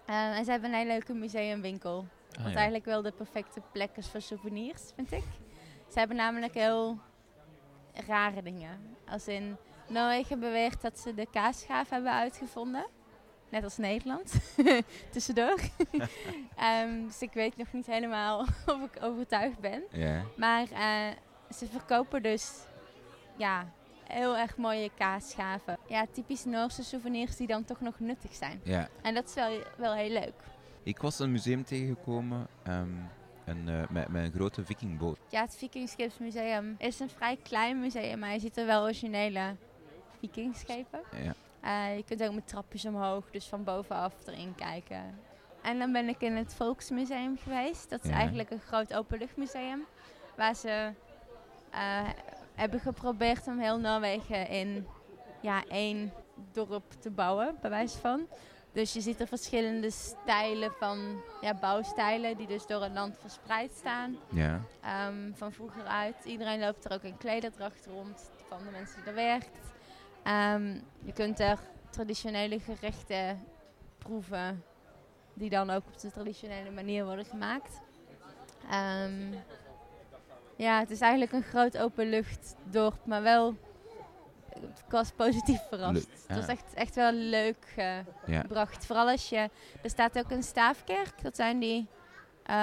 Eh, 0.05 0.37
en 0.37 0.45
ze 0.45 0.51
hebben 0.51 0.69
een 0.69 0.75
hele 0.75 0.91
leuke 0.91 1.13
museumwinkel. 1.13 2.05
Ah, 2.31 2.43
Wat 2.43 2.51
ja. 2.51 2.55
eigenlijk 2.55 2.85
wel 2.85 3.01
de 3.01 3.11
perfecte 3.11 3.61
plek 3.71 3.89
is 3.95 4.07
voor 4.07 4.21
souvenirs, 4.21 4.91
vind 4.95 5.11
ik. 5.11 5.23
Ze 5.91 5.99
hebben 5.99 6.17
namelijk 6.17 6.53
heel 6.53 6.97
rare 8.07 8.41
dingen. 8.41 8.97
Als 9.09 9.27
in 9.27 9.57
Noorwegen 9.87 10.39
beweert 10.39 10.81
dat 10.81 10.99
ze 10.99 11.13
de 11.13 11.27
kaasschaaf 11.31 11.89
hebben 11.89 12.11
uitgevonden. 12.13 12.85
Net 13.49 13.63
als 13.63 13.77
Nederland. 13.77 14.33
Tussendoor. 15.11 15.59
Ehm, 16.55 17.05
dus 17.05 17.21
ik 17.21 17.33
weet 17.33 17.57
nog 17.57 17.73
niet 17.73 17.85
helemaal 17.85 18.39
of 18.73 18.81
ik 18.93 19.03
overtuigd 19.03 19.59
ben. 19.59 19.83
Maar 20.35 20.71
eh, 20.71 21.07
ze 21.55 21.65
verkopen 21.67 22.23
dus 22.23 22.51
ja, 23.37 23.71
heel 24.03 24.37
erg 24.37 24.57
mooie 24.57 24.89
kaasschaven. 24.97 25.77
Ja, 25.87 26.05
typisch 26.11 26.45
Noorse 26.45 26.83
souvenirs 26.83 27.35
die 27.35 27.47
dan 27.47 27.65
toch 27.65 27.81
nog 27.81 27.99
nuttig 27.99 28.33
zijn. 28.35 28.61
ja. 28.63 28.87
En 29.01 29.13
dat 29.13 29.25
is 29.25 29.33
wel, 29.33 29.59
wel 29.77 29.93
heel 29.93 30.09
leuk. 30.11 30.33
Ik 30.83 31.01
was 31.01 31.19
een 31.19 31.31
museum 31.31 31.63
tegengekomen 31.63 32.47
een, 33.49 33.69
eh, 33.69 33.89
met, 33.89 34.07
met 34.07 34.23
een 34.23 34.31
grote 34.31 34.65
vikingboot. 34.65 35.17
Ja, 35.29 35.41
het 35.41 35.55
Vikingskipsmuseum 35.55 36.75
is 36.77 36.99
een 36.99 37.09
vrij 37.09 37.37
klein 37.43 37.79
museum, 37.79 38.19
maar 38.19 38.33
je 38.33 38.39
ziet 38.39 38.57
er 38.57 38.65
wel 38.65 38.81
originele 38.83 39.55
vikingschepen. 40.19 40.99
Ja. 41.23 41.33
Eh, 41.61 41.95
je 41.95 42.03
kunt 42.03 42.23
ook 42.23 42.33
met 42.33 42.47
trapjes 42.47 42.85
omhoog, 42.85 43.29
dus 43.31 43.45
van 43.47 43.63
bovenaf 43.63 44.13
erin 44.27 44.55
kijken. 44.55 45.19
En 45.61 45.79
dan 45.79 45.91
ben 45.91 46.07
ik 46.07 46.21
in 46.21 46.35
het 46.35 46.53
Volksmuseum 46.53 47.37
geweest. 47.37 47.89
Dat 47.89 48.03
is 48.03 48.09
Ja. 48.09 48.15
eigenlijk 48.15 48.49
een 48.51 48.59
groot 48.61 48.93
openluchtmuseum. 48.93 49.85
Waar 50.35 50.55
ze 50.55 50.91
eh, 51.69 52.09
hebben 52.55 52.79
geprobeerd 52.79 53.47
om 53.47 53.59
heel 53.59 53.79
Noorwegen 53.79 54.47
in 54.47 54.87
ja, 55.41 55.63
één 55.67 56.13
dorp 56.51 56.91
te 56.99 57.09
bouwen, 57.09 57.55
bij 57.61 57.69
wijze 57.69 57.97
van. 57.97 58.27
Dus 58.71 58.93
je 58.93 59.01
ziet 59.01 59.19
er 59.19 59.27
verschillende 59.27 59.89
stijlen 59.91 60.71
van 60.79 61.21
ja, 61.41 61.53
bouwstijlen 61.53 62.37
die 62.37 62.47
dus 62.47 62.65
door 62.65 62.81
het 62.83 62.93
land 62.93 63.17
verspreid 63.19 63.71
staan. 63.75 64.17
Ja. 64.29 64.61
Ehm, 64.81 65.31
van 65.33 65.51
vroeger 65.51 65.83
uit. 65.85 66.15
Iedereen 66.25 66.59
loopt 66.59 66.85
er 66.85 66.91
ook 66.93 67.03
in 67.03 67.17
klederdracht 67.17 67.85
rond 67.85 68.31
van 68.47 68.57
de 68.65 68.71
mensen 68.71 68.95
die 68.99 69.05
er 69.09 69.13
werkt. 69.13 69.57
Ehm, 70.23 70.73
je 71.03 71.13
kunt 71.13 71.39
er 71.39 71.59
traditionele 71.89 72.59
gerechten 72.59 73.43
proeven 73.97 74.63
die 75.33 75.49
dan 75.49 75.69
ook 75.69 75.83
op 75.87 75.99
de 75.99 76.11
traditionele 76.11 76.71
manier 76.71 77.05
worden 77.05 77.25
gemaakt. 77.25 77.81
Ehm, 78.69 79.33
ja, 80.55 80.79
het 80.79 80.89
is 80.89 81.01
eigenlijk 81.01 81.31
een 81.31 81.43
groot 81.43 81.77
openluchtdorp, 81.77 83.05
maar 83.05 83.21
wel 83.21 83.55
ik 84.63 84.91
was 84.95 85.11
positief 85.11 85.61
verrast. 85.69 85.93
Leuk, 85.93 86.07
Het 86.27 86.37
was 86.37 86.47
echt, 86.47 86.73
echt 86.73 86.95
wel 86.95 87.11
leuk 87.11 87.73
eh, 87.75 87.97
Ja. 88.25 88.41
gebracht. 88.41 88.85
Vooral 88.85 89.07
als 89.09 89.29
je... 89.29 89.49
Er 89.81 89.89
staat 89.89 90.17
ook 90.17 90.31
een 90.31 90.43
staafkerk. 90.43 91.21
Dat 91.21 91.35
zijn 91.35 91.59
die 91.59 91.87
eh, 92.43 92.55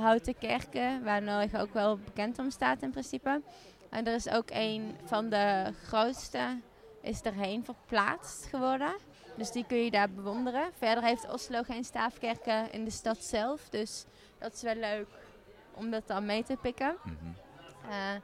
houten 0.00 0.38
kerken 0.38 1.04
waar 1.04 1.22
Noorwegen 1.22 1.60
ook 1.60 1.72
wel 1.72 1.98
bekend 1.98 2.38
om 2.38 2.50
staat 2.50 2.82
in 2.82 2.90
principe. 2.90 3.42
En 3.90 4.06
er 4.06 4.14
is 4.14 4.28
ook 4.28 4.48
een 4.50 4.96
van 5.04 5.28
de 5.28 5.72
grootste 5.84 6.58
is 7.00 7.22
erheen 7.22 7.64
verplaatst 7.64 8.46
geworden. 8.46 8.94
Dus 9.36 9.50
die 9.52 9.64
kun 9.66 9.84
je 9.84 9.90
daar 9.90 10.10
bewonderen. 10.10 10.70
Verder 10.78 11.04
heeft 11.04 11.32
Oslo 11.32 11.62
geen 11.62 11.84
staafkerken 11.84 12.72
in 12.72 12.84
de 12.84 12.90
stad 12.90 13.18
zelf. 13.18 13.68
Dus 13.68 14.04
dat 14.38 14.52
is 14.52 14.62
wel 14.62 14.74
leuk 14.74 15.08
om 15.74 15.90
dat 15.90 16.06
dan 16.06 16.26
mee 16.26 16.42
te 16.42 16.56
pikken. 16.56 16.96
Mhm. 17.04 17.14
Eh, 17.90 18.20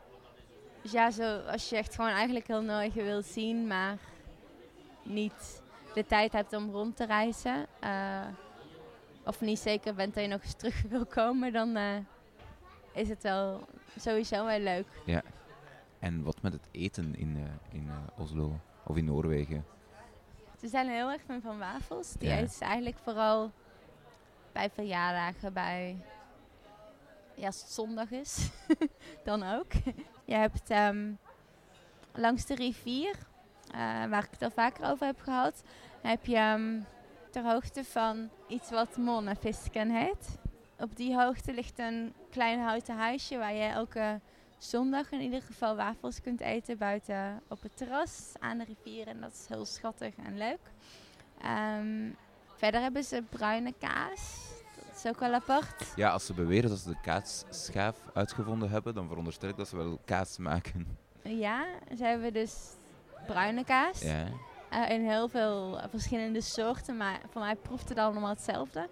dus 0.83 0.93
ja, 0.93 1.11
zo, 1.11 1.39
als 1.39 1.68
je 1.68 1.77
echt 1.77 1.95
gewoon 1.95 2.11
eigenlijk 2.11 2.47
heel 2.47 2.62
Norge 2.62 3.03
wilt 3.03 3.27
zien, 3.27 3.66
maar 3.66 3.99
niet 5.03 5.62
de 5.95 6.07
tijd 6.07 6.33
hebt 6.33 6.53
om 6.53 6.70
rond 6.70 6.97
te 6.97 7.05
reizen, 7.05 7.66
eh, 7.81 8.27
of 9.24 9.41
niet 9.41 9.59
zeker 9.59 9.95
bent 9.95 10.14
dat 10.14 10.22
je 10.22 10.29
nog 10.29 10.43
eens 10.43 10.55
terug 10.55 10.83
wil 10.89 11.07
komen, 11.07 11.53
dan 11.53 11.77
eh, 11.77 11.97
is 12.93 13.09
het 13.09 13.22
wel 13.22 13.66
sowieso 13.99 14.45
wel 14.45 14.59
leuk. 14.59 14.87
En 15.99 16.22
wat 16.22 16.43
met 16.43 16.53
het 16.53 16.68
eten 16.70 17.14
in, 17.16 17.49
in 17.72 17.91
Oslo 18.16 18.61
of 18.87 18.97
in 18.97 19.05
Noorwegen? 19.05 19.64
Ze 20.61 20.68
zijn 20.68 20.89
heel 20.89 21.11
erg 21.11 21.22
fan 21.22 21.41
van 21.41 21.59
wafels. 21.59 22.12
Die 22.12 22.28
Ja. 22.28 22.37
eten 22.37 22.55
ze 22.55 22.64
eigenlijk 22.64 22.97
vooral 23.03 23.53
bij 24.53 24.70
verjaardagen, 24.70 25.53
bij... 25.53 25.97
Ja, 27.34 27.47
als 27.47 27.61
het 27.61 27.70
zondag 27.70 28.11
is, 28.11 28.51
dan 29.24 29.43
ook. 29.43 29.72
Je 30.24 30.34
hebt 30.34 30.70
ehm, 30.70 31.12
langs 32.14 32.47
de 32.47 32.55
rivier, 32.55 33.16
eh, 33.70 33.78
waar 34.05 34.24
ik 34.24 34.30
het 34.30 34.43
al 34.43 34.51
vaker 34.51 34.91
over 34.91 35.07
heb 35.07 35.20
gehad, 35.20 35.62
heb 36.03 36.26
je 36.26 36.37
ehm, 36.37 36.80
ter 37.30 37.45
hoogte 37.45 37.84
van 37.84 38.30
iets 38.49 38.70
wat 38.70 38.97
Monnefisken 38.97 39.91
heet. 39.91 40.39
Op 40.78 40.97
die 40.97 41.16
hoogte 41.16 41.53
ligt 41.53 41.78
een 41.78 42.14
klein 42.30 42.61
houten 42.61 42.97
huisje 42.97 43.39
waar 43.39 43.55
je 43.55 43.64
elke 43.68 44.20
zondag 44.59 45.11
in 45.11 45.21
ieder 45.21 45.43
geval 45.43 45.77
wafels 45.77 46.21
kunt 46.21 46.41
eten 46.41 46.79
buiten 46.79 47.43
op 47.49 47.63
het 47.63 47.77
terras 47.77 48.33
aan 48.39 48.59
de 48.59 48.65
rivier. 48.65 49.07
En 49.07 49.21
dat 49.21 49.33
is 49.33 49.47
heel 49.49 49.65
schattig 49.65 50.15
en 50.17 50.39
leuk. 50.39 50.61
Ehm, 51.43 52.11
verder 52.57 52.81
hebben 52.81 53.05
ze 53.05 53.23
bruine 53.31 53.75
kaas. 53.79 54.55
Dat 54.87 54.97
is 55.05 55.07
ook 55.07 55.21
wel 55.21 55.33
apart. 55.33 55.93
Ja, 55.97 56.11
als 56.11 56.27
ze 56.27 56.35
beweren 56.35 56.71
dat 56.71 56.79
ze 56.79 56.89
de 56.89 57.01
kaasschaaf 57.03 58.01
uitgevonden 58.15 58.71
hebben, 58.71 58.95
dan 58.95 59.09
veronderstel 59.09 59.49
ik 59.49 59.57
dat 59.57 59.69
ze 59.69 59.77
wel 59.77 59.99
kaas 60.05 60.39
maken. 60.39 60.99
Ja, 61.23 61.65
ze 61.97 62.05
hebben 62.05 62.33
dus 62.33 62.55
bruine 63.27 63.65
kaas. 63.65 64.01
Ja. 64.01 64.27
Eh, 64.71 64.91
in 64.91 65.09
heel 65.09 65.29
veel 65.29 65.81
verschillende 65.91 66.41
soorten, 66.41 66.97
maar 66.97 67.21
voor 67.31 67.43
mij 67.43 67.57
proeft 67.57 67.89
het 67.89 67.99
allemaal 67.99 68.29
hetzelfde. 68.29 68.89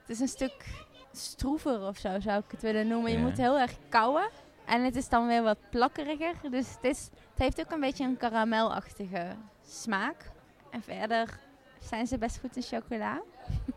Het 0.00 0.10
is 0.10 0.20
een 0.20 0.28
stuk 0.28 0.86
stroever 1.12 1.80
of 1.80 1.96
zo, 1.96 2.20
zou 2.20 2.38
ik 2.38 2.50
het 2.50 2.62
willen 2.62 2.86
noemen. 2.88 3.10
Je 3.12 3.18
moet 3.18 3.36
heel 3.36 3.58
erg 3.58 3.72
kauwen. 3.88 4.28
En 4.64 4.84
het 4.84 4.96
is 4.96 5.08
dan 5.08 5.26
weer 5.26 5.42
wat 5.42 5.58
plakkeriger. 5.70 6.34
Dus 6.50 6.74
het, 6.74 6.84
is, 6.84 7.04
het 7.30 7.38
heeft 7.38 7.60
ook 7.60 7.70
een 7.70 7.80
beetje 7.80 8.04
een 8.04 8.16
karamelachtige 8.16 9.36
smaak. 9.66 10.30
En 10.70 10.82
verder 10.82 11.38
zijn 11.80 12.06
ze 12.06 12.18
best 12.18 12.38
goed 12.40 12.56
in 12.56 12.62
chocola. 12.62 13.22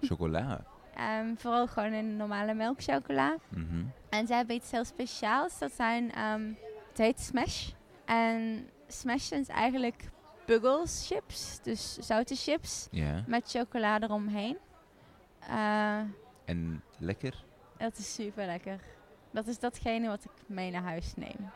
Chocola. 0.01 0.59
Ehm, 0.97 1.35
vooral 1.35 1.67
gewoon 1.67 1.93
in 1.93 2.15
normale 2.17 2.53
melkchocola. 2.53 3.35
Mhm. 3.49 3.83
En 4.09 4.27
ze 4.27 4.33
hebben 4.33 4.55
iets 4.55 4.71
heel 4.71 4.85
speciaals. 4.85 5.59
Dat 5.59 5.71
zijn, 5.71 6.11
ehm, 6.11 6.51
het 6.89 6.97
heet 6.97 7.19
Smash. 7.19 7.69
En 8.05 8.67
Smash 8.87 9.27
zijn 9.27 9.45
eigenlijk 9.47 10.09
Buggles 10.45 11.07
chips. 11.07 11.59
Dus 11.61 11.97
zoute 11.97 12.35
chips 12.35 12.87
met 13.27 13.49
chocola 13.49 13.99
eromheen. 14.01 14.57
Eh, 15.39 15.99
En 16.45 16.83
lekker? 16.97 17.43
dat 17.77 17.97
is 17.97 18.13
super 18.13 18.45
lekker. 18.45 18.79
Dat 19.31 19.47
is 19.47 19.59
datgene 19.59 20.07
wat 20.07 20.23
ik 20.23 20.31
mee 20.45 20.71
naar 20.71 20.81
huis 20.83 21.13
neem. 21.15 21.51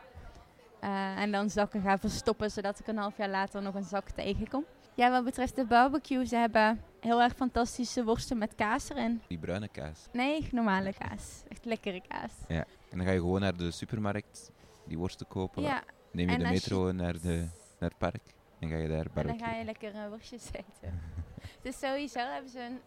Eh, 0.80 1.18
en 1.18 1.32
dan 1.32 1.50
zakken 1.50 1.80
ga 1.82 1.98
verstoppen, 1.98 2.50
zodat 2.50 2.78
ik 2.78 2.86
een 2.86 2.96
half 2.96 3.16
jaar 3.16 3.28
later 3.28 3.62
nog 3.62 3.74
een 3.74 3.84
zak 3.84 4.10
tegenkom. 4.10 4.64
Ja, 4.94 5.10
wat 5.10 5.24
betreft 5.24 5.56
de 5.56 5.64
barbecue, 5.64 6.26
ze 6.26 6.36
hebben 6.36 6.80
heel 7.00 7.22
erg 7.22 7.34
fantastische 7.34 8.04
worsten 8.04 8.38
met 8.38 8.54
kaas 8.54 8.88
erin. 8.90 9.22
Die 9.28 9.38
bruine 9.38 9.68
kaas. 9.68 10.06
Nee, 10.12 10.48
normale 10.50 10.92
kaas. 10.98 11.42
Echt 11.48 11.64
lekkere 11.64 12.02
kaas. 12.08 12.32
En 12.48 12.66
dan 12.98 13.06
ga 13.06 13.10
je 13.12 13.18
gewoon 13.18 13.40
naar 13.40 13.56
de 13.56 13.70
supermarkt 13.70 14.50
die 14.86 14.98
worsten 14.98 15.26
kopen. 15.28 15.62
Ja, 15.62 15.82
Neem 16.10 16.28
je 16.28 16.34
en 16.34 16.42
de 16.42 16.48
metro 16.48 16.92
naar, 16.92 17.20
de, 17.20 17.48
naar 17.78 17.88
het 17.90 17.98
park 17.98 18.22
en 18.58 18.68
ga 18.68 18.76
je 18.76 18.88
daar 18.88 19.06
En 19.14 19.26
dan 19.26 19.38
ga 19.38 19.54
je 19.54 19.64
lekker 19.64 19.94
eh, 19.94 20.08
worstjes 20.08 20.46
eten. 20.52 21.00
dus 21.62 21.78
sowieso 21.78 22.18
hebben 22.18 22.50
ze 22.50 22.60
een, 22.60 22.78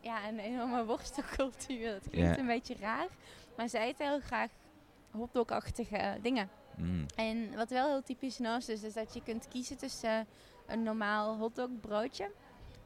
ja, 0.00 0.28
een 0.28 0.38
enorme 0.38 0.84
worstelcultuur. 0.84 1.90
Dat 1.92 2.10
klinkt 2.10 2.34
Ja. 2.34 2.38
een 2.38 2.46
beetje 2.46 2.76
raar. 2.80 3.06
Maar 3.56 3.68
ze 3.68 3.78
eten 3.78 4.06
heel 4.06 4.20
graag 4.20 4.50
hotdog-achtige 5.10 6.18
dingen. 6.22 6.48
Mm. 6.76 7.06
En 7.16 7.54
wat 7.56 7.70
wel 7.70 7.88
heel 7.88 8.02
typisch 8.02 8.38
Noors 8.38 8.68
is, 8.68 8.82
is 8.82 8.92
dat 8.92 9.14
je 9.14 9.22
kunt 9.22 9.48
kiezen 9.48 9.76
tussen 9.76 10.26
een 10.66 10.82
normaal 10.82 11.36
hotdogbroodje 11.36 12.30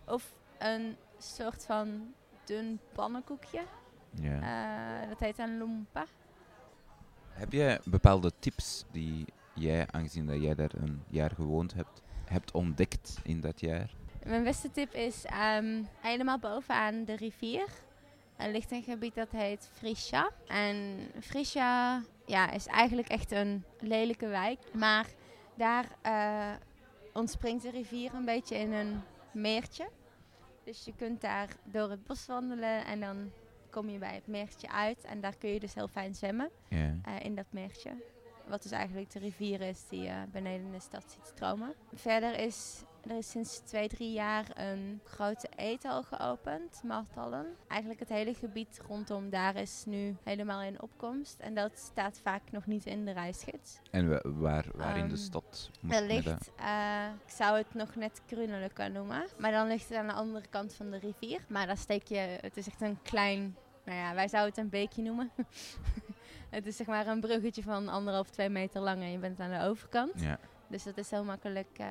of 0.06 0.34
een 0.58 0.96
soort 1.18 1.64
van 1.64 2.14
dun 2.44 2.80
pannenkoekje. 2.92 3.60
Eh, 4.22 5.08
dat 5.08 5.18
heet 5.18 5.38
een 5.38 5.58
lumpa. 5.58 6.06
Heb 7.28 7.52
jij 7.52 7.80
bepaalde 7.84 8.32
tips 8.38 8.84
die 8.90 9.24
jij, 9.54 9.86
aangezien 9.90 10.26
dat 10.26 10.42
jij 10.42 10.54
daar 10.54 10.74
een 10.74 11.02
jaar 11.08 11.30
gewoond 11.30 11.74
hebt, 11.74 12.02
hebt 12.24 12.52
ontdekt 12.52 13.18
in 13.22 13.40
dat 13.40 13.60
jaar? 13.60 13.94
Mijn 14.26 14.44
beste 14.44 14.70
tip 14.70 14.92
is 14.92 15.24
ehm, 15.24 15.82
helemaal 16.00 16.38
bovenaan 16.38 17.04
de 17.04 17.16
rivier. 17.16 17.68
Er 18.38 18.50
ligt 18.50 18.70
een 18.70 18.82
gebied 18.82 19.14
dat 19.14 19.30
heet 19.30 19.70
Frisja. 19.72 20.30
En 20.46 20.98
Frisja 21.20 22.02
ja, 22.26 22.50
is 22.50 22.66
eigenlijk 22.66 23.08
echt 23.08 23.30
een 23.30 23.64
lelijke 23.80 24.26
wijk. 24.26 24.58
Maar 24.74 25.06
daar 25.54 25.86
eh, 26.02 26.52
ontspringt 27.12 27.62
de 27.62 27.70
rivier 27.70 28.14
een 28.14 28.24
beetje 28.24 28.56
in 28.56 28.72
een 28.72 29.02
meertje. 29.32 29.88
Dus 30.64 30.84
je 30.84 30.94
kunt 30.96 31.20
daar 31.20 31.48
door 31.64 31.90
het 31.90 32.04
bos 32.06 32.26
wandelen 32.26 32.84
en 32.84 33.00
dan 33.00 33.30
kom 33.70 33.88
je 33.88 33.98
bij 33.98 34.14
het 34.14 34.26
meertje 34.26 34.70
uit. 34.70 35.04
En 35.04 35.20
daar 35.20 35.36
kun 35.36 35.50
je 35.50 35.60
dus 35.60 35.74
heel 35.74 35.88
fijn 35.88 36.14
zwemmen 36.14 36.50
eh, 36.68 36.94
in 37.22 37.34
dat 37.34 37.46
meertje. 37.50 37.90
Wat 38.46 38.62
dus 38.62 38.72
eigenlijk 38.72 39.10
de 39.10 39.18
rivier 39.18 39.60
is 39.60 39.88
die 39.88 40.00
je 40.00 40.24
beneden 40.32 40.66
in 40.66 40.72
de 40.72 40.80
stad 40.80 41.04
ziet 41.10 41.26
stromen. 41.26 41.74
Verder 41.94 42.38
is 42.38 42.82
er 43.04 43.16
is 43.16 43.30
sinds 43.30 43.58
twee, 43.58 43.88
drie 43.88 44.12
jaar 44.12 44.44
een 44.54 45.00
grote 45.04 45.48
eethal 45.56 46.02
geopend, 46.02 46.80
Martallen. 46.84 47.46
Eigenlijk 47.68 48.00
het 48.00 48.08
hele 48.08 48.34
gebied 48.34 48.80
rondom 48.88 49.30
daar 49.30 49.56
is 49.56 49.82
nu 49.86 50.16
helemaal 50.24 50.62
in 50.62 50.82
opkomst. 50.82 51.38
En 51.40 51.54
dat 51.54 51.78
staat 51.78 52.20
vaak 52.22 52.42
nog 52.50 52.66
niet 52.66 52.86
in 52.86 53.04
de 53.04 53.12
reisgids. 53.12 53.78
En 53.90 54.08
wa- 54.08 54.22
waar, 54.24 54.64
waar 54.74 54.96
in 54.96 55.08
de 55.08 55.14
Ehm, 55.14 55.22
stad 55.22 55.70
ligt, 55.80 56.50
eh, 56.56 57.06
ik 57.26 57.30
zou 57.32 57.56
het 57.56 57.74
nog 57.74 57.94
net 57.94 58.22
Krunelijke 58.26 58.88
noemen. 58.88 59.24
Maar 59.38 59.50
dan 59.52 59.66
ligt 59.68 59.88
het 59.88 59.98
aan 59.98 60.06
de 60.06 60.12
andere 60.12 60.46
kant 60.48 60.74
van 60.74 60.90
de 60.90 60.98
rivier. 60.98 61.40
Maar 61.48 61.66
daar 61.66 61.76
steek 61.76 62.06
je, 62.06 62.38
het 62.40 62.56
is 62.56 62.66
echt 62.66 62.80
een 62.80 62.98
klein, 63.02 63.56
nou 63.84 63.98
ja, 63.98 64.14
wij 64.14 64.28
zouden 64.28 64.54
het 64.54 64.62
een 64.64 64.70
beekje 64.70 65.02
noemen. 65.02 65.30
het 66.50 66.66
is 66.66 66.76
zeg 66.76 66.86
maar 66.86 67.06
een 67.06 67.20
bruggetje 67.20 67.62
van 67.62 67.88
anderhalf, 67.88 68.30
twee 68.30 68.48
meter 68.48 68.80
lang 68.80 69.02
en 69.02 69.10
je 69.10 69.18
bent 69.18 69.40
aan 69.40 69.50
de 69.50 69.62
overkant. 69.62 70.20
Ja. 70.20 70.38
Dus 70.68 70.82
dat 70.82 70.96
is 70.96 71.10
heel 71.10 71.24
makkelijk, 71.24 71.68
eh, 71.78 71.86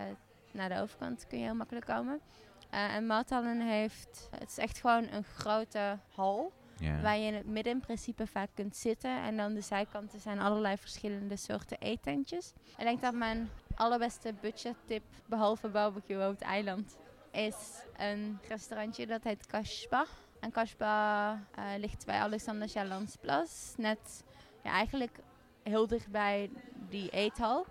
naar 0.58 0.70
de 0.70 0.82
overkant 0.82 1.28
kun 1.28 1.38
je 1.38 1.44
heel 1.44 1.56
makkelijk 1.56 1.86
komen. 1.86 2.22
Eh, 2.70 2.96
en 2.96 3.06
Mathallen 3.06 3.62
heeft, 3.62 4.30
het 4.40 4.50
is 4.50 4.58
echt 4.58 4.80
gewoon 4.80 5.08
een 5.12 5.24
grote 5.24 6.00
hal. 6.16 6.54
Waar 7.02 7.18
je 7.18 7.26
in 7.26 7.34
het 7.34 7.46
midden 7.46 7.74
in 7.74 7.80
principe 7.80 8.28
vaak 8.28 8.50
kunt 8.54 8.76
zitten. 8.76 9.22
En 9.22 9.38
dan 9.38 9.54
de 9.54 9.62
zijkanten 9.62 10.20
zijn 10.20 10.40
allerlei 10.40 10.78
verschillende 10.78 11.36
soorten 11.36 11.78
eetentjes. 11.80 12.54
Ik 12.78 12.84
denk 12.84 13.02
dat 13.02 13.14
mijn 13.14 13.50
allerbeste 13.76 14.34
budgettip, 14.42 15.04
behalve 15.26 15.70
barbecue 15.70 16.28
op 16.28 16.32
het 16.32 16.42
eiland, 16.42 16.98
is 17.32 17.84
een 17.98 18.40
restaurantje 18.48 19.08
dat 19.08 19.24
heet 19.24 19.46
Kashba. 19.46 20.06
En 20.40 20.52
Kashba 20.52 21.32
eh, 21.56 21.64
ligt 21.78 22.06
bij 22.06 22.20
Alexander 22.20 22.68
Jalansplas. 22.68 23.74
Net 23.78 24.24
ja, 24.64 24.72
eigenlijk 24.72 25.20
heel 25.64 25.88
dichtbij 25.88 26.50
die 26.90 27.10
eethal. 27.10 27.66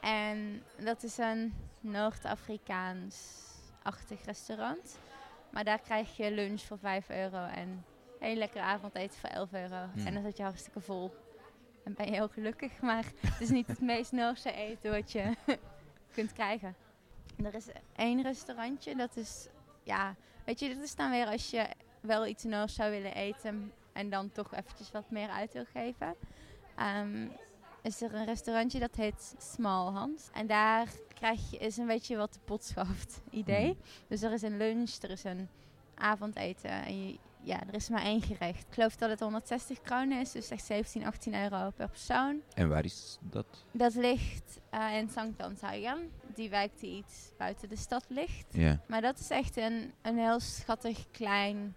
En 0.00 0.62
dat 0.84 1.02
is 1.02 1.18
een 1.18 1.54
Noord-Afrikaans-achtig 1.82 4.24
restaurant. 4.24 4.98
Maar 5.50 5.64
daar 5.64 5.80
krijg 5.80 6.16
je 6.16 6.30
lunch 6.30 6.60
voor 6.60 6.78
5 6.78 7.10
euro 7.10 7.44
en 7.44 7.84
een 8.18 8.36
lekker 8.36 8.60
avondeten 8.60 9.18
voor 9.18 9.28
11 9.28 9.52
euro. 9.52 9.88
Hmm. 9.92 10.06
En 10.06 10.14
dan 10.14 10.22
zit 10.22 10.36
je 10.36 10.42
hartstikke 10.42 10.80
vol. 10.80 11.14
En 11.84 11.94
ben 11.94 12.06
je 12.06 12.12
heel 12.12 12.28
gelukkig, 12.28 12.80
maar 12.80 13.04
het 13.20 13.40
is 13.40 13.50
niet 13.50 13.66
het 13.66 13.80
meest 13.92 14.12
Noorse 14.12 14.52
eten 14.52 14.90
wat 14.90 15.12
je 15.12 15.36
kunt 16.14 16.32
krijgen. 16.32 16.74
En 17.36 17.44
er 17.44 17.54
is 17.54 17.66
één 17.96 18.22
restaurantje, 18.22 18.96
dat 18.96 19.16
is, 19.16 19.48
ja, 19.82 20.14
weet 20.44 20.60
je, 20.60 20.74
dat 20.74 20.84
is 20.84 20.94
dan 20.94 21.10
weer 21.10 21.26
als 21.26 21.50
je 21.50 21.66
wel 22.00 22.26
iets 22.26 22.44
Noors 22.44 22.74
zou 22.74 22.90
willen 22.90 23.14
eten 23.14 23.72
en 23.92 24.10
dan 24.10 24.32
toch 24.32 24.54
eventjes 24.54 24.90
wat 24.90 25.10
meer 25.10 25.28
uit 25.28 25.52
wil 25.52 25.64
geven. 25.64 26.14
Ehm, 26.76 27.28
is 27.82 28.02
er 28.02 28.14
een 28.14 28.24
restaurantje 28.24 28.78
dat 28.78 28.96
heet 28.96 29.34
Small 29.38 29.92
Hans. 29.92 30.28
En 30.32 30.46
daar 30.46 30.88
krijg 31.14 31.50
je, 31.50 31.56
is 31.58 31.76
een 31.76 31.86
beetje 31.86 32.16
wat 32.16 32.32
de 32.32 32.38
potschaft 32.44 33.20
idee. 33.30 33.64
Hmm. 33.64 33.76
Dus 34.08 34.22
er 34.22 34.32
is 34.32 34.42
een 34.42 34.56
lunch, 34.56 34.90
er 35.00 35.10
is 35.10 35.24
een 35.24 35.48
avondeten. 35.94 36.70
En 36.70 37.06
je, 37.06 37.18
ja, 37.42 37.60
er 37.66 37.74
is 37.74 37.88
maar 37.88 38.02
één 38.02 38.22
gerecht. 38.22 38.66
Ik 38.68 38.74
geloof 38.74 38.96
dat 38.96 39.10
het 39.10 39.20
160 39.20 39.80
kronen 39.80 40.20
is, 40.20 40.32
dus 40.32 40.50
echt 40.50 40.64
17, 40.64 41.06
18 41.06 41.34
euro 41.34 41.70
per 41.70 41.88
persoon. 41.88 42.40
En 42.54 42.68
waar 42.68 42.84
is 42.84 43.18
dat? 43.20 43.46
Dat 43.70 43.94
ligt 43.94 44.60
eh, 44.70 44.96
in 44.96 45.08
Sankt 45.08 45.42
Anzeigen, 45.42 46.10
die 46.34 46.50
wijk 46.50 46.80
die 46.80 46.96
iets 46.96 47.30
buiten 47.36 47.68
de 47.68 47.76
stad 47.76 48.04
ligt. 48.08 48.46
Ja. 48.50 48.80
Maar 48.86 49.00
dat 49.00 49.18
is 49.18 49.30
echt 49.30 49.56
een, 49.56 49.92
een 50.02 50.18
heel 50.18 50.40
schattig 50.40 51.04
klein 51.10 51.74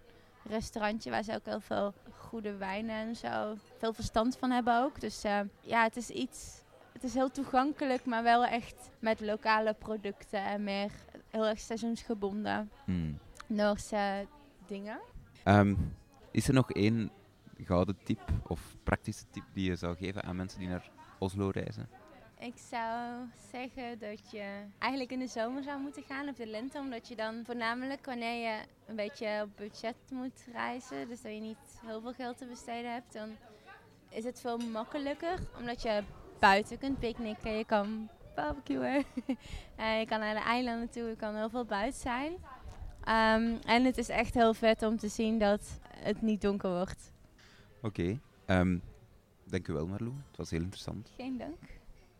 restaurantje 0.48 1.10
waar 1.10 1.22
ze 1.22 1.34
ook 1.34 1.44
heel 1.44 1.60
veel 1.60 1.94
goede 2.28 2.56
wijnen 2.56 2.96
en 2.96 3.16
zo 3.16 3.54
veel 3.78 3.92
verstand 3.92 4.36
van 4.36 4.50
hebben 4.50 4.82
ook. 4.82 5.00
Dus 5.00 5.24
eh, 5.24 5.40
ja, 5.60 5.82
het 5.82 5.96
is 5.96 6.10
iets. 6.10 6.64
Het 6.92 7.04
is 7.04 7.14
heel 7.14 7.30
toegankelijk, 7.30 8.04
maar 8.04 8.22
wel 8.22 8.44
echt 8.44 8.90
met 8.98 9.20
lokale 9.20 9.74
producten 9.74 10.44
en 10.44 10.64
meer 10.64 10.90
heel 11.28 11.46
erg 11.46 11.58
seizoensgebonden 11.60 12.70
Hmm. 12.84 13.18
Noorse 13.46 14.26
dingen. 14.66 14.98
Ehm, 15.44 15.74
is 16.30 16.48
er 16.48 16.54
nog 16.54 16.70
één 16.70 17.10
gouden 17.64 17.96
tip 18.04 18.20
of 18.46 18.60
praktische 18.82 19.24
tip 19.30 19.44
die 19.52 19.68
je 19.68 19.76
zou 19.76 19.96
geven 19.96 20.22
aan 20.22 20.36
mensen 20.36 20.58
die 20.58 20.68
naar 20.68 20.90
Oslo 21.18 21.48
reizen? 21.48 21.88
Ik 22.38 22.54
zou 22.70 23.26
zeggen 23.50 23.98
dat 23.98 24.30
je 24.30 24.64
eigenlijk 24.78 25.12
in 25.12 25.18
de 25.18 25.26
zomer 25.26 25.62
zou 25.62 25.80
moeten 25.80 26.02
gaan 26.02 26.28
of 26.28 26.34
de 26.34 26.46
lente, 26.46 26.78
omdat 26.78 27.08
je 27.08 27.16
dan 27.16 27.44
voornamelijk 27.44 28.06
wanneer 28.06 28.48
je 28.48 28.62
een 28.86 28.96
beetje 28.96 29.42
op 29.42 29.50
budget 29.56 29.96
moet 30.10 30.46
reizen, 30.52 31.08
dus 31.08 31.22
dat 31.22 31.32
je 31.32 31.40
niet 31.40 31.80
heel 31.86 32.00
veel 32.00 32.12
geld 32.12 32.38
te 32.38 32.46
besteden 32.46 32.92
hebt, 32.92 33.12
dan 33.12 33.28
is 34.08 34.24
het 34.24 34.40
veel 34.40 34.58
makkelijker, 34.58 35.38
omdat 35.58 35.82
je 35.82 36.02
buiten 36.38 36.78
kunt 36.78 36.98
picknicken, 36.98 37.56
je 37.56 37.64
kan 37.64 38.08
barbecuen, 38.34 39.04
en 39.76 39.98
je 39.98 40.06
kan 40.06 40.18
naar 40.20 40.34
de 40.34 40.40
eilanden 40.40 40.90
toe, 40.90 41.08
je 41.08 41.16
kan 41.16 41.34
heel 41.34 41.50
veel 41.50 41.64
buiten 41.64 42.00
zijn. 42.00 42.32
Ehm, 43.04 43.56
en 43.66 43.84
het 43.84 43.98
is 43.98 44.08
echt 44.08 44.34
heel 44.34 44.54
vet 44.54 44.82
om 44.82 44.96
te 44.96 45.08
zien 45.08 45.38
dat 45.38 45.80
het 45.98 46.22
niet 46.22 46.40
donker 46.40 46.70
wordt. 46.70 47.12
Oké. 47.82 48.20
ehm, 48.46 48.78
dank 49.44 49.68
u 49.68 49.72
wel, 49.72 49.86
Marlou. 49.86 50.14
Het 50.28 50.36
was 50.36 50.50
heel 50.50 50.60
interessant. 50.60 51.10
Geen 51.16 51.38
dank. 51.38 51.75